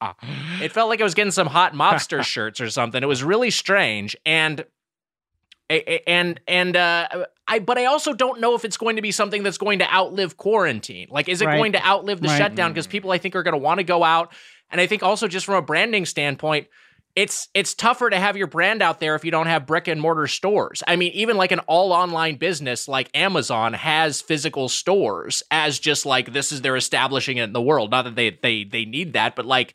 [0.00, 0.14] there.
[0.62, 3.02] it felt like I was getting some hot mobster shirts or something.
[3.02, 4.64] It was really strange, and
[5.68, 7.58] and and uh, I.
[7.58, 10.36] But I also don't know if it's going to be something that's going to outlive
[10.36, 11.08] quarantine.
[11.10, 11.56] Like, is it Right.
[11.58, 12.38] going to outlive the Right.
[12.38, 12.72] shutdown?
[12.72, 14.32] Because people, I think, are going to want to go out,
[14.70, 16.68] and I think also just from a branding standpoint.
[17.14, 20.00] It's it's tougher to have your brand out there if you don't have brick and
[20.00, 20.82] mortar stores.
[20.86, 26.06] I mean, even like an all online business like Amazon has physical stores as just
[26.06, 27.90] like this is they're establishing it in the world.
[27.90, 29.74] Not that they they they need that, but like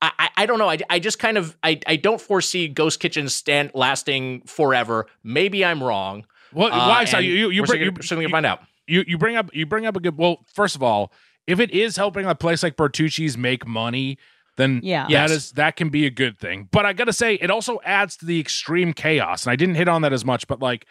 [0.00, 0.70] I, I- don't know.
[0.70, 5.06] I, I just kind of I, I don't foresee ghost Kitchen stand lasting forever.
[5.24, 6.24] Maybe I'm wrong.
[6.52, 6.72] What?
[6.72, 7.04] Uh, why?
[7.04, 8.60] So you you bring, you, certainly you, find out.
[8.86, 10.16] you you bring up you bring up a good.
[10.16, 11.12] Well, first of all,
[11.46, 14.18] if it is helping a place like Bertucci's make money,
[14.60, 15.04] then Yeah.
[15.04, 15.30] that Yes.
[15.30, 16.68] is that can be a good thing.
[16.70, 19.46] But I gotta say, it also adds to the extreme chaos.
[19.46, 20.86] And I didn't hit on that as much, but like.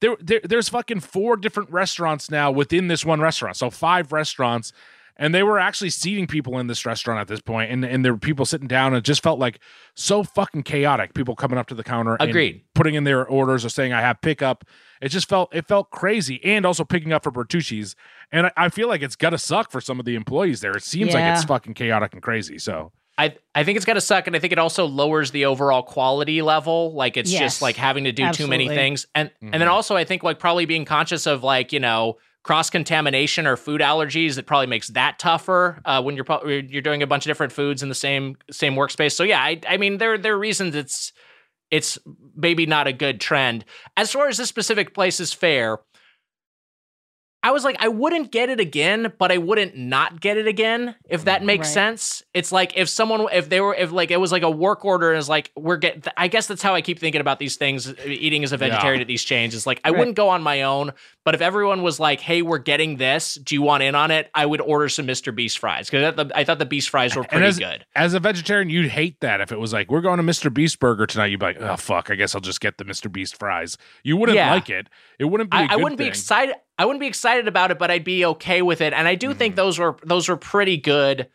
[0.00, 3.56] There, there, there's fucking four different restaurants now within this one restaurant.
[3.56, 4.72] So five restaurants,
[5.16, 8.12] and they were actually seating people in this restaurant at this point, and and there
[8.12, 9.60] were people sitting down, and it just felt like
[9.94, 11.14] so fucking chaotic.
[11.14, 12.62] People coming up to the counter, and Agreed.
[12.74, 14.64] putting in their orders or saying I have pickup.
[15.00, 17.94] It just felt it felt crazy, and also picking up for Bertucci's,
[18.32, 20.72] and I, I feel like it's gotta suck for some of the employees there.
[20.72, 22.58] It seems like it's fucking chaotic and crazy.
[22.58, 25.82] So I I think it's gonna suck, and I think it also lowers the overall
[25.82, 26.94] quality level.
[26.94, 29.72] Like it's Yes, just like having to do too many things, and and then Mhm.
[29.72, 33.80] also I think like probably being conscious of like you know cross contamination or food
[33.80, 34.36] allergies.
[34.38, 37.52] It probably makes that tougher uh, when you're pro- you're doing a bunch of different
[37.52, 39.12] foods in the same same workspace.
[39.12, 41.12] So yeah, I I mean there there are reasons it's
[41.70, 41.98] it's
[42.36, 43.64] maybe not a good trend.
[43.96, 45.78] As far as this specific place is fair.
[47.44, 50.94] I was like, I wouldn't get it again, but I wouldn't not get it again,
[51.08, 51.74] if that mm, makes Right.
[51.74, 52.22] sense.
[52.34, 55.10] It's like if someone, if they were, if like it was like a work order
[55.10, 57.92] and it's like, we're get, I guess that's how I keep thinking about these things,
[58.04, 59.54] eating as a vegetarian at these chains.
[59.56, 59.98] It's like, I Right.
[59.98, 60.92] wouldn't go on my own,
[61.24, 64.28] but if everyone was like, hey, we're getting this, do you want in on it?
[64.34, 65.32] I would order some Mr.
[65.34, 67.86] Beast fries because I thought the Beast fries were pretty as, good.
[67.94, 70.52] As a vegetarian, you'd hate that if it was like, we're going to Mr.
[70.52, 71.26] Beast Burger tonight.
[71.26, 73.10] You'd be like, oh, fuck, I guess I'll just get the Mr.
[73.10, 73.78] Beast fries.
[74.02, 74.50] You wouldn't Yeah.
[74.52, 74.88] like it.
[75.20, 75.56] It wouldn't be.
[75.58, 76.56] I I I wouldn't be excited.
[76.78, 78.92] I wouldn't be excited about it, but I'd be okay with it.
[78.92, 79.56] And I do think Mhm.
[79.56, 81.28] those were those were pretty good.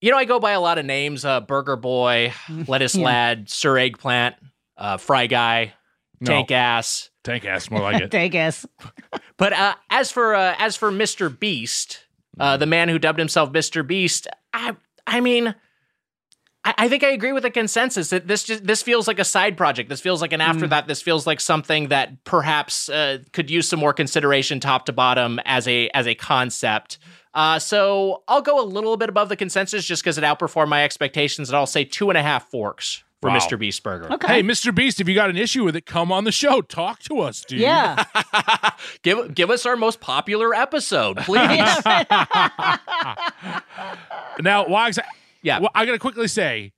[0.00, 2.32] You know, I go by a lot of names: uh, Burger Boy,
[2.66, 3.04] Lettuce Yeah.
[3.06, 4.34] Lad, Sir Eggplant,
[4.76, 5.74] uh, Fry Guy,
[6.24, 7.10] Tank Ass.
[7.24, 8.10] Tank ass, more like it.
[8.10, 8.66] Take us.
[9.36, 11.36] But uh, as for uh, as for Mr.
[11.36, 12.04] Beast,
[12.38, 13.84] uh, the man who dubbed himself Mr.
[13.84, 14.76] Beast, I
[15.06, 15.54] I mean,
[16.64, 19.24] I, I think I agree with the consensus that this just this feels like a
[19.24, 19.88] side project.
[19.88, 20.86] This feels like an after that.
[20.86, 25.40] This feels like something that perhaps uh, could use some more consideration, top to bottom,
[25.46, 26.98] as a as a concept.
[27.32, 30.84] Uh, so I'll go a little bit above the consensus just because it outperformed my
[30.84, 33.38] expectations, and I'll say two and a half forks for Wow.
[33.38, 33.58] Mr.
[33.58, 34.12] Beast Burger.
[34.12, 34.26] Okay.
[34.26, 34.74] Hey, Mr.
[34.74, 36.60] Beast, if you got an issue with it, come on the show.
[36.60, 37.60] Talk to us, dude.
[37.60, 38.04] yeah.
[39.02, 41.78] give give us our most popular episode, please.
[44.40, 44.98] Now, Wags,
[45.42, 45.60] Yeah.
[45.60, 46.72] well, I got to quickly say,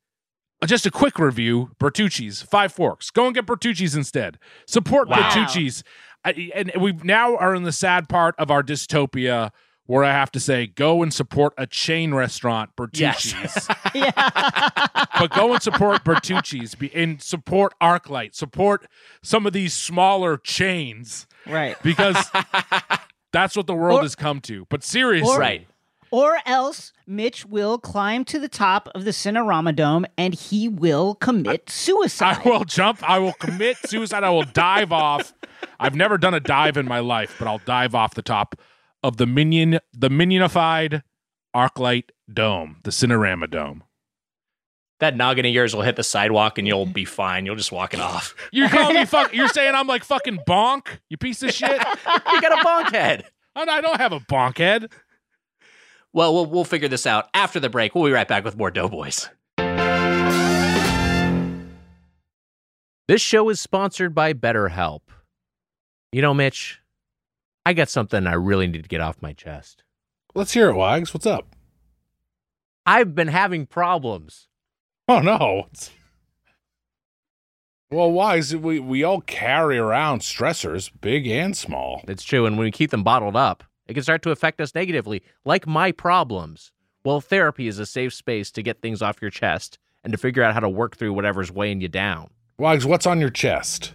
[0.67, 3.11] just a quick review Bertucci's, Five Forks.
[3.11, 4.39] Go and get Bertucci's instead.
[4.67, 5.17] Support Wow.
[5.31, 5.83] Bertucci's.
[6.25, 9.51] I, and we now are in the sad part of our dystopia
[9.87, 13.69] where I have to say, go and support a chain restaurant, Bertucci's.
[13.95, 14.11] yeah.
[15.19, 18.35] but go and support Bertucci's be, and support ArcLight.
[18.35, 18.87] Support
[19.23, 21.81] some of these smaller chains right.
[21.83, 22.17] because
[23.33, 24.67] that's what the world Or- has come to.
[24.69, 25.67] But seriously, or- right.
[26.13, 31.17] Or else Mitch will climb to the top of the Cinerama Dome and he will
[31.17, 32.39] commit suicide.
[32.45, 33.03] I will jump.
[33.03, 34.23] I will commit suicide.
[34.23, 35.35] I will dive off.
[35.81, 38.55] I've never done a dive in my life, but I'll dive off the top
[39.03, 41.03] of the minion, the minionified
[41.55, 43.85] ArcLight Dome, the Cinerama Dome.
[45.01, 47.45] That noggin of yours will hit the sidewalk and you'll be fine.
[47.45, 48.35] You'll just walk it off.
[48.53, 49.35] You're calling me fuck.
[49.35, 50.87] You're saying I'm like fucking bonk.
[51.11, 51.71] You piece of shit.
[52.33, 53.25] you got a bonk head.
[53.55, 54.91] I I don't have a bonk head.
[56.13, 57.95] Well, we'll we'll figure this out after the break.
[57.95, 59.29] We'll be right back with more Doughboys.
[63.09, 65.03] This show is sponsored by BetterHelp.
[66.11, 66.81] You know, Mitch,
[67.67, 69.83] I got something I really need to get off my chest.
[70.37, 71.13] Let's hear it, Wags.
[71.13, 71.49] What's up?
[72.87, 74.47] I've been having problems.
[75.09, 75.67] Oh no.
[77.91, 82.05] Well, Wags, we we all carry around stressors, big and small.
[82.07, 84.73] It's true, and when we keep them bottled up, it can start to affect us
[84.73, 86.71] negatively, like my problems.
[87.05, 90.45] Well, therapy is a safe space to get things off your chest and to figure
[90.45, 92.31] out how to work through whatever's weighing you down.
[92.59, 93.93] Wags, what's on your chest?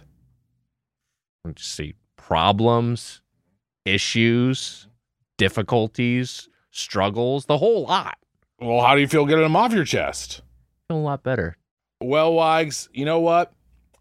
[1.46, 3.22] Let's see, problems,
[3.84, 4.86] issues,
[5.38, 8.18] difficulties, struggles, the whole lot.
[8.60, 10.42] Well, how do you feel getting them off your chest?
[10.88, 11.56] Feel a lot better.
[12.00, 13.52] Well, Wags, you know what?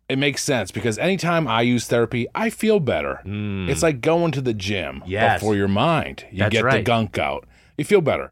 [0.10, 3.22] It makes sense because anytime I use therapy, I feel better.
[3.26, 3.70] Mm.
[3.70, 5.40] It's like going to the gym Yes.
[5.42, 6.26] for your mind.
[6.32, 7.48] You That's get the gunk out.
[7.78, 8.32] You feel better.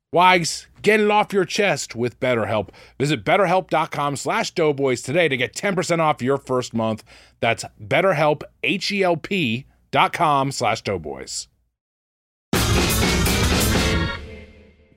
[0.21, 2.67] Wags, get it off your chest with BetterHelp.
[2.99, 7.05] Visit betterhelp.com slash doughboys today to get 10% off your first month.
[7.39, 11.47] That's betterhelp, H-E-L-P dot com slash doughboys.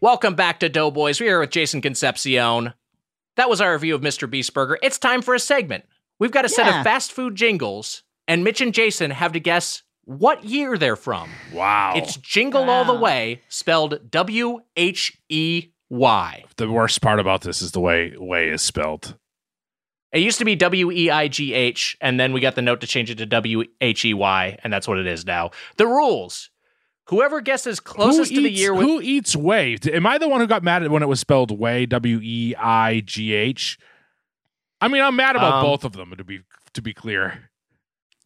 [0.01, 1.21] Welcome back to Doughboys.
[1.21, 2.75] We're with Jason Concepcion.
[3.37, 4.29] That was our review of Mr.
[4.29, 4.79] Beast Burger.
[4.83, 5.85] It's time for a segment.
[6.19, 6.81] We've got a set Yeah.
[6.81, 11.31] of fast food jingles, and Mitch and Jason have to guess what year they're from.
[11.53, 11.95] Wow.
[11.97, 13.01] It's Jingle All the Wow.
[13.01, 16.45] Way, spelled W H E Y.
[16.57, 19.17] The worst part about this is the way way is spelled.
[20.13, 22.81] It used to be W E I G H, and then we got the note
[22.83, 25.51] to change it to W H E Y, and that's what it is now.
[25.77, 26.51] The rules:
[27.09, 29.77] whoever guesses closest who to the eats, year with who eats whey?
[29.93, 31.85] Am I the one who got mad at when it was spelled way?
[31.87, 33.77] W E I G H.
[34.81, 36.15] I mean, I'm mad about Um, both of them.
[36.17, 36.43] To be
[36.75, 37.51] to be clear.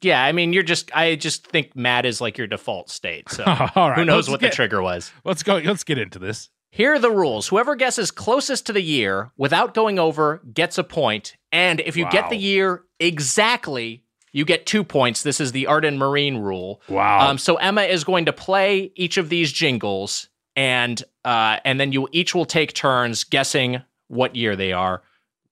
[0.00, 3.28] Yeah, I mean, you're just I just think mad is like your default state.
[3.30, 3.44] So
[3.74, 5.12] All right, who knows what get, the trigger was?
[5.24, 5.56] Let's go.
[5.58, 6.50] Let's get into this.
[6.70, 7.48] Here are the rules.
[7.48, 11.36] Whoever guesses closest to the year without going over gets a point.
[11.50, 15.22] And if you get the year exactly, you get two points.
[15.22, 16.82] This is the Art and Marine rule.
[16.88, 17.30] Wow.
[17.30, 21.92] Um, so Emma is going to play each of these jingles, and uh, and then
[21.92, 25.02] you each will take turns guessing what year they are.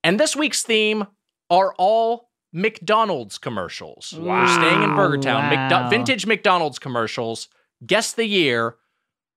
[0.04, 1.06] And this week's theme
[1.50, 2.25] are all
[2.56, 4.14] McDonald's commercials.
[4.18, 5.50] We're staying in Burgertown.
[5.50, 5.68] Wow.
[5.68, 7.48] McDo- vintage McDonald's commercials.
[7.86, 8.76] Guess the year.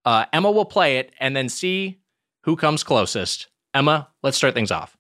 [0.06, 2.00] Uh, Emma will play it and then see
[2.44, 3.48] who comes closest.
[3.74, 4.96] Emma, let's start things off.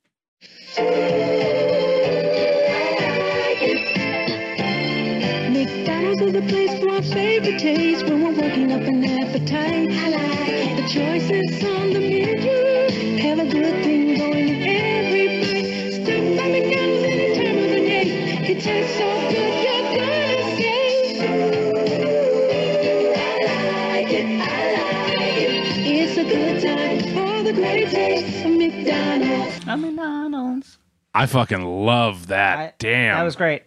[4.90, 9.92] McDonald's is a place for our favorite taste when we're working up an appetite.
[9.92, 13.18] I like the choices on the menu.
[13.22, 13.79] Have a good
[27.62, 29.60] time for the great taste of McDonald's.
[29.68, 30.78] I'm McDonald's.
[31.14, 32.58] I fucking love that.
[32.60, 33.18] I- Damn.
[33.18, 33.64] That was great.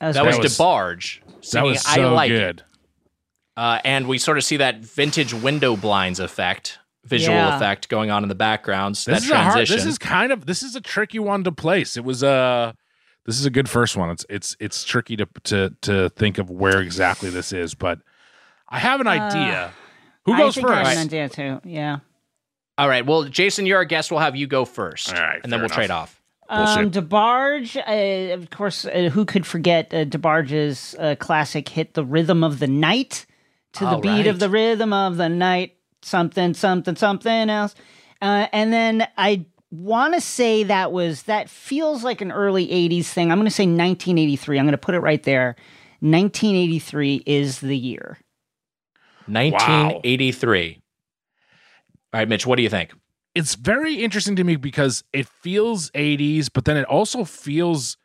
[0.00, 0.38] That was That great.
[0.38, 1.20] was, was- DeBarge.
[1.26, 2.58] that singing was so I like good.
[2.60, 2.64] It.
[3.56, 7.56] Uh, and we sort of see that vintage window blinds effect, visual Yeah.
[7.56, 9.04] effect going on in the backgrounds.
[9.04, 9.52] This that is a hard.
[9.54, 9.76] transition.
[9.76, 10.46] This is kind of.
[10.46, 11.96] This is a tricky one to place.
[11.96, 12.74] It was a.
[13.26, 14.10] This is a good first one.
[14.10, 17.98] It's it's it's tricky to to to think of where exactly this is, but
[18.68, 19.72] I have an idea.
[20.24, 20.96] Who I goes think I have first?
[20.98, 21.60] an idea too.
[21.68, 21.98] Yeah.
[22.78, 23.04] All right.
[23.04, 24.10] Well, Jason, you're our guest.
[24.10, 25.12] We'll have you go first.
[25.12, 26.20] All right, And then we'll trade enough.
[26.48, 26.74] off.
[26.76, 27.08] Um, Bullshit.
[27.08, 32.42] DeBarge, uh, of course, uh, who could forget uh, DeBarge's uh, classic hit, "The Rhythm
[32.42, 33.26] of the Night,"
[33.74, 37.74] to the All beat of the rhythm of the night, something, something, something else.
[38.22, 43.06] Uh, and then I want to say that was that feels like an early '80s
[43.06, 43.30] thing.
[43.30, 44.58] I'm going to say 1983.
[44.58, 45.56] I'm going to put it right there.
[46.00, 48.18] 1983 is the year.
[49.26, 50.80] 1983.
[52.12, 52.92] All right, Mitch, what do you think?
[53.34, 57.96] it's very interesting to me because it feels 80s, but then it also feels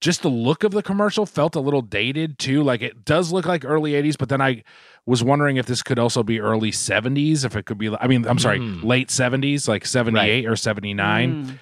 [0.00, 2.62] just the look of the commercial felt a little dated too.
[2.62, 4.62] Like it does look like early 80s, but then I
[5.04, 8.26] was wondering if this could also be early 70s, if it could be, I mean,
[8.26, 8.82] I'm sorry, Mm.
[8.84, 11.46] late 70s, like 78 or 79.
[11.46, 11.58] Mm.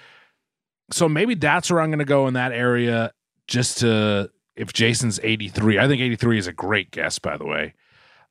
[0.91, 3.11] So maybe that's where I'm going to go in that area
[3.49, 7.73] just to, if Jason's 83, I think 83 is a great guess, by the way.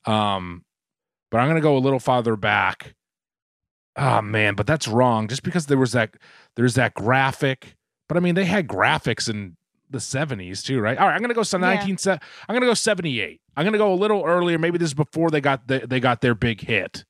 [0.05, 0.63] Um,
[1.29, 2.95] but I'm going to go a little farther back.
[3.95, 5.27] Oh man, but that's wrong.
[5.27, 6.15] Just because there was that,
[6.55, 7.75] there's that graphic.
[8.09, 9.55] But I mean, they had graphics in
[9.89, 10.97] the 70s too, right?
[10.97, 11.75] All right, I'm gonna go some Yeah.
[11.75, 11.97] 19.
[11.99, 13.39] se- I'm gonna go 78.
[13.55, 14.57] I'm gonna go a little earlier.
[14.57, 17.05] Maybe this is before they got the, they got their big hit.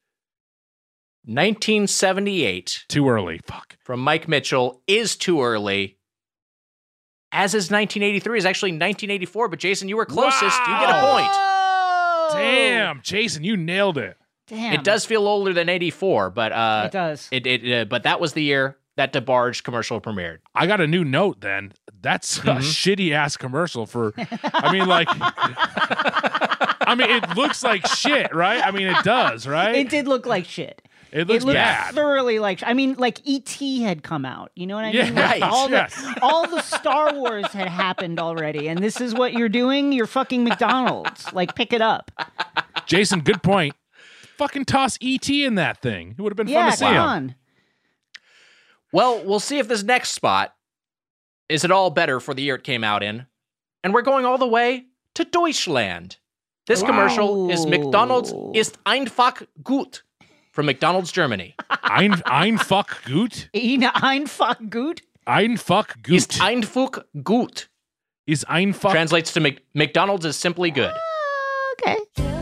[1.25, 3.39] 1978 Too early.
[3.47, 3.77] Fuck.
[3.83, 5.97] from Mike Mitchell is too early.
[7.31, 10.43] As is 1983 is actually 1984, but Jason, you were closest.
[10.43, 11.31] You get a point.
[12.43, 14.17] Damn, Jason, you nailed it.
[14.47, 14.73] Damn.
[14.73, 17.29] It does feel older than 84, but uh, It does.
[17.31, 20.39] It, it uh, but that was the year that DeBarge commercial premiered.
[20.53, 21.73] I got a new note then.
[22.01, 22.57] That's a Mhm.
[22.59, 24.13] shitty ass commercial for
[24.53, 25.07] I mean like
[26.85, 28.61] I mean it looks like shit, right?
[28.65, 29.75] I mean it does, right?
[29.75, 30.81] It did look like shit.
[31.11, 31.93] It looks it looked bad.
[31.93, 32.63] thoroughly like.
[32.65, 33.47] I mean, like ET
[33.83, 34.51] had come out.
[34.55, 35.15] You know what I Yeah, mean?
[35.15, 35.95] Like, right, all yes.
[35.95, 39.91] the all the Star Wars had happened already, and this is what you're doing.
[39.91, 41.31] You're fucking McDonald's.
[41.31, 42.09] Like, pick it up.
[42.87, 43.75] Jason, good point.
[44.43, 46.15] Fucking toss ET in that thing.
[46.17, 47.01] It would have been yeah, fun to see come him.
[47.01, 47.35] on.
[48.91, 50.53] Well, we'll see if this next spot
[51.47, 53.25] is at all better for the year it came out in.
[53.85, 56.17] And we're going all the way to Deutschland.
[56.67, 60.03] This commercial is McDonald's ist einfach gut
[60.51, 61.55] from McDonald's Germany.
[61.83, 63.49] Ein, einfach gut.
[63.53, 65.01] Ein einfach gut.
[65.25, 66.15] Einfach gut.
[66.15, 66.91] Ist einfach
[67.23, 67.69] gut.
[68.25, 70.91] Is einfach Translates to Mc- McDonald's is simply good.
[70.93, 72.32] Ah, okay.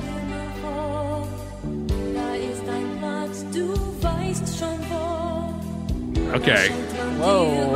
[6.33, 6.69] Okay.
[7.19, 7.73] Whoa.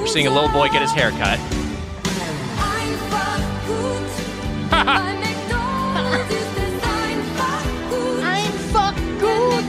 [0.00, 1.38] We're seeing a little boy get his hair cut.
[8.20, 9.64] Einfach gut.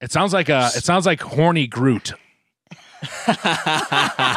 [0.00, 2.12] It sounds like a it sounds like horny Groot.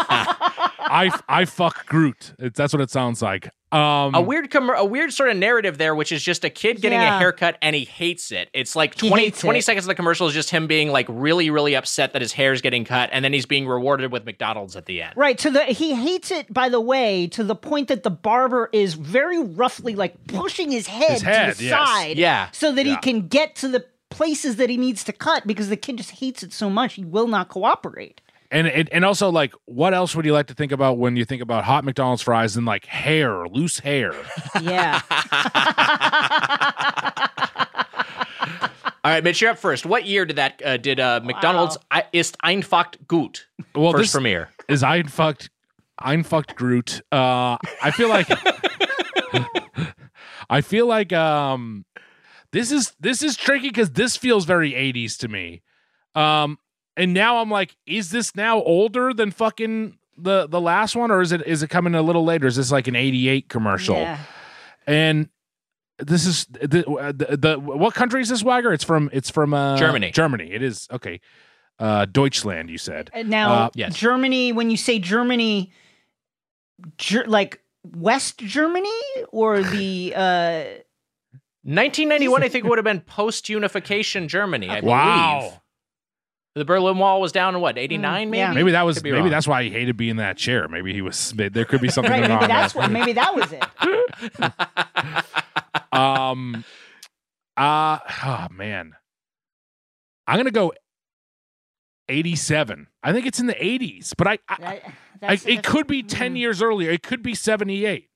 [0.98, 2.34] I I fuck Groot.
[2.40, 3.50] It, that's what it sounds like.
[3.70, 6.80] Um, a weird com- a weird sort of narrative there which is just a kid
[6.82, 9.62] getting a haircut and he hates it it's like He 20, 20 it.
[9.66, 12.54] seconds of the commercial is just him being like really really upset that his hair
[12.54, 15.38] is getting cut and then he's being rewarded with mcdonald's at the end Right.
[15.40, 18.94] To the he hates it by the way to the point that the barber is
[18.94, 21.90] very roughly like pushing his head, His head, to the yes.
[21.90, 22.48] side, Yeah.
[22.54, 22.94] so that Yeah.
[22.96, 26.12] he can get to the places that he needs to cut because the kid just
[26.12, 28.22] hates it so much he will not cooperate.
[28.52, 31.26] And, and and also like, what else would you like to think about when you
[31.26, 34.14] think about hot McDonald's fries and like hair, loose hair?
[34.62, 35.02] Yeah.
[39.04, 42.06] all right mitch you're up first what year did that uh, did uh, mcdonald's I-
[42.12, 43.46] ist einfach gut
[43.76, 45.50] Well, first this premiere is Einfucked
[46.02, 47.02] Einfucked Groot.
[47.12, 48.28] Uh, I feel like
[50.50, 51.86] I feel like um,
[52.52, 55.64] this is this is tricky because this feels very 80s to me.
[56.16, 56.58] Um,
[56.98, 61.22] and now I'm like, is this now older than fucking the the last one, or
[61.22, 62.48] is it is it coming a little later?
[62.48, 63.96] Is this like an 88 commercial?
[63.96, 64.20] Yeah.
[64.86, 65.30] And
[66.00, 68.74] this is the, the the what country is this Wagger?
[68.74, 70.12] It's from it's from uh, Germany.
[70.12, 70.52] Germany.
[70.52, 71.22] It is okay.
[71.80, 73.12] Uh, Deutschland, you said.
[73.26, 73.96] Now, Uh, yes.
[73.96, 74.52] Germany.
[74.52, 75.72] When you say Germany,
[76.98, 78.90] ger- like West Germany
[79.30, 80.64] or the uh,
[81.64, 85.62] 1991 i think would have been post-unification germany i believe Wow.
[86.58, 88.54] The berlin wall was down in what 89 Mm, maybe yeah.
[88.54, 89.30] Maybe that was maybe wrong.
[89.30, 90.68] that's why he hated being in that chair.
[90.68, 92.28] Maybe he was there could be something right.
[92.28, 92.50] going Maybe on.
[92.50, 92.92] that's what.
[92.92, 93.64] Maybe that was it.
[95.92, 96.64] um
[97.56, 98.94] uh oh man.
[100.28, 100.74] I'm gonna go
[102.10, 102.88] 87.
[103.04, 104.82] I think it's in the 80s, but I, I,
[105.22, 106.40] That- I it could be 10 mm.
[106.40, 106.90] years earlier.
[106.92, 108.10] It could be 78.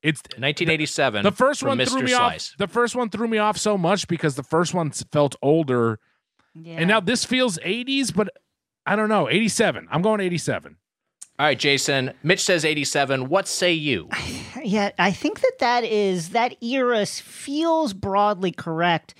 [0.00, 1.88] It's 1987 the first one Mr.
[1.88, 2.52] threw me Slice.
[2.52, 2.58] off.
[2.58, 5.98] The first one threw me off so much because the first one felt older,
[6.64, 6.76] Yeah.
[6.78, 8.28] and now this feels 80s, but
[8.86, 9.28] I don't know.
[9.28, 9.86] 87.
[9.90, 10.76] I'm going 87.
[11.38, 12.12] All right, Jason.
[12.22, 13.28] Mitch says 87.
[13.28, 14.08] What say you?
[14.64, 19.14] Yeah, I think that that is that era feels broadly correct.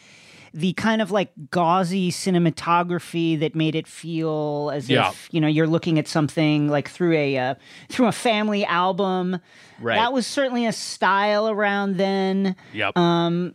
[0.52, 5.10] The kind of like gauzy cinematography that made it feel as Yeah.
[5.10, 7.54] if you know you're looking at something like through a uh,
[7.88, 9.38] through a family album.
[9.80, 9.94] Right.
[9.94, 12.56] That was certainly a style around then.
[12.72, 12.96] Yep.
[12.98, 13.54] Um,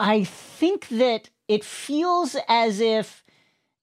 [0.00, 3.24] I think that it feels as if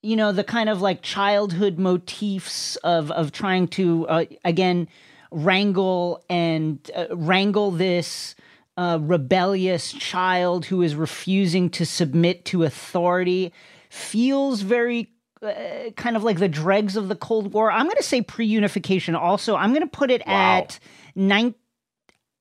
[0.02, 4.88] you know the kind of like childhood motifs of of trying to uh, again
[5.31, 8.35] wrangle and uh, wrangle this
[8.77, 13.52] uh, rebellious child who is refusing to submit to authority
[13.89, 15.10] feels very
[15.41, 15.52] uh,
[15.95, 17.72] kind of like the dregs of the Cold War.
[17.72, 19.15] I'm going to say pre-unification.
[19.15, 20.57] Also, I'm going to put it Wow.
[20.60, 20.80] at
[21.15, 21.53] nine.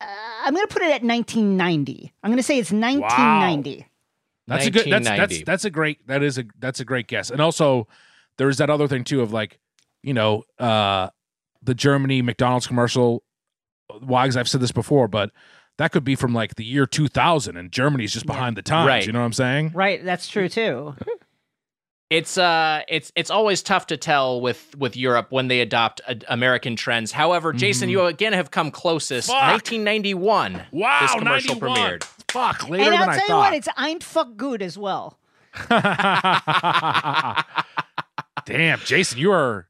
[0.01, 0.07] Uh,
[0.45, 2.13] I'm going to put it at 1990.
[2.23, 3.87] I'm going to say it's 1990.
[4.47, 4.91] That's a good.
[4.91, 6.07] That's that's that's a great.
[6.07, 7.31] That is a that's a great guess.
[7.31, 7.89] And also,
[8.39, 9.59] there's that other thing too of like,
[10.03, 11.09] you know, uh,
[11.63, 13.23] the Germany McDonald's commercial.
[14.03, 15.31] Wags, I've said this before, but
[15.79, 18.89] that could be from like the year 2000, and Germany's just behind the times.
[18.89, 19.07] Right.
[19.07, 19.73] You know what I'm saying?
[19.75, 20.95] Right, that's true too.
[22.09, 26.15] It's uh, it's it's always tough to tell with with Europe when they adopt uh,
[26.29, 27.11] American trends.
[27.11, 29.27] However, Jason, you again have come closest.
[29.27, 29.43] Fuck.
[29.53, 30.63] 1991.
[30.71, 31.77] Wow, this commercial 91.
[31.77, 32.16] premiered.
[32.31, 35.19] Fuck, later and than I'll I tell you what, it's Einfach good as well.
[38.45, 39.69] Damn, Jason, you are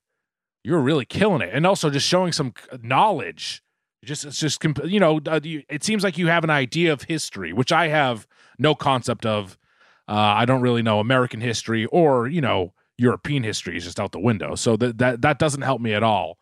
[0.64, 2.52] you're really killing it, and also just showing some
[2.82, 3.62] knowledge.
[4.04, 6.92] Just it's just comp- you know, uh, you, it seems like you have an idea
[6.92, 8.26] of history, which I have
[8.58, 9.56] no concept of.
[10.08, 14.12] Uh, I don't really know American history or you know European history is just out
[14.12, 16.38] the window, so that that that doesn't help me at all.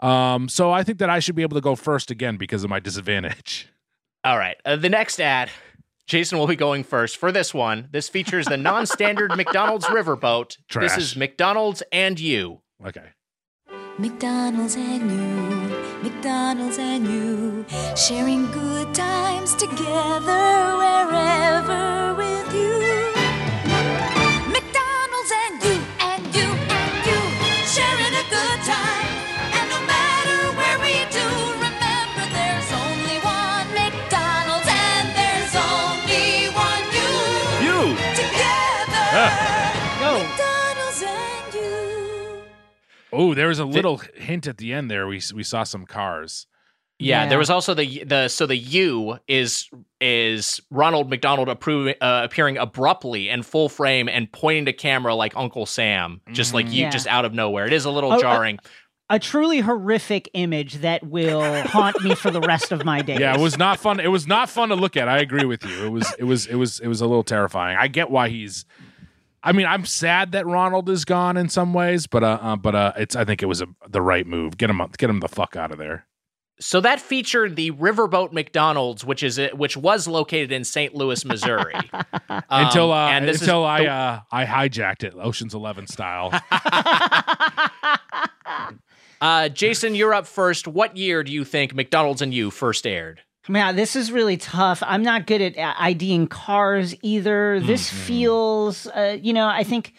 [0.00, 2.70] Um, so I think that I should be able to go first again because of
[2.70, 3.68] my disadvantage.
[4.28, 4.58] All right.
[4.62, 5.50] Uh, the next ad,
[6.06, 7.88] Jason will be going first for this one.
[7.92, 10.58] This features the non-standard McDonald's riverboat.
[10.68, 10.96] Trash.
[10.96, 12.60] This is McDonald's and you.
[12.86, 13.06] Okay.
[13.96, 17.64] McDonald's and you, McDonald's and you,
[17.96, 23.17] sharing good times together wherever with you.
[43.12, 45.06] Oh, there was a little hint at the end there.
[45.06, 46.46] We we saw some cars.
[47.00, 47.28] Yeah, Yeah.
[47.28, 49.68] there was also the the so the U is
[50.00, 55.32] is Ronald McDonald approving, uh, appearing abruptly in full frame and pointing to camera like
[55.36, 56.90] Uncle Sam, just like you, Yeah.
[56.90, 57.66] just out of nowhere.
[57.66, 58.58] It is a little Oh, uh, jarring.
[59.10, 63.18] A truly horrific image that will haunt me for the rest of my days.
[63.20, 64.00] Yeah, it was not fun.
[64.00, 65.08] It was not fun to look at.
[65.08, 65.86] I agree with you.
[65.86, 67.78] It was it was it was it was a little terrifying.
[67.80, 68.66] I get why he's
[69.42, 72.74] I mean, I'm sad that Ronald is gone in some ways, but uh, uh but
[72.74, 74.58] uh it's I think it was a, the right move.
[74.58, 76.06] Get him get him the fuck out of there.
[76.60, 80.92] So that featured the Riverboat McDonald's, which is it, which was located in St.
[80.94, 81.74] Louis, Missouri.
[82.30, 85.86] Um, until uh, and this is until I the- uh, I hijacked it, Ocean's Eleven
[85.86, 86.30] style.
[89.20, 90.68] uh, Jason, you're up first.
[90.68, 93.22] What year do you think McDonald's and You first aired?
[93.48, 94.82] Man, this is really tough.
[94.86, 97.60] I'm not good at uh, IDing cars either.
[97.60, 99.94] This feels, uh, you know, I think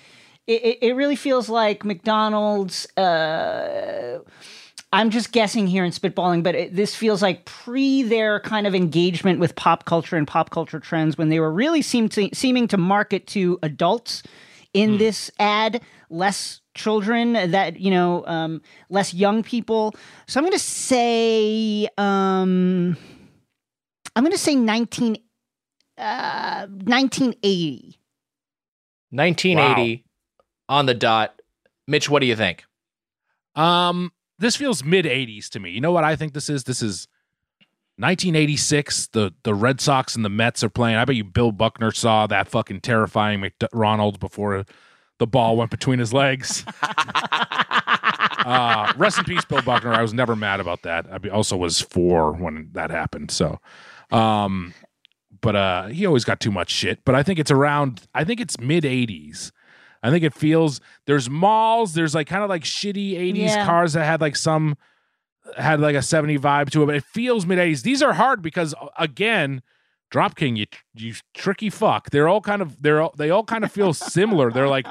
[0.45, 2.85] it, it- really feels like McDonald's.
[2.95, 4.19] Uh,
[4.93, 8.75] I'm just guessing here and spitballing, but it, this feels like pre their kind of
[8.75, 12.67] engagement with pop culture and pop culture trends when they were really seem to, seeming
[12.67, 14.21] to market to adults
[14.73, 15.81] in this ad,
[16.11, 18.61] less children that you know, um,
[18.91, 19.95] less young people.
[20.27, 21.87] So I'm going to say.
[21.97, 22.95] Um,
[24.19, 25.15] I'm going to say 19,
[25.97, 27.97] uh, 1980.
[29.11, 30.03] 1980
[30.67, 31.41] on the dot.
[31.87, 32.65] Mitch, what do you think?
[33.55, 35.69] Um, this feels mid '80s to me.
[35.69, 36.65] You know what I think this is?
[36.65, 37.07] This is
[37.95, 39.07] 1986.
[39.07, 40.97] The the Red Sox and the Mets are playing.
[40.97, 44.65] I bet you Bill Buckner saw that fucking terrifying McDonald's before
[45.19, 46.65] the ball went between his legs.
[46.81, 49.93] uh, rest in peace, Bill Buckner.
[49.93, 51.05] I was never mad about that.
[51.09, 53.31] I also was four when that happened.
[53.31, 53.61] So,
[54.11, 54.73] um,
[55.41, 56.99] but uh, he always got too much shit.
[57.05, 58.01] But I think it's around.
[58.13, 59.51] I think it's mid '80s.
[60.03, 61.93] I think it feels there's malls.
[61.93, 63.65] There's like kind of like shitty '80s Yeah.
[63.65, 64.77] cars that had like some
[65.57, 66.85] had like a '70 vibe to it.
[66.87, 67.83] But it feels mid '80s.
[67.83, 69.61] These are hard because uh, again.
[70.11, 70.65] Drop King, you
[70.95, 72.09] you tricky fuck.
[72.09, 74.49] They're all kind of they're all, they all kind of feel similar.
[74.51, 74.85] They're like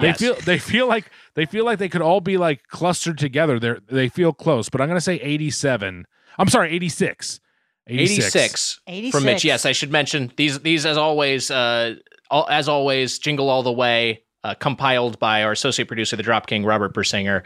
[0.00, 0.18] they Yes.
[0.18, 3.60] feel they feel like they feel like they could all be like clustered together.
[3.60, 6.06] They're they feel close, but I'm gonna say 87.
[6.38, 7.38] I'm sorry, 86.
[7.86, 9.16] 86, 86.
[9.16, 9.44] from Mitch.
[9.44, 10.60] Yes, I should mention these.
[10.60, 11.96] These, as always, uh,
[12.30, 14.24] all, as always, jingle all the way.
[14.44, 17.44] Uh, compiled by our associate producer, the Drop King, Robert Persinger.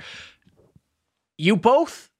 [1.36, 2.10] You both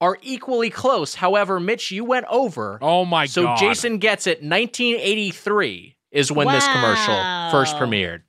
[0.00, 1.14] are equally close.
[1.14, 2.78] However, Mitch, you went over.
[2.82, 3.58] Oh my so god.
[3.58, 4.42] So Jason gets it.
[4.42, 7.14] 1983 is when this commercial
[7.50, 8.22] first premiered.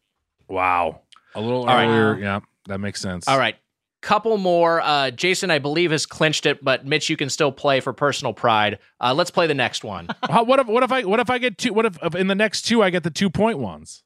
[0.47, 1.01] Wow.
[1.35, 1.87] A little All right.
[1.87, 2.23] earlier.
[2.23, 3.27] Yeah, that makes sense.
[3.27, 3.57] All right.
[4.05, 4.81] Couple more.
[4.81, 8.33] Uh, Jason, I believe, has clinched it, but Mitch, you can still play for personal
[8.33, 8.77] pride.
[9.01, 10.07] Uh, let's play the next one.
[10.29, 12.35] What if what if I what if I get two what if, if in the
[12.35, 14.03] next two I get the two point ones?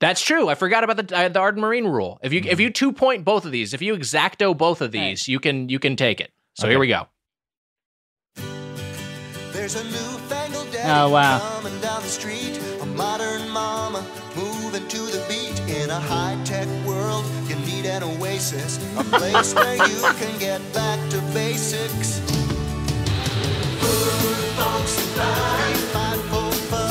[0.00, 0.48] That's true.
[0.48, 2.18] I forgot about the uh, the Arden Marine rule.
[2.24, 5.28] If you if you two point both of these, if you exacto both of these,
[5.28, 6.32] you can you can take it.
[6.54, 6.72] So Okay.
[6.72, 7.06] here we go.
[9.52, 11.38] There's a newfangled daddy Oh, wow.
[11.38, 12.58] coming down the street.
[12.80, 14.04] A modern mama
[14.36, 15.60] moving to the beat.
[15.70, 16.79] In a high-tech world, you
[17.82, 18.76] need an oasis.
[18.98, 22.20] A place where you can get back to basics.
[23.80, 25.74] Food, folks, and fun.
[25.92, 26.90] Fine folk fun.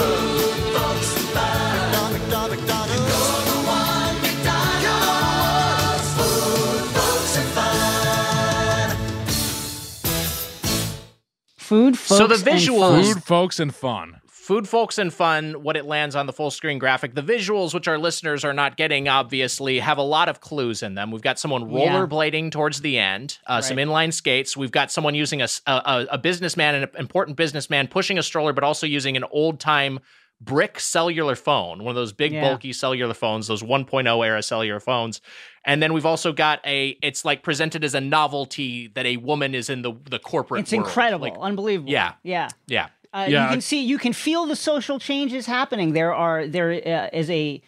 [11.57, 13.13] Food, folks, So the visuals- fun.
[13.13, 14.18] Food, folks, and fun.
[14.49, 15.61] Food, folks, and fun.
[15.61, 17.13] What it lands on the full screen graphic.
[17.13, 20.95] The visuals, which our listeners are not getting, obviously, have a lot of clues in
[20.95, 21.11] them.
[21.11, 21.89] We've got someone Yeah.
[21.89, 24.57] rollerblading towards the end, uh, some inline skates.
[24.57, 28.63] We've got someone using a- a- a businessman, an important businessman, pushing a stroller, but
[28.63, 29.99] also using an old time
[30.41, 32.41] brick cellular phone, one of those big, Yeah.
[32.41, 35.21] bulky cellular phones, those 1.0 era cellular phones.
[35.63, 39.53] And then we've also got a, it's like presented as a novelty that a woman
[39.53, 40.87] is in the, the corporate It's world.
[40.87, 41.91] incredible, Like, unbelievable.
[41.91, 42.13] Yeah.
[42.23, 42.47] yeah.
[42.67, 42.87] yeah.
[43.13, 45.93] Uh, Yeah, you can see, you can feel the social changes happening.
[45.93, 47.61] There are there uh, is a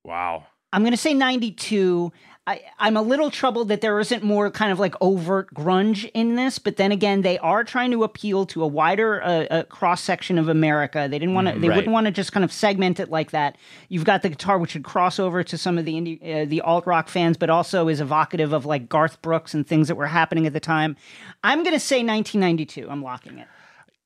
[0.04, 0.46] wow.
[0.74, 2.12] I'm going to say 92.
[2.44, 6.34] I, I'm a little troubled that there isn't more kind of like overt grunge in
[6.34, 10.00] this, but then again, they are trying to appeal to a wider uh, uh, cross
[10.02, 11.06] section of America.
[11.08, 11.58] They didn't want to.
[11.60, 11.76] They Right.
[11.76, 13.56] wouldn't want to just kind of segment it like that.
[13.88, 16.60] You've got the guitar, which would cross over to some of the indie, uh, the
[16.62, 20.08] alt rock fans, but also is evocative of like Garth Brooks and things that were
[20.08, 20.96] happening at the time.
[21.44, 22.90] I'm gonna say 1992.
[22.90, 23.46] I'm locking it.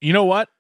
[0.03, 0.51] You know what?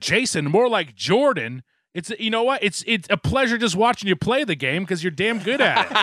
[0.00, 1.64] Jason, more like Jordan.
[1.94, 2.62] It's you know what?
[2.62, 5.86] It's it's a pleasure just watching you play the game because you're damn good at
[5.90, 5.96] it.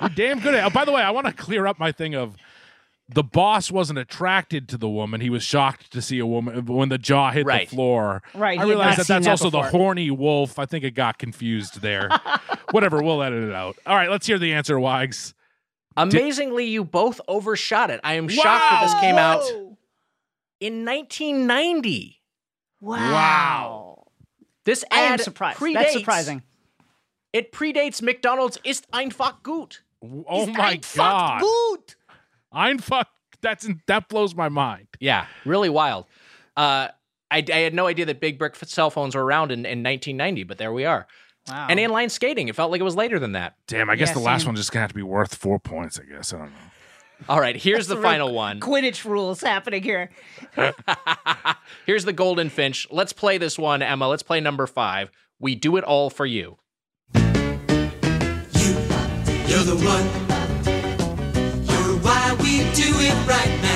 [0.00, 0.66] you're damn good at it.
[0.66, 2.36] Oh, by the way, I want to clear up my thing of
[3.12, 5.20] the boss wasn't attracted to the woman.
[5.20, 7.68] He was shocked to see a woman when the jaw hit Right.
[7.68, 8.22] the floor.
[8.34, 10.58] Right, I he had realized that that's that also the horny wolf.
[10.58, 12.08] I think it got confused there.
[12.70, 13.76] Whatever, we'll edit it out.
[13.84, 15.34] All right, let's hear the answer, Wags.
[15.96, 18.00] Amazingly, you both overshot it.
[18.04, 19.42] I am shocked that this came out
[20.60, 22.20] in 1990.
[22.80, 24.06] Wow.
[24.64, 25.58] This I am ad surprised.
[25.58, 26.42] Predates, That's surprising.
[27.32, 29.82] It predates McDonald's Ist einfach gut.
[30.02, 31.40] Oh Ist my einfach god.
[31.42, 31.96] Gut.
[32.54, 33.04] Einfach
[33.42, 34.86] that's that blows my mind.
[34.98, 36.06] Yeah, really wild.
[36.56, 36.88] Uh,
[37.30, 40.44] I, I had no idea that big brick cell phones were around in, in 1990,
[40.44, 41.06] but there we are.
[41.48, 41.68] Wow.
[41.70, 43.54] And inline skating, it felt like it was later than that.
[43.66, 44.48] Damn, I guess Yeah, the last same.
[44.48, 46.34] one just gonna have to be worth four points, I guess.
[46.34, 46.69] I don't know.
[47.28, 48.60] All right, here's the the final one.
[48.60, 50.10] Quidditch rules happening here.
[51.86, 52.86] Here's the Golden Finch.
[52.90, 54.08] Let's play this one, Emma.
[54.08, 55.10] Let's play number five.
[55.38, 56.58] We do it all for you.
[57.14, 57.22] You're
[59.64, 60.06] the one.
[61.66, 63.69] You're why we do it right now.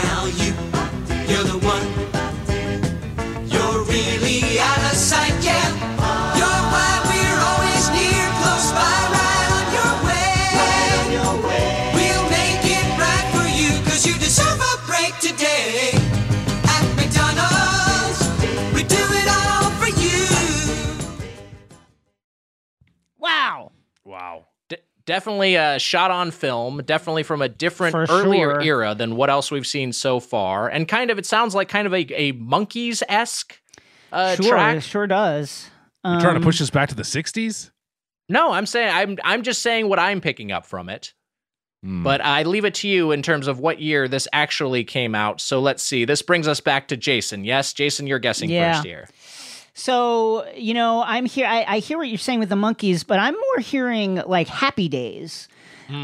[23.34, 23.72] Wow.
[24.04, 24.46] Wow.
[24.68, 28.62] D- definitely a shot on film, definitely from a different For earlier sure.
[28.62, 30.68] era than what else we've seen so far.
[30.68, 33.60] And kind of, it sounds like kind of a, a Monkees esque
[34.12, 34.76] uh, sure, track.
[34.78, 35.68] it sure does.
[36.04, 37.70] You're trying to Um, push us back to the '60s.
[38.28, 41.14] No, I'm saying I'm I'm just saying what I'm picking up from it.
[41.82, 42.02] Hmm.
[42.02, 45.40] But I leave it to you in terms of what year this actually came out.
[45.40, 46.04] So let's see.
[46.04, 47.44] This brings us back to Jason.
[47.44, 48.74] Yes, Jason, you're guessing Yeah.
[48.74, 49.08] first here.
[49.74, 51.46] So you know, I'm here.
[51.46, 54.88] I, I hear what you're saying with the Monkees, but I'm more hearing like Happy
[54.88, 55.48] Days.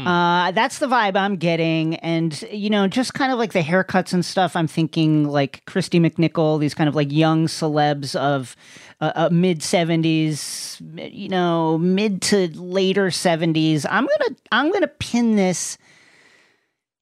[0.07, 4.13] Uh, that's the vibe I'm getting, and you know, just kind of like the haircuts
[4.13, 4.55] and stuff.
[4.55, 8.55] I'm thinking like Kristy McNichol, these kind of like young celebs of
[8.99, 10.79] uh, uh, mid '70s,
[11.11, 13.85] you know, mid to later '70s.
[13.89, 15.79] I'm gonna I'm gonna pin this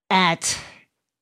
[0.09, 0.57] at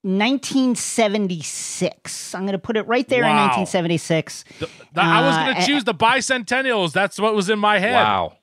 [0.08, 2.36] 1976.
[2.36, 4.44] I'm gonna put it right there in 1976.
[4.60, 6.94] The- the- I was Uh, going to eh, choose the bicentennials.
[6.94, 7.94] That's what was in my head.
[7.94, 8.38] Wow.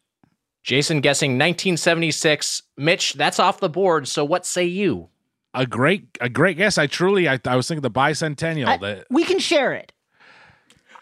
[0.63, 2.63] Jason guessing 1976.
[2.77, 4.09] Mitch, that's off the board.
[4.09, 5.09] So what say you?
[5.53, 6.79] A great, a great guess.
[6.79, 8.67] I truly, I, I was thinking the bicentennial.
[8.67, 9.93] I- the, we can share it.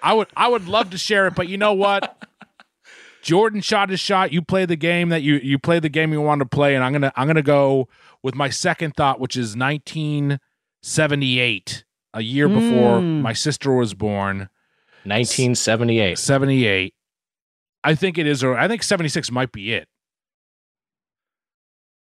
[0.02, 2.16] I would, I would love to share it, but you know what?
[3.22, 4.32] Jordan shot his shot.
[4.32, 6.82] You play the game that you you play the game you want to play, and
[6.82, 7.88] I'm gonna I'm gonna go
[8.20, 9.54] with my second thought, which is
[10.84, 11.84] 1978,
[12.14, 13.20] a year before Mm.
[13.22, 14.48] my sister was born.
[15.04, 16.18] 1978.
[16.18, 16.94] 78.
[17.84, 19.88] I think it is, or I think 76 might be it.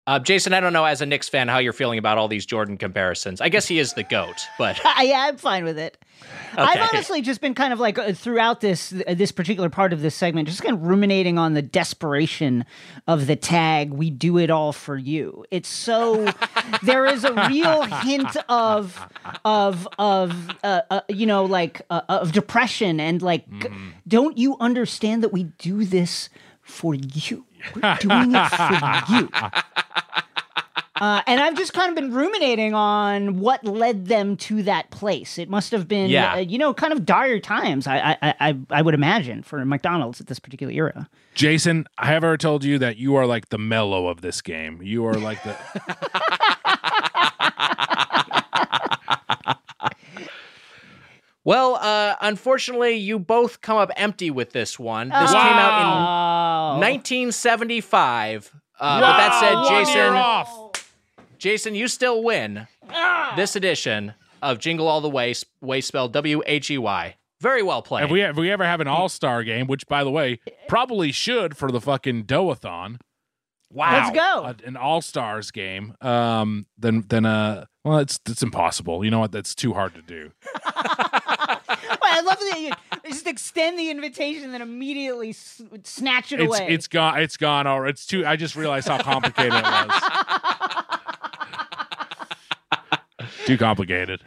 [0.08, 2.46] Uh, Jason, I don't know as a Knicks fan how you're feeling about all these
[2.46, 3.40] Jordan comparisons.
[3.40, 5.98] I guess he is the GOAT, but yeah, I'm fine with it.
[6.58, 10.02] I've honestly just been kind of like uh, throughout this uh, this particular part of
[10.02, 12.66] this segment, just kind of ruminating on the desperation
[13.08, 13.92] of the tag.
[13.92, 15.46] We do it all for you.
[15.52, 16.26] It's so
[16.84, 19.00] there is a real hint of
[19.46, 23.46] of of uh, uh, you know like uh, of depression and like
[24.08, 26.30] don't you understand that we do this
[26.62, 27.46] for you?
[27.76, 29.30] We're doing it for you.
[31.00, 35.40] Uh, and I've just kind of been ruminating on what led them to that place.
[35.40, 36.34] It must have been, Yeah.
[36.34, 37.88] uh, you know, kind of dire times.
[37.88, 41.10] I, I, I, I would imagine for McDonald's at this particular era.
[41.34, 44.80] Jason, I have ever told you that you are like the mellow of this game.
[44.84, 45.58] You are like the.
[51.44, 55.10] well, uh, unfortunately, you both come up empty with this one.
[55.10, 55.34] This Oh.
[55.34, 58.54] came out in 1975.
[58.82, 60.88] Uh, But that said, Jason, off.
[61.38, 62.68] Jason, you still win
[63.36, 67.16] this edition of Jingle All the Way, s- way spelled W H E Y.
[67.40, 68.06] Very well played.
[68.06, 71.12] If we if we ever have an All Star game, which by the way probably
[71.12, 72.98] should for the fucking Doughathon,
[73.72, 74.04] wow.
[74.04, 74.44] Let's go.
[74.46, 79.04] uh, an All Stars game, um, then then uh, well, it's it's impossible.
[79.06, 79.32] You know what?
[79.32, 80.32] That's too hard to do.
[80.56, 80.64] Wait,
[82.14, 82.72] I love that you
[83.10, 86.68] just extend the invitation and then immediately s- snatch it It's away.
[86.70, 87.20] it's gone.
[87.20, 87.68] It's gone.
[87.68, 88.26] Or it's too.
[88.26, 90.02] I just realized how complicated it was.
[93.46, 94.22] Too complicated.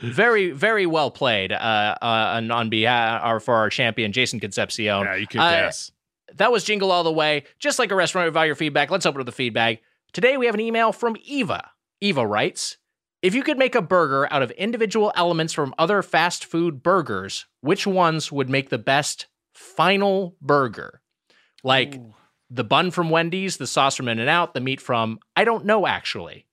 [0.00, 1.52] very, very well played.
[1.52, 4.84] Uh, uh, and on behalf or for our champion, Jason Concepcion.
[5.04, 5.90] Yeah, you could Uh, guess.
[6.34, 7.44] That was Jingle All the Way.
[7.58, 9.80] Just like a restaurant without your feedback, let's open up the feedback.
[10.12, 11.70] Today we have an email from Eva.
[12.00, 12.76] Eva writes
[13.22, 17.46] If you could make a burger out of individual elements from other fast food burgers,
[17.60, 21.00] which ones would make the best final burger?
[21.64, 22.00] Like
[22.50, 25.64] the bun from Wendy's, the sauce from In N Out, the meat from, I don't
[25.64, 26.46] know actually.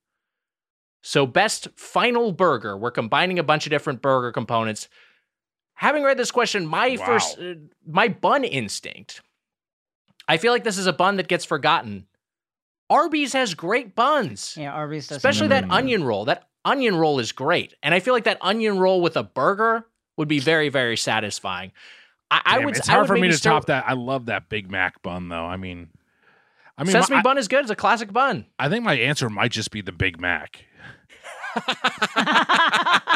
[1.06, 2.78] So, best final burger.
[2.78, 4.88] We're combining a bunch of different burger components.
[5.76, 7.06] Having read this question, my Wow.
[7.06, 7.56] first, uh,
[7.86, 9.22] my bun instinct
[10.28, 12.08] I feel like this is a bun that gets forgotten.
[12.94, 15.18] Arby's has great buns, yeah, Arby's does.
[15.18, 16.26] especially that onion roll.
[16.26, 19.86] That onion roll is great, and I feel like that onion roll with a burger
[20.18, 21.72] would be very, very satisfying.
[22.32, 22.78] I, I Damn, would.
[22.78, 23.86] It's I hard would for me to start- top that.
[23.88, 25.46] I love that Big Mac bun, though.
[25.46, 25.90] I mean,
[26.78, 27.62] I mean, Sesame my- bun is good.
[27.62, 28.46] It's a classic bun.
[28.60, 30.64] I think my answer might just be the Big Mac.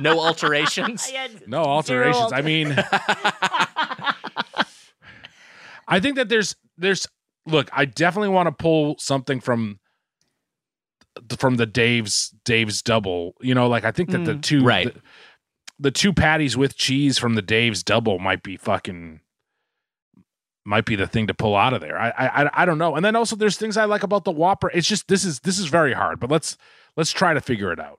[0.00, 1.10] No alterations.
[1.12, 2.16] Yeah, No alterations.
[2.16, 2.72] alter- I mean,
[5.86, 7.06] I think that there's there's
[7.46, 7.68] look.
[7.72, 9.78] I definitely want to pull something from
[11.38, 13.34] from the Dave's Dave's double.
[13.40, 14.42] You know, like I think that the Mm.
[14.42, 14.92] two Right.
[14.94, 15.00] the,
[15.78, 19.20] the two patties with cheese from the Dave's double might be fucking
[20.64, 21.98] might be the thing to pull out of there.
[21.98, 22.94] I I I- I don't know.
[22.96, 24.70] And then also there's things I like about the Whopper.
[24.72, 26.56] It's just this is this is very hard, but let's
[26.96, 27.98] let's try to figure it out.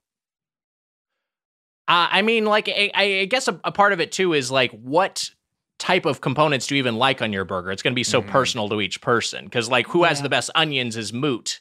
[1.86, 4.72] Uh, I mean, like, I, I guess a, a part of it too is like,
[4.72, 5.30] what
[5.84, 7.70] type of components do you even like on your burger?
[7.72, 8.28] It's going to be so Mhm.
[8.28, 10.24] personal to each person because, like, who has Yeah.
[10.24, 11.60] the best onions is moot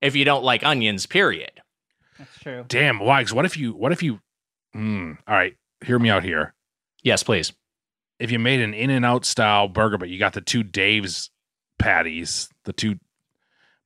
[0.00, 1.06] if you don't like onions.
[1.06, 1.50] Period.
[2.18, 2.64] That's true.
[2.68, 4.20] Damn, Wags, what if you what if you
[4.76, 6.54] mm, all right, hear me out here.
[7.02, 7.52] Yes, please.
[8.20, 11.30] If you made an in and out style burger, but you got the two Dave's
[11.78, 12.98] patties, the two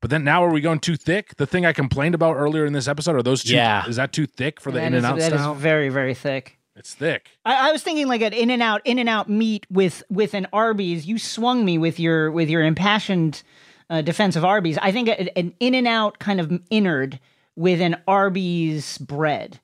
[0.01, 1.35] but then now are we going too thick?
[1.39, 3.85] The thing I complained about earlier in this episode, are those two Yeah.
[3.89, 5.55] is that too thick for the That in is- and out that is style?
[5.55, 6.58] very, very thick.
[6.79, 7.29] It's thick.
[7.45, 10.35] I, I was thinking like an in and out, in and out meat with with
[10.35, 11.07] an Arby's.
[11.07, 13.43] You swung me with your with your impassioned
[13.91, 14.79] uh, defense of Arby's.
[14.79, 17.19] I think a- an in and out kind of innard
[17.57, 19.61] with an Arby's bread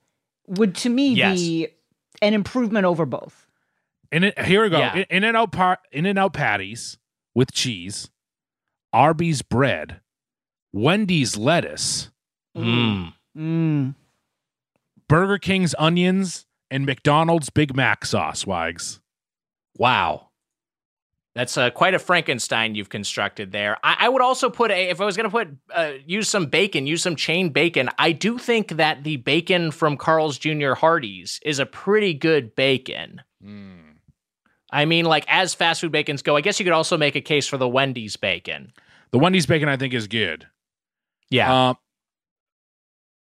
[0.47, 1.39] would to me Yes.
[1.39, 1.69] be
[2.21, 3.47] an improvement over both.
[4.13, 4.79] In it, here we go.
[4.79, 5.05] Yeah.
[5.11, 6.99] In and out par, in and out patties
[7.35, 8.11] with cheese,
[8.93, 10.01] Arby's bread,
[10.73, 12.11] Wendy's lettuce,
[12.57, 13.13] Mm.
[13.37, 13.95] Mm.
[15.09, 18.99] Burger King's onions, and McDonald's Big Mac sauce, Wags.
[19.79, 20.31] Wow.
[21.37, 23.77] That's uh, quite a Frankenstein you've constructed there.
[23.85, 26.47] I, I would also put a, if I was going to put, uh, use some
[26.47, 27.91] bacon, use some chain bacon.
[27.97, 30.75] I do think that the bacon from Carl's Jr.
[30.75, 33.23] Hardee's is a pretty good bacon.
[34.73, 37.21] I mean, like as fast food bacons go, I guess you could also make a
[37.21, 38.73] case for the Wendy's bacon.
[39.13, 40.49] The Wendy's bacon, I think, is good.
[41.31, 41.69] Yeah.
[41.69, 41.77] Um,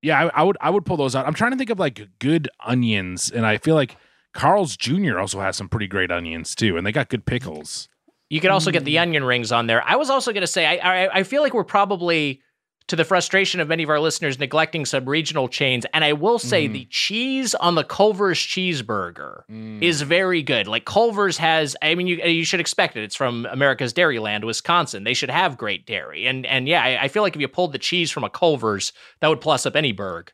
[0.02, 1.26] yeah, I, I would I would pull those out.
[1.28, 3.98] I'm trying to think of like good onions, and I feel like
[4.34, 5.20] Carl's Jr.
[5.20, 7.88] also has some pretty great onions too, and they got good pickles.
[8.30, 9.02] You could also get the Mm.
[9.02, 9.84] onion rings on there.
[9.86, 12.42] I was also going to say, I, I I feel like we're probably
[12.88, 15.86] to the frustration of many of our listeners neglecting some regional chains.
[15.94, 16.74] And I will say Mhm.
[16.74, 19.82] the cheese on the Culver's cheeseburger Mm.
[19.82, 20.68] is very good.
[20.68, 23.04] Like Culver's has, I mean, you you should expect it.
[23.04, 25.04] It's from America's Dairyland, Wisconsin.
[25.04, 26.26] They should have great dairy.
[26.28, 28.92] And and yeah, I, I feel like if you pulled the cheese from a Culver's,
[29.22, 30.32] that would plus up any burg.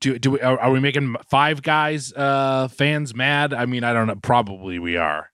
[0.00, 3.52] do do we, are, are we making Five Guys uh, fans mad?
[3.52, 4.16] I mean, I don't know.
[4.16, 5.30] Probably we are.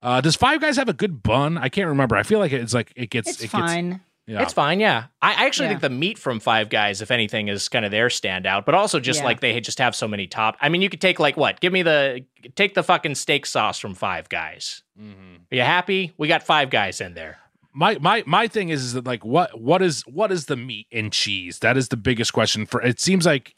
[0.00, 1.58] Uh, does Five Guys have a good bun?
[1.58, 2.14] I can't remember.
[2.16, 3.90] I feel like it's like it gets It's it fine.
[3.90, 4.42] Gets, yeah.
[4.42, 5.06] It's fine, yeah.
[5.20, 5.70] I I actually Yeah.
[5.70, 8.64] think the meat from Five Guys, if anything, is kind of their standout.
[8.64, 9.24] But also just Yeah.
[9.26, 10.56] like they just have so many top.
[10.60, 11.58] I mean, you could take like what?
[11.60, 12.24] Give me the
[12.54, 14.82] take the fucking steak sauce from Five Guys.
[15.00, 15.38] Mhm.
[15.50, 16.12] Are you happy?
[16.18, 17.38] We got Five Guys in there.
[17.74, 20.86] my my my thing is, is that like what what is what is the meat
[20.92, 21.60] and cheese?
[21.60, 22.82] That is the biggest question for.
[22.82, 23.54] It seems like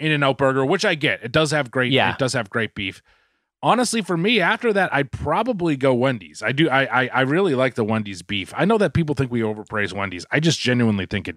[0.00, 1.92] In and Out Burger, which I get, it does have great.
[1.92, 2.12] Yeah.
[2.12, 3.02] it does have great beef.
[3.64, 6.42] Honestly, for me, after that, I'd probably go Wendy's.
[6.42, 6.68] I do.
[6.68, 8.52] I, I I really like the Wendy's beef.
[8.56, 10.26] I know that people think we overpraise Wendy's.
[10.30, 11.36] I just genuinely think it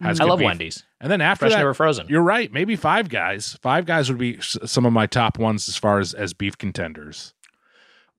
[0.00, 0.20] has.
[0.20, 0.46] I love beef.
[0.46, 0.84] Wendy's.
[1.00, 2.06] And then after Fresh, that, never frozen.
[2.08, 2.52] you're right.
[2.52, 3.58] Maybe Five Guys.
[3.60, 6.56] Five Guys would be s- some of my top ones as far as as beef
[6.56, 7.34] contenders.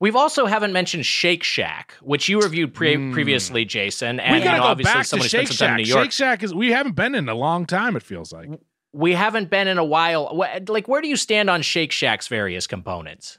[0.01, 3.13] We've also haven't mentioned Shake Shack, which you reviewed pre- Mm.
[3.13, 4.19] previously, Jason.
[4.19, 5.79] And we you gotta know, go obviously back to Shake spent some time Shack.
[5.79, 6.03] in New York.
[6.05, 7.95] Shake Shack is we haven't been in a long time.
[7.95, 8.49] It feels like.
[8.93, 10.35] We haven't been in a while.
[10.67, 13.37] Like, where do you stand on Shake Shack's various components?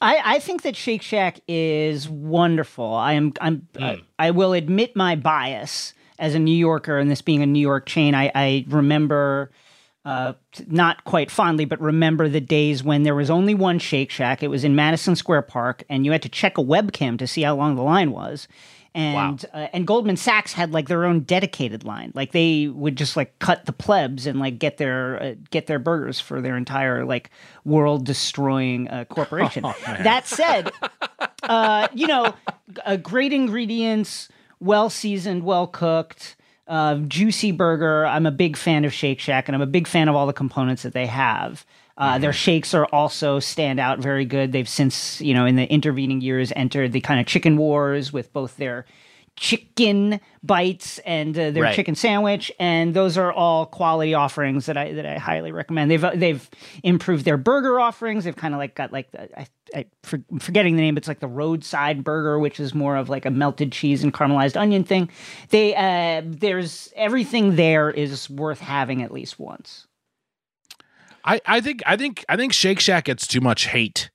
[0.00, 2.92] I, I think that Shake Shack is wonderful.
[2.92, 7.22] I am I'm I, I will admit my bias as a New Yorker and this
[7.22, 8.14] being a New York chain.
[8.14, 9.52] I, I remember
[10.04, 10.32] uh,
[10.66, 14.42] not quite fondly, but remember the days when there was only one Shake Shack.
[14.42, 17.42] It was in Madison Square Park, and you had to check a webcam to see
[17.42, 18.48] how long the line was.
[18.94, 22.12] And uh, and Goldman Sachs had like their own dedicated line.
[22.14, 25.78] Like they would just like cut the plebs and like get their uh, get their
[25.78, 27.30] burgers for their entire like
[27.64, 29.62] world destroying uh, corporation.
[29.86, 30.72] that said,
[31.44, 32.34] uh, you know,
[32.84, 34.28] uh, great ingredients,
[34.60, 36.36] well seasoned, well cooked,
[36.68, 38.04] uh, juicy burger.
[38.04, 40.32] I'm a big fan of Shake Shack, and I'm a big fan of all the
[40.32, 41.64] components that they have.
[41.96, 44.52] Uh, Their shakes are also stand out very good.
[44.52, 48.32] They've since, you know, in the intervening years, entered the kind of chicken wars with
[48.32, 48.86] both their
[49.36, 51.74] chicken bites and uh, their Right.
[51.74, 55.90] chicken sandwich, and those are all quality offerings that I that I highly recommend.
[55.90, 56.48] They've uh, they've
[56.82, 58.24] improved their burger offerings.
[58.24, 60.96] They've kind of like got like the, I, I for, I'm forgetting the name.
[60.98, 64.60] It's like the roadside burger, which is more of like a melted cheese and caramelized
[64.60, 65.08] onion thing.
[65.48, 69.86] They uh, there's everything there is worth having at least once.
[71.24, 74.10] I, I think I think I think Shake Shack gets too much hate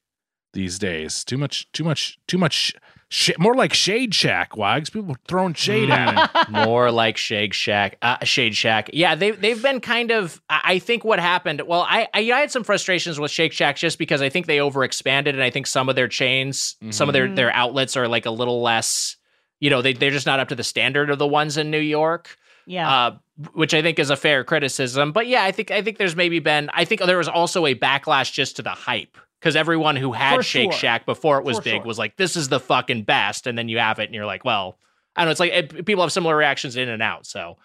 [0.54, 1.24] these days.
[1.24, 2.74] Too much too much too much
[3.10, 4.58] sh- more like Shade Shack.
[4.58, 6.50] Wags people throwing shade at it.
[6.50, 8.90] More like Shake Shack, uh, Shade Shack.
[8.94, 10.42] Yeah, they they've been kind of.
[10.50, 11.62] I I think what happened.
[11.62, 14.58] Well, I, I I had some frustrations with Shake Shack just because I think they
[14.58, 18.26] overexpanded, and I think some of their chains, some of their their outlets are like
[18.26, 19.16] a little less.
[19.60, 21.80] You know, they they're just not up to the standard of the ones in New
[21.80, 22.38] York.
[22.68, 22.90] Yeah.
[22.92, 23.18] uh,
[23.54, 25.12] which I think is a fair criticism.
[25.12, 27.74] But yeah, I think I think there's maybe been I think there was also a
[27.74, 30.80] backlash just to the hype because everyone who had For Shake sure.
[30.80, 31.86] Shack before it was For big sure.
[31.86, 34.44] was like, "This is the fucking best," and then you have it and you're like,
[34.44, 34.78] "Well,
[35.16, 37.26] I don't know." It's like it, people have similar reactions in and out.
[37.26, 37.58] So,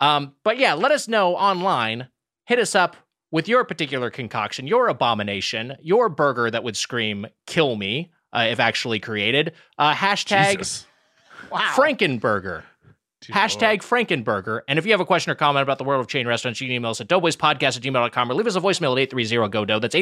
[0.00, 2.08] um, but yeah, let us know online.
[2.44, 2.96] Hit us up
[3.30, 8.60] with your particular concoction, your abomination, your burger that would scream "kill me" uh, if
[8.60, 9.52] actually created.
[9.78, 10.86] Uh, hashtag Jesus.
[11.50, 12.62] Frankenburger.
[13.26, 14.60] Hashtag Frankenburger.
[14.68, 16.68] And if you have a question or comment about the world of chain restaurants, you
[16.68, 19.80] can email us at doughboyspodcast at gmail.com or leave us a voicemail at 830-GO-DOUGH.
[19.80, 19.94] That's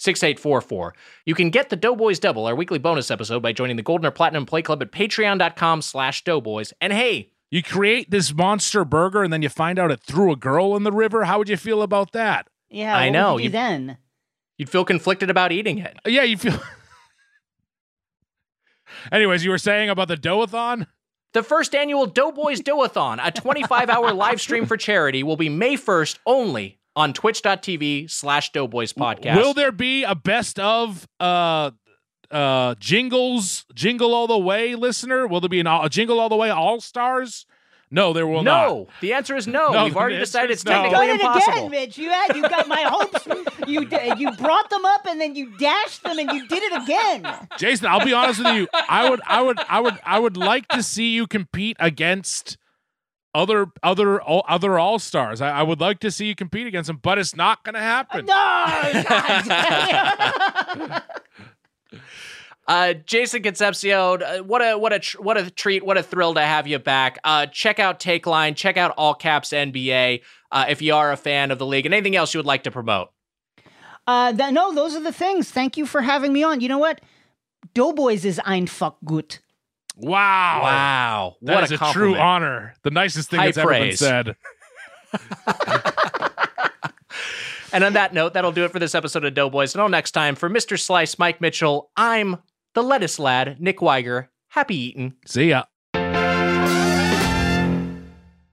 [0.00, 0.92] 830-463-6844.
[1.24, 4.10] You can get the Doughboys Double, our weekly bonus episode, by joining the Golden or
[4.10, 6.72] Platinum Play Club at patreon.com slash doughboys.
[6.80, 10.36] And hey, You create this monster burger and then you find out it threw a
[10.36, 11.24] girl in the river.
[11.24, 12.48] How would you feel about that?
[12.68, 13.98] yeah, I what know, you you- then?
[14.58, 15.96] you'd feel conflicted about eating it.
[16.06, 16.58] Yeah, you feel.
[19.12, 20.86] Anyways, you were saying about the doughathon?
[21.34, 26.20] The first annual Doughboys Doughathon, a 25-hour live stream for charity, will be May 1st
[26.24, 29.36] only on twitch.tv slash doughboys podcast.
[29.36, 31.72] Will there be a best of uh
[32.30, 35.26] uh jingles jingle all the way listener?
[35.26, 37.46] Will there be an all, a jingle all the way all stars?
[37.94, 38.66] No, there will not.
[38.68, 39.70] no, the answer is no.
[39.72, 40.72] No, We've already decided is it's no.
[40.72, 41.52] technically Done it impossible.
[41.58, 41.96] again, Mitch.
[41.96, 43.26] You had you got my hopes.
[43.68, 47.26] You you brought them up and then you dashed them and you did it again.
[47.58, 48.68] Jason, I'll be honest with you.
[48.88, 52.58] I would I would I would I would like to see you compete against
[53.34, 55.40] other other all- other all stars.
[55.40, 57.80] I, I would like to see you compete against them, but it's not going to
[57.80, 58.26] happen.
[58.26, 61.02] No, God damn.
[62.66, 66.34] Uh, Jason Concepcion, uh, what a what a tr- what a treat, what a thrill
[66.34, 67.18] to have you back.
[67.22, 71.50] Uh, check out Takeline, check out All Caps NBA uh, if you are a fan
[71.50, 73.10] of the league, and anything else you would like to promote.
[74.06, 75.50] Uh, th- no, those are the things.
[75.50, 76.60] Thank you for having me on.
[76.60, 77.00] You know what?
[77.74, 79.40] Doughboys is einfach gut.
[79.96, 80.60] Wow.
[80.62, 82.74] Wow, That what is a a, true honor.
[82.82, 84.36] The nicest thing High that's ever been said.
[87.74, 89.74] And on that note, that'll do it for this episode of Doughboys.
[89.74, 90.78] Until next time, for Mr.
[90.78, 92.36] Slice, Mike Mitchell, I'm
[92.74, 94.28] the lettuce lad, Nick Weiger.
[94.48, 95.14] Happy eating.
[95.26, 95.64] See ya.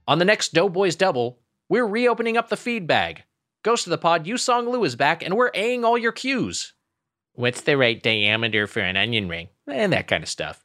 [0.08, 1.38] On the next Doughboys Double,
[1.68, 3.22] we're reopening up the feed bag.
[3.62, 6.72] Ghost of the Pod, you Song Lou is back, and we're Aing all your cues.
[7.34, 9.48] What's the right diameter for an onion ring?
[9.66, 10.64] And that kind of stuff.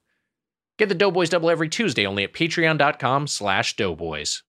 [0.77, 4.43] Get the Doughboys Double every Tuesday only at patreon.com slash doughboys.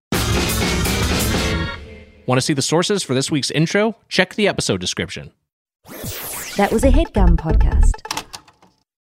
[2.27, 3.97] Want to see the sources for this week's intro?
[4.09, 5.33] Check the episode description.
[6.57, 8.18] That was a headgum podcast.